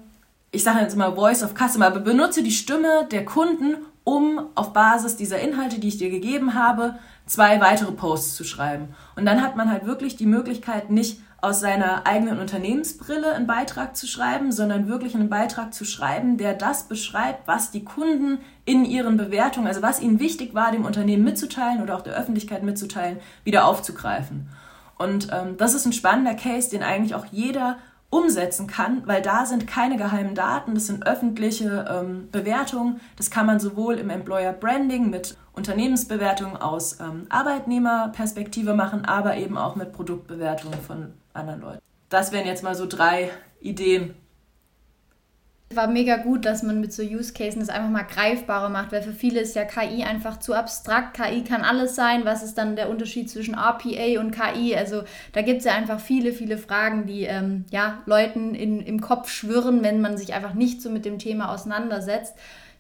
ich 0.52 0.62
sage 0.62 0.78
jetzt 0.78 0.96
mal 0.96 1.16
Voice 1.16 1.42
of 1.42 1.54
Customer, 1.54 1.88
aber 1.88 2.00
benutze 2.00 2.44
die 2.44 2.52
Stimme 2.52 3.08
der 3.10 3.24
Kunden 3.24 3.78
um 4.08 4.40
auf 4.54 4.72
Basis 4.72 5.16
dieser 5.16 5.38
Inhalte, 5.38 5.80
die 5.80 5.88
ich 5.88 5.98
dir 5.98 6.08
gegeben 6.08 6.54
habe, 6.54 6.94
zwei 7.26 7.60
weitere 7.60 7.92
Posts 7.92 8.36
zu 8.36 8.44
schreiben. 8.44 8.88
Und 9.16 9.26
dann 9.26 9.42
hat 9.42 9.54
man 9.54 9.70
halt 9.70 9.84
wirklich 9.84 10.16
die 10.16 10.24
Möglichkeit, 10.24 10.88
nicht 10.88 11.20
aus 11.42 11.60
seiner 11.60 12.06
eigenen 12.06 12.38
Unternehmensbrille 12.38 13.34
einen 13.34 13.46
Beitrag 13.46 13.98
zu 13.98 14.06
schreiben, 14.06 14.50
sondern 14.50 14.88
wirklich 14.88 15.14
einen 15.14 15.28
Beitrag 15.28 15.74
zu 15.74 15.84
schreiben, 15.84 16.38
der 16.38 16.54
das 16.54 16.84
beschreibt, 16.84 17.46
was 17.46 17.70
die 17.70 17.84
Kunden 17.84 18.38
in 18.64 18.86
ihren 18.86 19.18
Bewertungen, 19.18 19.66
also 19.66 19.82
was 19.82 20.00
ihnen 20.00 20.20
wichtig 20.20 20.54
war, 20.54 20.72
dem 20.72 20.86
Unternehmen 20.86 21.24
mitzuteilen 21.24 21.82
oder 21.82 21.94
auch 21.94 22.00
der 22.00 22.16
Öffentlichkeit 22.16 22.62
mitzuteilen, 22.62 23.18
wieder 23.44 23.66
aufzugreifen. 23.66 24.48
Und 24.96 25.28
ähm, 25.32 25.58
das 25.58 25.74
ist 25.74 25.84
ein 25.84 25.92
spannender 25.92 26.34
Case, 26.34 26.70
den 26.70 26.82
eigentlich 26.82 27.14
auch 27.14 27.26
jeder 27.26 27.76
umsetzen 28.10 28.66
kann, 28.66 29.06
weil 29.06 29.20
da 29.20 29.44
sind 29.44 29.66
keine 29.66 29.96
geheimen 29.96 30.34
Daten, 30.34 30.74
das 30.74 30.86
sind 30.86 31.06
öffentliche 31.06 31.84
ähm, 31.90 32.28
Bewertungen. 32.32 33.00
Das 33.16 33.30
kann 33.30 33.44
man 33.44 33.60
sowohl 33.60 33.96
im 33.96 34.08
Employer 34.08 34.52
Branding 34.52 35.10
mit 35.10 35.36
Unternehmensbewertungen 35.52 36.56
aus 36.56 37.00
ähm, 37.00 37.26
Arbeitnehmerperspektive 37.28 38.74
machen, 38.74 39.04
aber 39.04 39.36
eben 39.36 39.58
auch 39.58 39.76
mit 39.76 39.92
Produktbewertungen 39.92 40.80
von 40.80 41.12
anderen 41.34 41.60
Leuten. 41.60 41.82
Das 42.08 42.32
wären 42.32 42.46
jetzt 42.46 42.62
mal 42.62 42.74
so 42.74 42.86
drei 42.86 43.30
Ideen, 43.60 44.14
war 45.74 45.86
mega 45.86 46.16
gut, 46.16 46.46
dass 46.46 46.62
man 46.62 46.80
mit 46.80 46.92
so 46.92 47.02
Use 47.02 47.34
Cases 47.34 47.58
das 47.58 47.68
einfach 47.68 47.90
mal 47.90 48.02
greifbarer 48.02 48.70
macht, 48.70 48.90
weil 48.92 49.02
für 49.02 49.12
viele 49.12 49.40
ist 49.40 49.54
ja 49.54 49.64
KI 49.64 50.02
einfach 50.02 50.38
zu 50.38 50.54
abstrakt. 50.54 51.14
KI 51.14 51.44
kann 51.44 51.62
alles 51.62 51.94
sein. 51.94 52.24
Was 52.24 52.42
ist 52.42 52.56
dann 52.56 52.74
der 52.74 52.88
Unterschied 52.88 53.28
zwischen 53.30 53.54
RPA 53.54 54.20
und 54.20 54.30
KI? 54.30 54.74
Also 54.74 55.02
da 55.32 55.42
gibt 55.42 55.58
es 55.58 55.64
ja 55.64 55.74
einfach 55.74 56.00
viele, 56.00 56.32
viele 56.32 56.56
Fragen, 56.56 57.04
die 57.06 57.24
ähm, 57.24 57.66
ja, 57.70 58.02
Leuten 58.06 58.54
in, 58.54 58.80
im 58.80 59.00
Kopf 59.00 59.30
schwirren, 59.30 59.82
wenn 59.82 60.00
man 60.00 60.16
sich 60.16 60.32
einfach 60.32 60.54
nicht 60.54 60.80
so 60.80 60.88
mit 60.88 61.04
dem 61.04 61.18
Thema 61.18 61.52
auseinandersetzt 61.52 62.34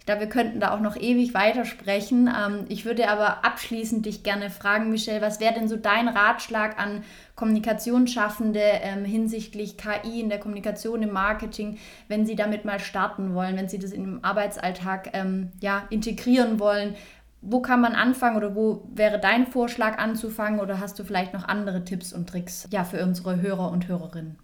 glaube, 0.08 0.22
wir 0.22 0.28
könnten 0.30 0.58
da 0.58 0.74
auch 0.74 0.80
noch 0.80 0.96
ewig 0.96 1.34
weitersprechen. 1.34 2.28
Ähm, 2.34 2.64
ich 2.70 2.86
würde 2.86 3.10
aber 3.10 3.44
abschließend 3.44 4.06
dich 4.06 4.22
gerne 4.22 4.48
fragen, 4.48 4.88
Michelle, 4.88 5.20
was 5.20 5.38
wäre 5.38 5.52
denn 5.52 5.68
so 5.68 5.76
dein 5.76 6.08
Ratschlag 6.08 6.80
an 6.80 7.04
Kommunikationsschaffende 7.34 8.58
ähm, 8.58 9.04
hinsichtlich 9.04 9.76
KI 9.76 10.20
in 10.20 10.30
der 10.30 10.40
Kommunikation, 10.40 11.02
im 11.02 11.12
Marketing, 11.12 11.76
wenn 12.08 12.24
sie 12.24 12.36
damit 12.36 12.64
mal 12.64 12.80
starten 12.80 13.34
wollen, 13.34 13.58
wenn 13.58 13.68
sie 13.68 13.78
das 13.78 13.92
in 13.92 14.04
den 14.04 14.24
Arbeitsalltag 14.24 15.10
ähm, 15.12 15.52
ja, 15.60 15.82
integrieren 15.90 16.58
wollen? 16.58 16.96
Wo 17.42 17.60
kann 17.60 17.82
man 17.82 17.92
anfangen 17.92 18.38
oder 18.38 18.54
wo 18.54 18.88
wäre 18.90 19.20
dein 19.20 19.46
Vorschlag 19.46 19.98
anzufangen 19.98 20.58
oder 20.58 20.80
hast 20.80 20.98
du 20.98 21.04
vielleicht 21.04 21.34
noch 21.34 21.46
andere 21.46 21.84
Tipps 21.84 22.14
und 22.14 22.30
Tricks 22.30 22.66
ja, 22.70 22.82
für 22.84 23.04
unsere 23.04 23.42
Hörer 23.42 23.70
und 23.70 23.88
Hörerinnen? 23.88 24.38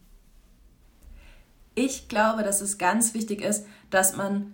Ich 1.74 2.08
glaube, 2.08 2.42
dass 2.42 2.60
es 2.60 2.76
ganz 2.76 3.14
wichtig 3.14 3.40
ist, 3.40 3.66
dass 3.88 4.14
man 4.14 4.52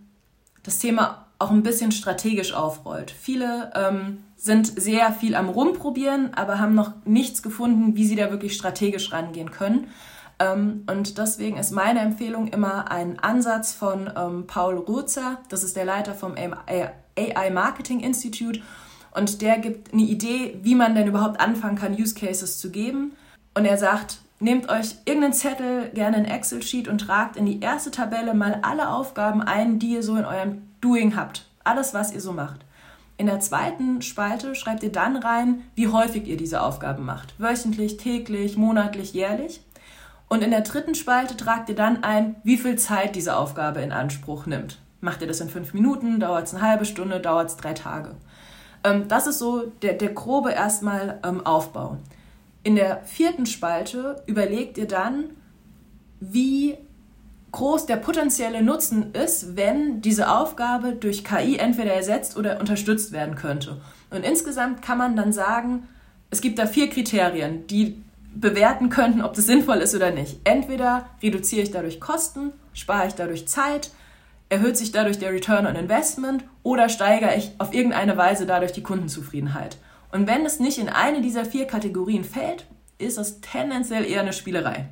das 0.63 0.79
Thema 0.79 1.27
auch 1.39 1.51
ein 1.51 1.63
bisschen 1.63 1.91
strategisch 1.91 2.53
aufrollt. 2.53 3.11
Viele 3.11 3.73
ähm, 3.75 4.19
sind 4.37 4.81
sehr 4.81 5.13
viel 5.13 5.35
am 5.35 5.49
Rumprobieren, 5.49 6.35
aber 6.35 6.59
haben 6.59 6.75
noch 6.75 6.93
nichts 7.05 7.43
gefunden, 7.43 7.97
wie 7.97 8.07
sie 8.07 8.17
da 8.17 8.31
wirklich 8.31 8.55
strategisch 8.55 9.13
rangehen 9.13 9.51
können. 9.51 9.89
Ähm, 10.39 10.85
und 10.91 11.19
deswegen 11.19 11.57
ist 11.57 11.71
meine 11.71 12.01
Empfehlung 12.01 12.49
immer 12.49 12.91
ein 12.91 13.19
Ansatz 13.19 13.73
von 13.73 14.11
ähm, 14.17 14.47
Paul 14.47 14.77
Rutzer, 14.77 15.39
das 15.49 15.65
ist 15.65 15.77
der 15.77 15.85
Leiter 15.85 16.15
vom 16.15 16.35
AI 16.35 17.51
Marketing 17.51 18.01
Institute. 18.01 18.61
Und 19.13 19.43
der 19.43 19.59
gibt 19.59 19.93
eine 19.93 20.03
Idee, 20.03 20.59
wie 20.63 20.75
man 20.75 20.95
denn 20.95 21.09
überhaupt 21.09 21.41
anfangen 21.41 21.77
kann, 21.77 21.95
Use 21.95 22.15
Cases 22.15 22.59
zu 22.59 22.71
geben. 22.71 23.13
Und 23.55 23.65
er 23.65 23.77
sagt, 23.77 24.19
Nehmt 24.43 24.71
euch 24.71 24.97
irgendeinen 25.05 25.35
Zettel, 25.35 25.91
gerne 25.91 26.17
ein 26.17 26.25
Excel-Sheet 26.25 26.89
und 26.89 27.03
tragt 27.03 27.37
in 27.37 27.45
die 27.45 27.61
erste 27.61 27.91
Tabelle 27.91 28.33
mal 28.33 28.61
alle 28.63 28.89
Aufgaben 28.89 29.43
ein, 29.43 29.79
die 29.79 29.91
ihr 29.93 30.03
so 30.03 30.17
in 30.17 30.25
eurem 30.25 30.63
Doing 30.81 31.15
habt. 31.15 31.47
Alles, 31.63 31.93
was 31.93 32.11
ihr 32.15 32.23
so 32.23 32.33
macht. 32.33 32.61
In 33.19 33.27
der 33.27 33.41
zweiten 33.41 34.01
Spalte 34.01 34.55
schreibt 34.55 34.83
ihr 34.83 34.93
dann 34.93 35.17
rein, 35.17 35.65
wie 35.75 35.89
häufig 35.89 36.27
ihr 36.27 36.39
diese 36.39 36.63
Aufgaben 36.63 37.05
macht. 37.05 37.35
Wöchentlich, 37.39 37.99
täglich, 37.99 38.57
monatlich, 38.57 39.13
jährlich. 39.13 39.61
Und 40.31 40.43
in 40.43 40.53
der 40.53 40.63
dritten 40.63 40.95
Spalte 40.95 41.37
tragt 41.37 41.69
ihr 41.69 41.75
dann 41.75 42.03
ein, 42.03 42.37
wie 42.43 42.57
viel 42.57 42.77
Zeit 42.77 43.17
diese 43.17 43.37
Aufgabe 43.37 43.83
in 43.83 43.93
Anspruch 43.93 44.47
nimmt. 44.47 44.79
Macht 45.03 45.21
ihr 45.21 45.29
das 45.29 45.43
in 45.43 45.51
fünf 45.51 45.75
Minuten, 45.75 46.19
dauert 46.19 46.47
es 46.47 46.55
eine 46.55 46.63
halbe 46.63 46.87
Stunde, 46.87 47.21
dauert 47.21 47.51
es 47.51 47.57
drei 47.59 47.75
Tage. 47.75 48.15
Ähm, 48.85 49.07
das 49.09 49.27
ist 49.27 49.39
so 49.39 49.67
der, 49.83 49.93
der 49.95 50.15
grobe 50.15 50.53
erstmal 50.53 51.21
ähm, 51.23 51.45
Aufbau. 51.45 51.99
In 52.63 52.77
der 52.77 53.03
vierten 53.05 53.47
Spalte 53.47 54.23
überlegt 54.27 54.77
ihr 54.77 54.87
dann, 54.87 55.31
wie 56.21 56.77
groß 57.53 57.87
der 57.87 57.97
potenzielle 57.97 58.63
Nutzen 58.63 59.13
ist, 59.15 59.57
wenn 59.57 60.03
diese 60.03 60.31
Aufgabe 60.31 60.93
durch 60.93 61.25
KI 61.25 61.57
entweder 61.57 61.95
ersetzt 61.95 62.37
oder 62.37 62.61
unterstützt 62.61 63.13
werden 63.13 63.35
könnte. 63.35 63.81
Und 64.11 64.25
insgesamt 64.25 64.83
kann 64.83 64.99
man 64.99 65.17
dann 65.17 65.33
sagen, 65.33 65.89
es 66.31 66.41
gibt 66.41 66.59
da 66.59 66.67
vier 66.67 66.91
Kriterien, 66.91 67.67
die 67.67 68.03
bewerten 68.35 68.91
könnten, 68.91 69.23
ob 69.23 69.35
das 69.35 69.47
sinnvoll 69.47 69.79
ist 69.79 69.95
oder 69.95 70.13
nicht. 70.13 70.41
Entweder 70.45 71.07
reduziere 71.23 71.63
ich 71.63 71.73
dadurch 71.73 71.99
Kosten, 71.99 72.53
spare 72.73 73.09
ich 73.09 73.15
dadurch 73.15 73.49
Zeit, 73.49 73.91
erhöht 74.49 74.77
sich 74.77 74.93
dadurch 74.93 75.19
der 75.19 75.33
Return 75.33 75.67
on 75.67 75.77
Investment 75.77 76.45
oder 76.63 76.89
steigere 76.89 77.37
ich 77.37 77.53
auf 77.59 77.75
irgendeine 77.75 78.17
Weise 78.17 78.47
dadurch 78.47 78.73
die 78.73 78.83
Kundenzufriedenheit. 78.83 79.79
Und 80.13 80.27
wenn 80.27 80.45
es 80.45 80.61
nicht 80.61 80.79
in 80.79 80.89
eine 80.89 81.21
dieser 81.21 81.45
vier 81.45 81.67
Kategorien 81.67 82.25
fällt, 82.25 82.67
ist 82.99 83.19
es 83.19 83.41
tendenziell 83.41 84.05
eher 84.05 84.21
eine 84.21 84.33
Spielerei. 84.33 84.87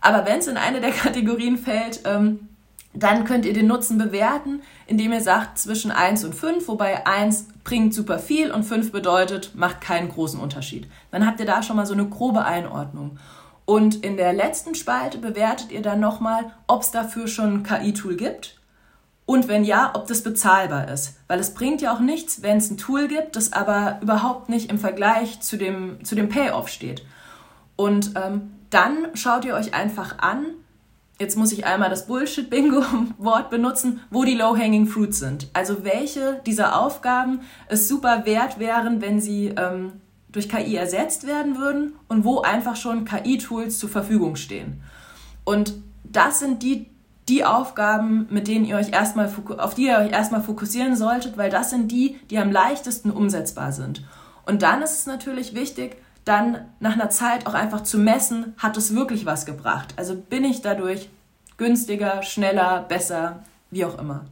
Aber 0.00 0.26
wenn 0.26 0.38
es 0.38 0.46
in 0.46 0.56
eine 0.56 0.80
der 0.80 0.90
Kategorien 0.92 1.58
fällt, 1.58 2.00
ähm, 2.04 2.48
dann 2.94 3.24
könnt 3.24 3.44
ihr 3.44 3.52
den 3.52 3.66
Nutzen 3.66 3.98
bewerten, 3.98 4.62
indem 4.86 5.12
ihr 5.12 5.20
sagt 5.20 5.58
zwischen 5.58 5.90
1 5.90 6.24
und 6.24 6.34
5, 6.34 6.66
wobei 6.66 7.06
1 7.06 7.48
bringt 7.62 7.92
super 7.92 8.18
viel 8.18 8.50
und 8.50 8.62
5 8.62 8.90
bedeutet, 8.90 9.54
macht 9.54 9.80
keinen 9.80 10.08
großen 10.08 10.40
Unterschied. 10.40 10.88
Dann 11.10 11.26
habt 11.26 11.40
ihr 11.40 11.46
da 11.46 11.62
schon 11.62 11.76
mal 11.76 11.86
so 11.86 11.92
eine 11.92 12.08
grobe 12.08 12.44
Einordnung. 12.44 13.18
Und 13.66 14.04
in 14.04 14.16
der 14.16 14.32
letzten 14.32 14.74
Spalte 14.74 15.18
bewertet 15.18 15.72
ihr 15.72 15.82
dann 15.82 16.00
nochmal, 16.00 16.52
ob 16.68 16.82
es 16.82 16.92
dafür 16.92 17.26
schon 17.26 17.52
ein 17.52 17.62
KI-Tool 17.64 18.16
gibt 18.16 18.56
und 19.26 19.48
wenn 19.48 19.64
ja, 19.64 19.90
ob 19.94 20.06
das 20.06 20.22
bezahlbar 20.22 20.88
ist. 20.88 21.16
Weil 21.26 21.40
es 21.40 21.52
bringt 21.52 21.82
ja 21.82 21.92
auch 21.92 22.00
nichts, 22.00 22.42
wenn 22.42 22.58
es 22.58 22.70
ein 22.70 22.78
Tool 22.78 23.08
gibt, 23.08 23.34
das 23.34 23.52
aber 23.52 23.98
überhaupt 24.00 24.48
nicht 24.48 24.70
im 24.70 24.78
Vergleich 24.78 25.40
zu 25.40 25.58
dem, 25.58 26.04
zu 26.04 26.14
dem 26.14 26.28
Payoff 26.28 26.68
steht. 26.68 27.04
Und 27.74 28.12
ähm, 28.14 28.52
dann 28.70 29.08
schaut 29.14 29.44
ihr 29.44 29.54
euch 29.54 29.74
einfach 29.74 30.18
an, 30.18 30.46
jetzt 31.18 31.36
muss 31.36 31.52
ich 31.52 31.66
einmal 31.66 31.90
das 31.90 32.06
Bullshit-Bingo-Wort 32.06 33.50
benutzen, 33.50 34.00
wo 34.10 34.24
die 34.24 34.34
Low-Hanging 34.34 34.86
Fruits 34.86 35.18
sind. 35.18 35.48
Also 35.52 35.84
welche 35.84 36.40
dieser 36.46 36.80
Aufgaben 36.80 37.40
es 37.68 37.88
super 37.88 38.26
wert 38.26 38.60
wären, 38.60 39.00
wenn 39.00 39.20
sie 39.20 39.48
ähm, 39.56 39.94
durch 40.28 40.48
KI 40.48 40.76
ersetzt 40.76 41.26
werden 41.26 41.58
würden 41.58 41.94
und 42.08 42.24
wo 42.24 42.42
einfach 42.42 42.76
schon 42.76 43.04
KI-Tools 43.04 43.78
zur 43.78 43.88
Verfügung 43.88 44.36
stehen. 44.36 44.82
Und 45.44 45.74
das 46.04 46.38
sind 46.38 46.62
die 46.62 46.90
die 47.28 47.44
Aufgaben, 47.44 48.26
mit 48.30 48.46
denen 48.46 48.64
ihr 48.64 48.76
euch 48.76 48.92
erstmal, 48.92 49.32
auf 49.58 49.74
die 49.74 49.86
ihr 49.86 49.98
euch 49.98 50.12
erstmal 50.12 50.42
fokussieren 50.42 50.96
solltet, 50.96 51.36
weil 51.36 51.50
das 51.50 51.70
sind 51.70 51.90
die, 51.90 52.18
die 52.30 52.38
am 52.38 52.52
leichtesten 52.52 53.10
umsetzbar 53.10 53.72
sind. 53.72 54.04
Und 54.44 54.62
dann 54.62 54.82
ist 54.82 54.98
es 55.00 55.06
natürlich 55.06 55.54
wichtig, 55.54 55.96
dann 56.24 56.64
nach 56.80 56.94
einer 56.94 57.10
Zeit 57.10 57.46
auch 57.46 57.54
einfach 57.54 57.82
zu 57.82 57.98
messen, 57.98 58.54
hat 58.58 58.76
es 58.76 58.94
wirklich 58.94 59.26
was 59.26 59.46
gebracht? 59.46 59.94
Also 59.96 60.16
bin 60.16 60.44
ich 60.44 60.62
dadurch 60.62 61.08
günstiger, 61.56 62.22
schneller, 62.22 62.84
besser, 62.88 63.44
wie 63.70 63.84
auch 63.84 63.98
immer. 63.98 64.24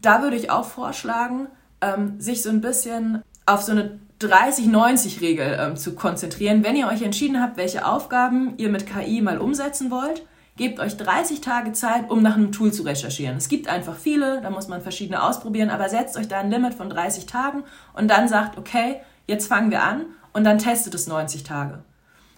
Da 0.00 0.22
würde 0.22 0.36
ich 0.36 0.50
auch 0.50 0.64
vorschlagen, 0.64 1.48
ähm, 1.80 2.20
sich 2.20 2.42
so 2.42 2.50
ein 2.50 2.60
bisschen 2.60 3.22
auf 3.44 3.62
so 3.62 3.72
eine 3.72 3.98
30-90-Regel 4.20 5.58
ähm, 5.60 5.76
zu 5.76 5.94
konzentrieren. 5.94 6.64
Wenn 6.64 6.76
ihr 6.76 6.88
euch 6.88 7.02
entschieden 7.02 7.40
habt, 7.40 7.56
welche 7.56 7.86
Aufgaben 7.86 8.54
ihr 8.56 8.68
mit 8.68 8.86
KI 8.86 9.20
mal 9.20 9.38
umsetzen 9.38 9.90
wollt, 9.90 10.22
Gebt 10.56 10.80
euch 10.80 10.96
30 10.96 11.42
Tage 11.42 11.72
Zeit, 11.72 12.10
um 12.10 12.22
nach 12.22 12.36
einem 12.36 12.50
Tool 12.50 12.72
zu 12.72 12.82
recherchieren. 12.82 13.36
Es 13.36 13.48
gibt 13.48 13.68
einfach 13.68 13.94
viele, 13.94 14.40
da 14.40 14.48
muss 14.48 14.68
man 14.68 14.80
verschiedene 14.80 15.22
ausprobieren, 15.22 15.68
aber 15.68 15.90
setzt 15.90 16.16
euch 16.16 16.28
da 16.28 16.40
ein 16.40 16.50
Limit 16.50 16.72
von 16.72 16.88
30 16.88 17.26
Tagen 17.26 17.62
und 17.92 18.08
dann 18.08 18.26
sagt, 18.26 18.56
okay, 18.56 19.02
jetzt 19.26 19.48
fangen 19.48 19.70
wir 19.70 19.82
an 19.82 20.06
und 20.32 20.44
dann 20.44 20.56
testet 20.56 20.94
es 20.94 21.06
90 21.06 21.42
Tage. 21.42 21.84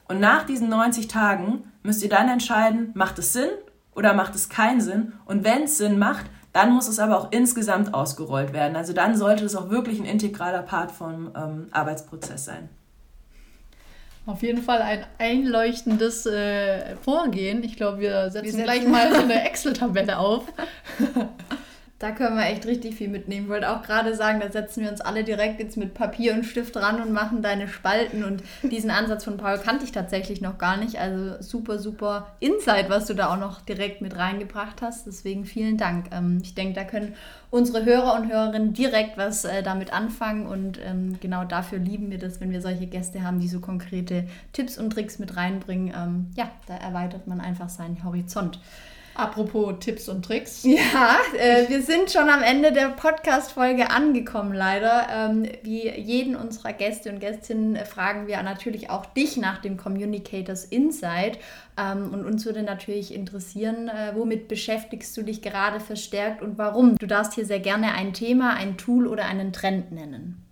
Und 0.09 0.19
nach 0.19 0.45
diesen 0.45 0.69
90 0.69 1.07
Tagen 1.07 1.71
müsst 1.85 2.03
ihr 2.03 2.09
dann 2.09 2.29
entscheiden, 2.29 2.91
macht 2.95 3.21
es 3.21 3.33
Sinn 3.33 3.51
oder 3.95 4.15
macht 4.15 4.35
es 4.35 4.49
keinen 4.49 4.81
Sinn? 4.81 5.13
Und 5.25 5.45
wenn 5.45 5.65
es 5.65 5.79
Sinn 5.79 5.99
macht, 5.99 6.27
dann 6.53 6.73
muss 6.73 6.89
es 6.89 6.99
aber 6.99 7.19
auch 7.19 7.31
insgesamt 7.31 7.95
ausgerollt 7.95 8.53
werden. 8.53 8.75
Also 8.75 8.93
dann 8.93 9.17
sollte 9.17 9.45
es 9.45 9.55
auch 9.55 9.71
wirklich 9.71 10.01
ein 10.01 10.07
integraler 10.07 10.63
Part 10.63 10.91
vom 10.91 11.31
ähm, 11.37 11.69
Arbeitsprozess 11.71 12.47
sein. 12.47 12.69
Auf 14.29 14.43
jeden 14.43 14.63
Fall 14.63 14.83
ein 14.83 15.07
einleuchtendes 15.17 16.27
äh, 16.27 16.97
Vorgehen. 16.97 17.65
Ich 17.65 17.77
glaube, 17.77 18.01
wir 18.01 18.31
setzen 18.31 18.59
wir 18.59 18.65
gleich 18.65 18.87
mal 18.87 19.11
so 19.11 19.23
eine 19.23 19.43
Excel-Tabelle 19.49 20.19
auf. 20.19 20.45
Da 21.99 22.13
können 22.13 22.37
wir 22.37 22.47
echt 22.47 22.65
richtig 22.65 22.95
viel 22.95 23.09
mitnehmen. 23.09 23.47
Ich 23.47 23.51
wollte 23.51 23.71
auch 23.71 23.83
gerade 23.83 24.15
sagen, 24.15 24.39
da 24.39 24.53
setzen 24.53 24.85
wir 24.85 24.91
uns 24.91 25.01
alle 25.01 25.25
direkt 25.25 25.59
jetzt 25.59 25.77
mit 25.77 25.95
Papier 25.95 26.33
und 26.33 26.45
Stift 26.45 26.77
ran 26.77 27.03
und 27.03 27.13
machen 27.13 27.43
deine 27.43 27.67
Spalten. 27.67 28.23
Und 28.23 28.45
diesen 28.63 28.93
Ansatz 28.93 29.25
von 29.25 29.37
Paul 29.37 29.59
kannte 29.59 29.85
ich 29.85 29.91
tatsächlich 29.91 30.41
noch 30.41 30.59
gar 30.59 30.77
nicht. 30.77 31.01
Also 31.01 31.43
super, 31.43 31.81
super 31.81 32.37
Insight, 32.39 32.89
was 32.89 33.07
du 33.07 33.15
da 33.15 33.33
auch 33.33 33.39
noch 33.39 33.63
direkt 33.63 34.01
mit 34.01 34.17
reingebracht 34.17 34.81
hast. 34.81 35.09
Deswegen 35.09 35.45
vielen 35.45 35.77
Dank. 35.77 36.07
Ähm, 36.13 36.39
ich 36.41 36.55
denke, 36.55 36.75
da 36.75 36.85
können 36.85 37.17
unsere 37.51 37.85
Hörer 37.85 38.15
und 38.15 38.31
Hörerinnen 38.31 38.75
direkt 38.75 39.19
was 39.19 39.45
äh, 39.45 39.65
damit 39.65 39.93
anfangen. 39.93 40.47
Und 40.47 40.79
ähm, 40.85 41.19
genau 41.21 41.45
dafür 41.45 41.81
lieben 41.81 42.13
wir 42.13 42.19
das, 42.19 42.41
wenn 42.41 42.53
wir 42.53 42.63
solche 42.63 42.87
Gäste 42.87 43.25
haben, 43.25 43.41
die 43.41 43.49
so 43.49 43.59
konkrete 43.59 44.29
Tipps 44.53 44.79
und 44.79 44.91
Tricks 44.91 45.19
mit 45.19 45.37
reinbringen. 45.37 45.93
Ähm, 45.97 46.27
ja, 46.37 46.49
da 46.69 46.77
erweitert 46.77 47.27
man 47.27 47.41
einfach 47.41 47.69
seinen 47.69 48.05
Horizont. 48.05 48.61
Apropos 49.19 49.75
Tipps 49.81 50.09
und 50.09 50.25
Tricks. 50.25 50.63
Ja, 50.63 51.19
äh, 51.37 51.69
wir 51.69 51.83
sind 51.83 52.13
schon 52.13 52.31
am 52.31 52.41
Ende 52.41 52.71
der 52.71 52.91
Podcast-Folge 52.91 53.91
angekommen, 53.91 54.53
leider. 54.53 55.09
Ähm, 55.13 55.45
wie 55.65 55.89
jeden 55.91 56.37
unserer 56.37 56.73
Gäste 56.73 57.11
und 57.11 57.19
Gästinnen 57.19 57.75
äh, 57.75 57.85
fragen 57.85 58.29
wir 58.29 58.41
natürlich 58.45 58.91
auch 58.91 59.07
dich 59.07 59.37
nach 59.37 59.59
dem 59.59 59.77
Communicators 59.77 60.65
Insight. 60.65 61.41
Ähm, 61.77 62.15
und 62.15 62.25
uns 62.25 62.47
würde 62.47 62.63
natürlich 62.63 63.13
interessieren, 63.13 63.89
äh, 63.89 64.13
womit 64.15 64.47
beschäftigst 64.47 65.17
du 65.17 65.23
dich 65.23 65.43
gerade 65.43 65.81
verstärkt 65.81 66.41
und 66.41 66.57
warum? 66.57 66.95
Du 66.97 67.07
darfst 67.07 67.35
hier 67.35 67.45
sehr 67.45 67.59
gerne 67.59 67.95
ein 67.95 68.13
Thema, 68.13 68.55
ein 68.55 68.79
Tool 68.79 69.09
oder 69.09 69.25
einen 69.25 69.53
Trend 69.53 69.91
nennen. 69.91 70.48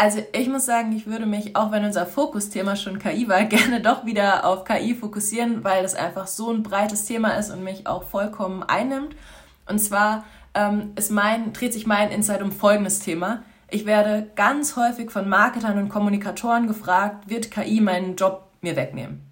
Also 0.00 0.24
ich 0.32 0.48
muss 0.48 0.64
sagen, 0.64 0.92
ich 0.92 1.08
würde 1.08 1.26
mich, 1.26 1.56
auch 1.56 1.72
wenn 1.72 1.84
unser 1.84 2.06
Fokusthema 2.06 2.76
schon 2.76 3.00
KI 3.00 3.28
war, 3.28 3.42
gerne 3.46 3.80
doch 3.80 4.06
wieder 4.06 4.46
auf 4.46 4.62
KI 4.62 4.94
fokussieren, 4.94 5.64
weil 5.64 5.82
das 5.82 5.96
einfach 5.96 6.28
so 6.28 6.52
ein 6.52 6.62
breites 6.62 7.04
Thema 7.04 7.32
ist 7.32 7.50
und 7.50 7.64
mich 7.64 7.88
auch 7.88 8.04
vollkommen 8.04 8.62
einnimmt. 8.62 9.16
Und 9.66 9.80
zwar 9.80 10.24
ähm, 10.54 10.92
ist 10.94 11.10
mein, 11.10 11.52
dreht 11.52 11.72
sich 11.72 11.84
mein 11.84 12.12
Insight 12.12 12.42
um 12.42 12.52
folgendes 12.52 13.00
Thema. 13.00 13.42
Ich 13.68 13.86
werde 13.86 14.30
ganz 14.36 14.76
häufig 14.76 15.10
von 15.10 15.28
Marketern 15.28 15.78
und 15.78 15.88
Kommunikatoren 15.88 16.68
gefragt, 16.68 17.28
wird 17.28 17.50
KI 17.50 17.80
meinen 17.80 18.14
Job 18.14 18.44
mir 18.60 18.76
wegnehmen? 18.76 19.28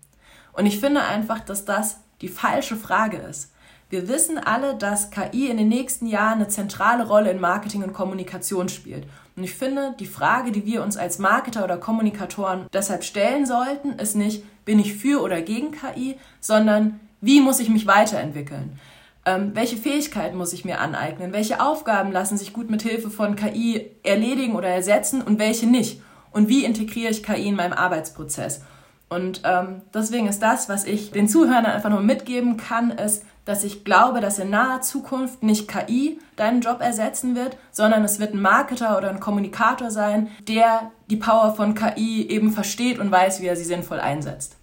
Und 0.53 0.67
ich 0.67 0.81
finde 0.81 1.03
einfach, 1.03 1.39
dass 1.39 1.65
das 1.65 2.01
die 2.23 2.29
falsche 2.29 2.75
Frage 2.75 3.19
ist. 3.19 3.53
Wir 3.89 4.09
wissen 4.09 4.37
alle, 4.37 4.75
dass 4.75 5.13
KI 5.13 5.49
in 5.49 5.59
den 5.59 5.69
nächsten 5.69 6.07
Jahren 6.07 6.39
eine 6.39 6.49
zentrale 6.49 7.07
Rolle 7.07 7.31
in 7.31 7.39
Marketing 7.39 7.85
und 7.85 7.93
Kommunikation 7.93 8.69
spielt. 8.69 9.07
Und 9.37 9.45
ich 9.45 9.55
finde, 9.55 9.95
die 10.01 10.07
Frage, 10.07 10.51
die 10.51 10.65
wir 10.65 10.83
uns 10.83 10.97
als 10.97 11.19
Marketer 11.19 11.63
oder 11.63 11.77
Kommunikatoren 11.77 12.67
deshalb 12.73 13.05
stellen 13.05 13.45
sollten, 13.45 13.99
ist 13.99 14.17
nicht, 14.17 14.45
bin 14.65 14.79
ich 14.79 14.95
für 14.95 15.23
oder 15.23 15.43
gegen 15.43 15.73
KI, 15.73 16.17
sondern 16.41 17.01
wie 17.21 17.41
muss 17.41 17.61
ich 17.61 17.69
mich 17.69 17.87
weiterentwickeln? 17.87 18.79
Ähm, 19.27 19.51
welche 19.55 19.77
Fähigkeiten 19.77 20.39
muss 20.39 20.55
ich 20.55 20.65
mir 20.65 20.81
aneignen? 20.81 21.33
Welche 21.33 21.61
Aufgaben 21.61 22.13
lassen 22.13 22.39
sich 22.39 22.53
gut 22.53 22.71
mit 22.71 22.83
Hilfe 22.83 23.11
von 23.11 23.37
KI 23.37 23.91
erledigen 24.03 24.55
oder 24.55 24.69
ersetzen 24.69 25.21
und 25.21 25.39
welche 25.39 25.67
nicht? 25.67 26.01
Und 26.31 26.49
wie 26.49 26.65
integriere 26.65 27.11
ich 27.11 27.23
KI 27.23 27.49
in 27.49 27.57
meinem 27.57 27.73
Arbeitsprozess? 27.73 28.63
Und 29.09 29.43
ähm, 29.45 29.83
deswegen 29.93 30.29
ist 30.29 30.41
das, 30.41 30.69
was 30.69 30.85
ich 30.85 31.11
den 31.11 31.29
Zuhörern 31.29 31.67
einfach 31.67 31.91
nur 31.91 32.01
mitgeben 32.01 32.57
kann, 32.57 32.91
ist, 32.91 33.25
dass 33.47 33.65
ich 33.65 33.85
glaube, 33.85 34.21
dass 34.21 34.39
in 34.39 34.51
naher 34.51 34.83
Zukunft 34.83 35.43
nicht 35.43 35.69
KI 35.69 36.19
deinen 36.37 36.61
Job 36.61 36.83
ersetzen 36.83 37.35
wird, 37.35 37.57
sondern 37.71 38.05
es 38.05 38.21
wird 38.21 38.35
ein 38.35 38.43
Marketer 38.43 38.99
oder 38.99 39.09
ein 39.09 39.21
Kommunikator 39.21 39.91
sein, 39.91 40.29
der 40.47 40.91
die 41.09 41.17
Power 41.17 41.55
von 41.55 41.75
KI 41.75 42.29
eben 42.29 42.51
versteht 42.51 42.99
und 42.99 43.11
weiß, 43.11 43.41
wie 43.41 43.47
er 43.47 43.57
sie 43.57 43.65
sinnvoll 43.65 44.01
einsetzt. 44.01 44.56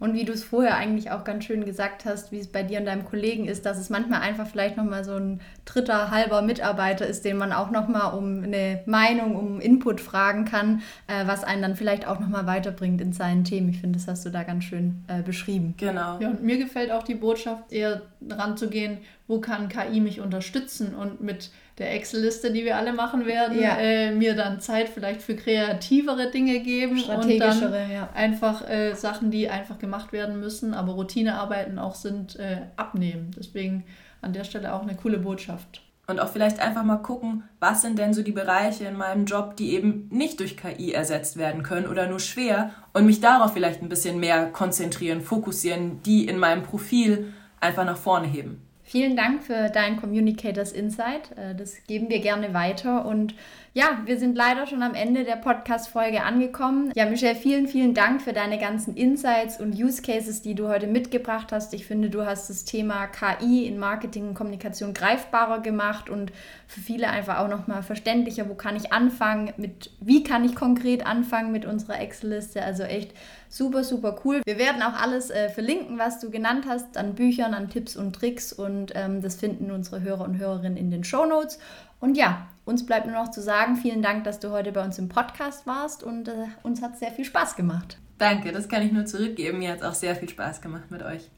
Und 0.00 0.14
wie 0.14 0.24
du 0.24 0.32
es 0.32 0.42
vorher 0.42 0.76
eigentlich 0.76 1.10
auch 1.10 1.24
ganz 1.24 1.44
schön 1.44 1.64
gesagt 1.64 2.06
hast, 2.06 2.32
wie 2.32 2.38
es 2.38 2.48
bei 2.48 2.62
dir 2.62 2.80
und 2.80 2.86
deinem 2.86 3.04
Kollegen 3.04 3.46
ist, 3.46 3.66
dass 3.66 3.78
es 3.78 3.90
manchmal 3.90 4.22
einfach 4.22 4.46
vielleicht 4.46 4.78
nochmal 4.78 5.04
so 5.04 5.14
ein 5.14 5.40
dritter, 5.66 6.10
halber 6.10 6.40
Mitarbeiter 6.40 7.06
ist, 7.06 7.24
den 7.26 7.36
man 7.36 7.52
auch 7.52 7.70
nochmal 7.70 8.18
um 8.18 8.42
eine 8.42 8.82
Meinung, 8.86 9.36
um 9.36 9.60
Input 9.60 10.00
fragen 10.00 10.46
kann, 10.46 10.80
äh, 11.06 11.26
was 11.26 11.44
einen 11.44 11.60
dann 11.60 11.76
vielleicht 11.76 12.08
auch 12.08 12.18
nochmal 12.18 12.46
weiterbringt 12.46 13.00
in 13.02 13.12
seinen 13.12 13.44
Themen. 13.44 13.68
Ich 13.68 13.80
finde, 13.80 13.98
das 13.98 14.08
hast 14.08 14.24
du 14.24 14.30
da 14.30 14.42
ganz 14.42 14.64
schön 14.64 15.04
äh, 15.06 15.22
beschrieben. 15.22 15.74
Genau. 15.76 16.18
Ja, 16.18 16.30
und 16.30 16.42
mir 16.42 16.56
gefällt 16.56 16.90
auch 16.90 17.02
die 17.02 17.14
Botschaft, 17.14 17.70
eher 17.70 18.00
ranzugehen, 18.26 18.98
wo 19.30 19.40
kann 19.40 19.68
KI 19.68 20.00
mich 20.00 20.20
unterstützen 20.20 20.92
und 20.92 21.20
mit 21.20 21.50
der 21.78 21.94
Excel-Liste, 21.94 22.52
die 22.52 22.64
wir 22.64 22.76
alle 22.76 22.92
machen 22.92 23.26
werden, 23.26 23.60
ja. 23.60 23.78
äh, 23.78 24.10
mir 24.10 24.34
dann 24.34 24.60
Zeit 24.60 24.88
vielleicht 24.88 25.22
für 25.22 25.36
kreativere 25.36 26.32
Dinge 26.32 26.58
geben 26.60 27.00
und 27.04 27.40
dann 27.40 27.90
ja. 27.90 28.10
einfach 28.12 28.68
äh, 28.68 28.94
Sachen, 28.94 29.30
die 29.30 29.48
einfach 29.48 29.78
gemacht 29.78 30.12
werden 30.12 30.40
müssen, 30.40 30.74
aber 30.74 30.94
Routinearbeiten 30.94 31.78
auch 31.78 31.94
sind, 31.94 32.40
äh, 32.40 32.62
abnehmen. 32.76 33.30
Deswegen 33.38 33.84
an 34.20 34.32
der 34.32 34.42
Stelle 34.42 34.74
auch 34.74 34.82
eine 34.82 34.96
coole 34.96 35.18
Botschaft. 35.18 35.80
Und 36.08 36.18
auch 36.18 36.28
vielleicht 36.28 36.58
einfach 36.58 36.82
mal 36.82 36.96
gucken, 36.96 37.44
was 37.60 37.82
sind 37.82 38.00
denn 38.00 38.12
so 38.12 38.24
die 38.24 38.32
Bereiche 38.32 38.84
in 38.84 38.96
meinem 38.96 39.26
Job, 39.26 39.54
die 39.56 39.74
eben 39.74 40.08
nicht 40.10 40.40
durch 40.40 40.56
KI 40.56 40.90
ersetzt 40.90 41.36
werden 41.36 41.62
können 41.62 41.86
oder 41.86 42.08
nur 42.08 42.18
schwer 42.18 42.70
und 42.94 43.06
mich 43.06 43.20
darauf 43.20 43.52
vielleicht 43.52 43.80
ein 43.80 43.88
bisschen 43.88 44.18
mehr 44.18 44.46
konzentrieren, 44.46 45.20
fokussieren, 45.20 46.02
die 46.02 46.26
in 46.26 46.36
meinem 46.36 46.64
Profil 46.64 47.32
einfach 47.60 47.84
nach 47.84 47.96
vorne 47.96 48.26
heben. 48.26 48.60
Vielen 48.90 49.14
Dank 49.14 49.44
für 49.44 49.68
dein 49.68 49.98
Communicators 49.98 50.72
Insight. 50.72 51.30
Äh, 51.38 51.54
das 51.54 51.84
geben 51.84 52.08
wir 52.08 52.18
gerne 52.18 52.54
weiter. 52.54 53.06
Und 53.06 53.36
ja, 53.72 54.00
wir 54.04 54.18
sind 54.18 54.34
leider 54.34 54.66
schon 54.66 54.82
am 54.82 54.94
Ende 54.94 55.22
der 55.22 55.36
Podcast-Folge 55.36 56.24
angekommen. 56.24 56.90
Ja, 56.96 57.06
Michelle, 57.06 57.36
vielen, 57.36 57.68
vielen 57.68 57.94
Dank 57.94 58.20
für 58.20 58.32
deine 58.32 58.58
ganzen 58.58 58.96
Insights 58.96 59.60
und 59.60 59.74
Use 59.78 60.02
Cases, 60.02 60.42
die 60.42 60.56
du 60.56 60.66
heute 60.66 60.88
mitgebracht 60.88 61.52
hast. 61.52 61.72
Ich 61.72 61.86
finde, 61.86 62.10
du 62.10 62.26
hast 62.26 62.50
das 62.50 62.64
Thema 62.64 63.06
KI 63.06 63.66
in 63.66 63.78
Marketing 63.78 64.26
und 64.26 64.34
Kommunikation 64.34 64.92
greifbarer 64.92 65.60
gemacht 65.60 66.10
und 66.10 66.32
für 66.66 66.80
viele 66.80 67.10
einfach 67.10 67.38
auch 67.38 67.48
nochmal 67.48 67.84
verständlicher. 67.84 68.48
Wo 68.48 68.54
kann 68.54 68.74
ich 68.74 68.92
anfangen? 68.92 69.52
Mit 69.56 69.92
wie 70.00 70.24
kann 70.24 70.44
ich 70.44 70.56
konkret 70.56 71.06
anfangen 71.06 71.52
mit 71.52 71.64
unserer 71.64 72.00
Excel-Liste? 72.00 72.64
Also 72.64 72.82
echt 72.82 73.12
super, 73.48 73.84
super 73.84 74.16
cool. 74.24 74.40
Wir 74.46 74.58
werden 74.58 74.82
auch 74.82 75.00
alles 75.00 75.30
äh, 75.30 75.48
verlinken, 75.48 75.96
was 75.96 76.18
du 76.18 76.30
genannt 76.30 76.64
hast, 76.68 76.96
an 76.96 77.14
Büchern, 77.14 77.54
an 77.54 77.70
Tipps 77.70 77.96
und 77.96 78.14
Tricks 78.16 78.52
und 78.52 78.92
ähm, 78.96 79.22
das 79.22 79.36
finden 79.36 79.70
unsere 79.70 80.00
Hörer 80.00 80.24
und 80.24 80.38
Hörerinnen 80.38 80.76
in 80.76 80.90
den 80.90 81.04
Show 81.04 81.24
Notes. 81.24 81.60
Und 82.00 82.16
ja, 82.16 82.48
uns 82.64 82.86
bleibt 82.86 83.06
nur 83.06 83.14
noch 83.14 83.30
zu 83.30 83.42
sagen, 83.42 83.76
vielen 83.76 84.02
Dank, 84.02 84.24
dass 84.24 84.40
du 84.40 84.50
heute 84.50 84.72
bei 84.72 84.82
uns 84.82 84.98
im 84.98 85.08
Podcast 85.08 85.66
warst 85.66 86.02
und 86.02 86.28
äh, 86.28 86.46
uns 86.62 86.82
hat 86.82 86.98
sehr 86.98 87.12
viel 87.12 87.26
Spaß 87.26 87.56
gemacht. 87.56 87.98
Danke, 88.18 88.52
das 88.52 88.68
kann 88.68 88.82
ich 88.82 88.92
nur 88.92 89.04
zurückgeben. 89.04 89.58
Mir 89.58 89.72
hat 89.72 89.78
es 89.78 89.84
auch 89.84 89.94
sehr 89.94 90.16
viel 90.16 90.28
Spaß 90.28 90.60
gemacht 90.60 90.90
mit 90.90 91.02
euch. 91.02 91.30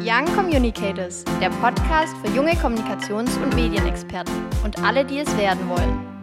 Young 0.00 0.24
Communicators, 0.34 1.24
der 1.40 1.50
Podcast 1.50 2.16
für 2.24 2.34
junge 2.34 2.52
Kommunikations- 2.52 3.36
und 3.42 3.54
Medienexperten 3.54 4.34
und 4.64 4.82
alle, 4.82 5.04
die 5.04 5.18
es 5.18 5.36
werden 5.36 5.68
wollen. 5.68 6.17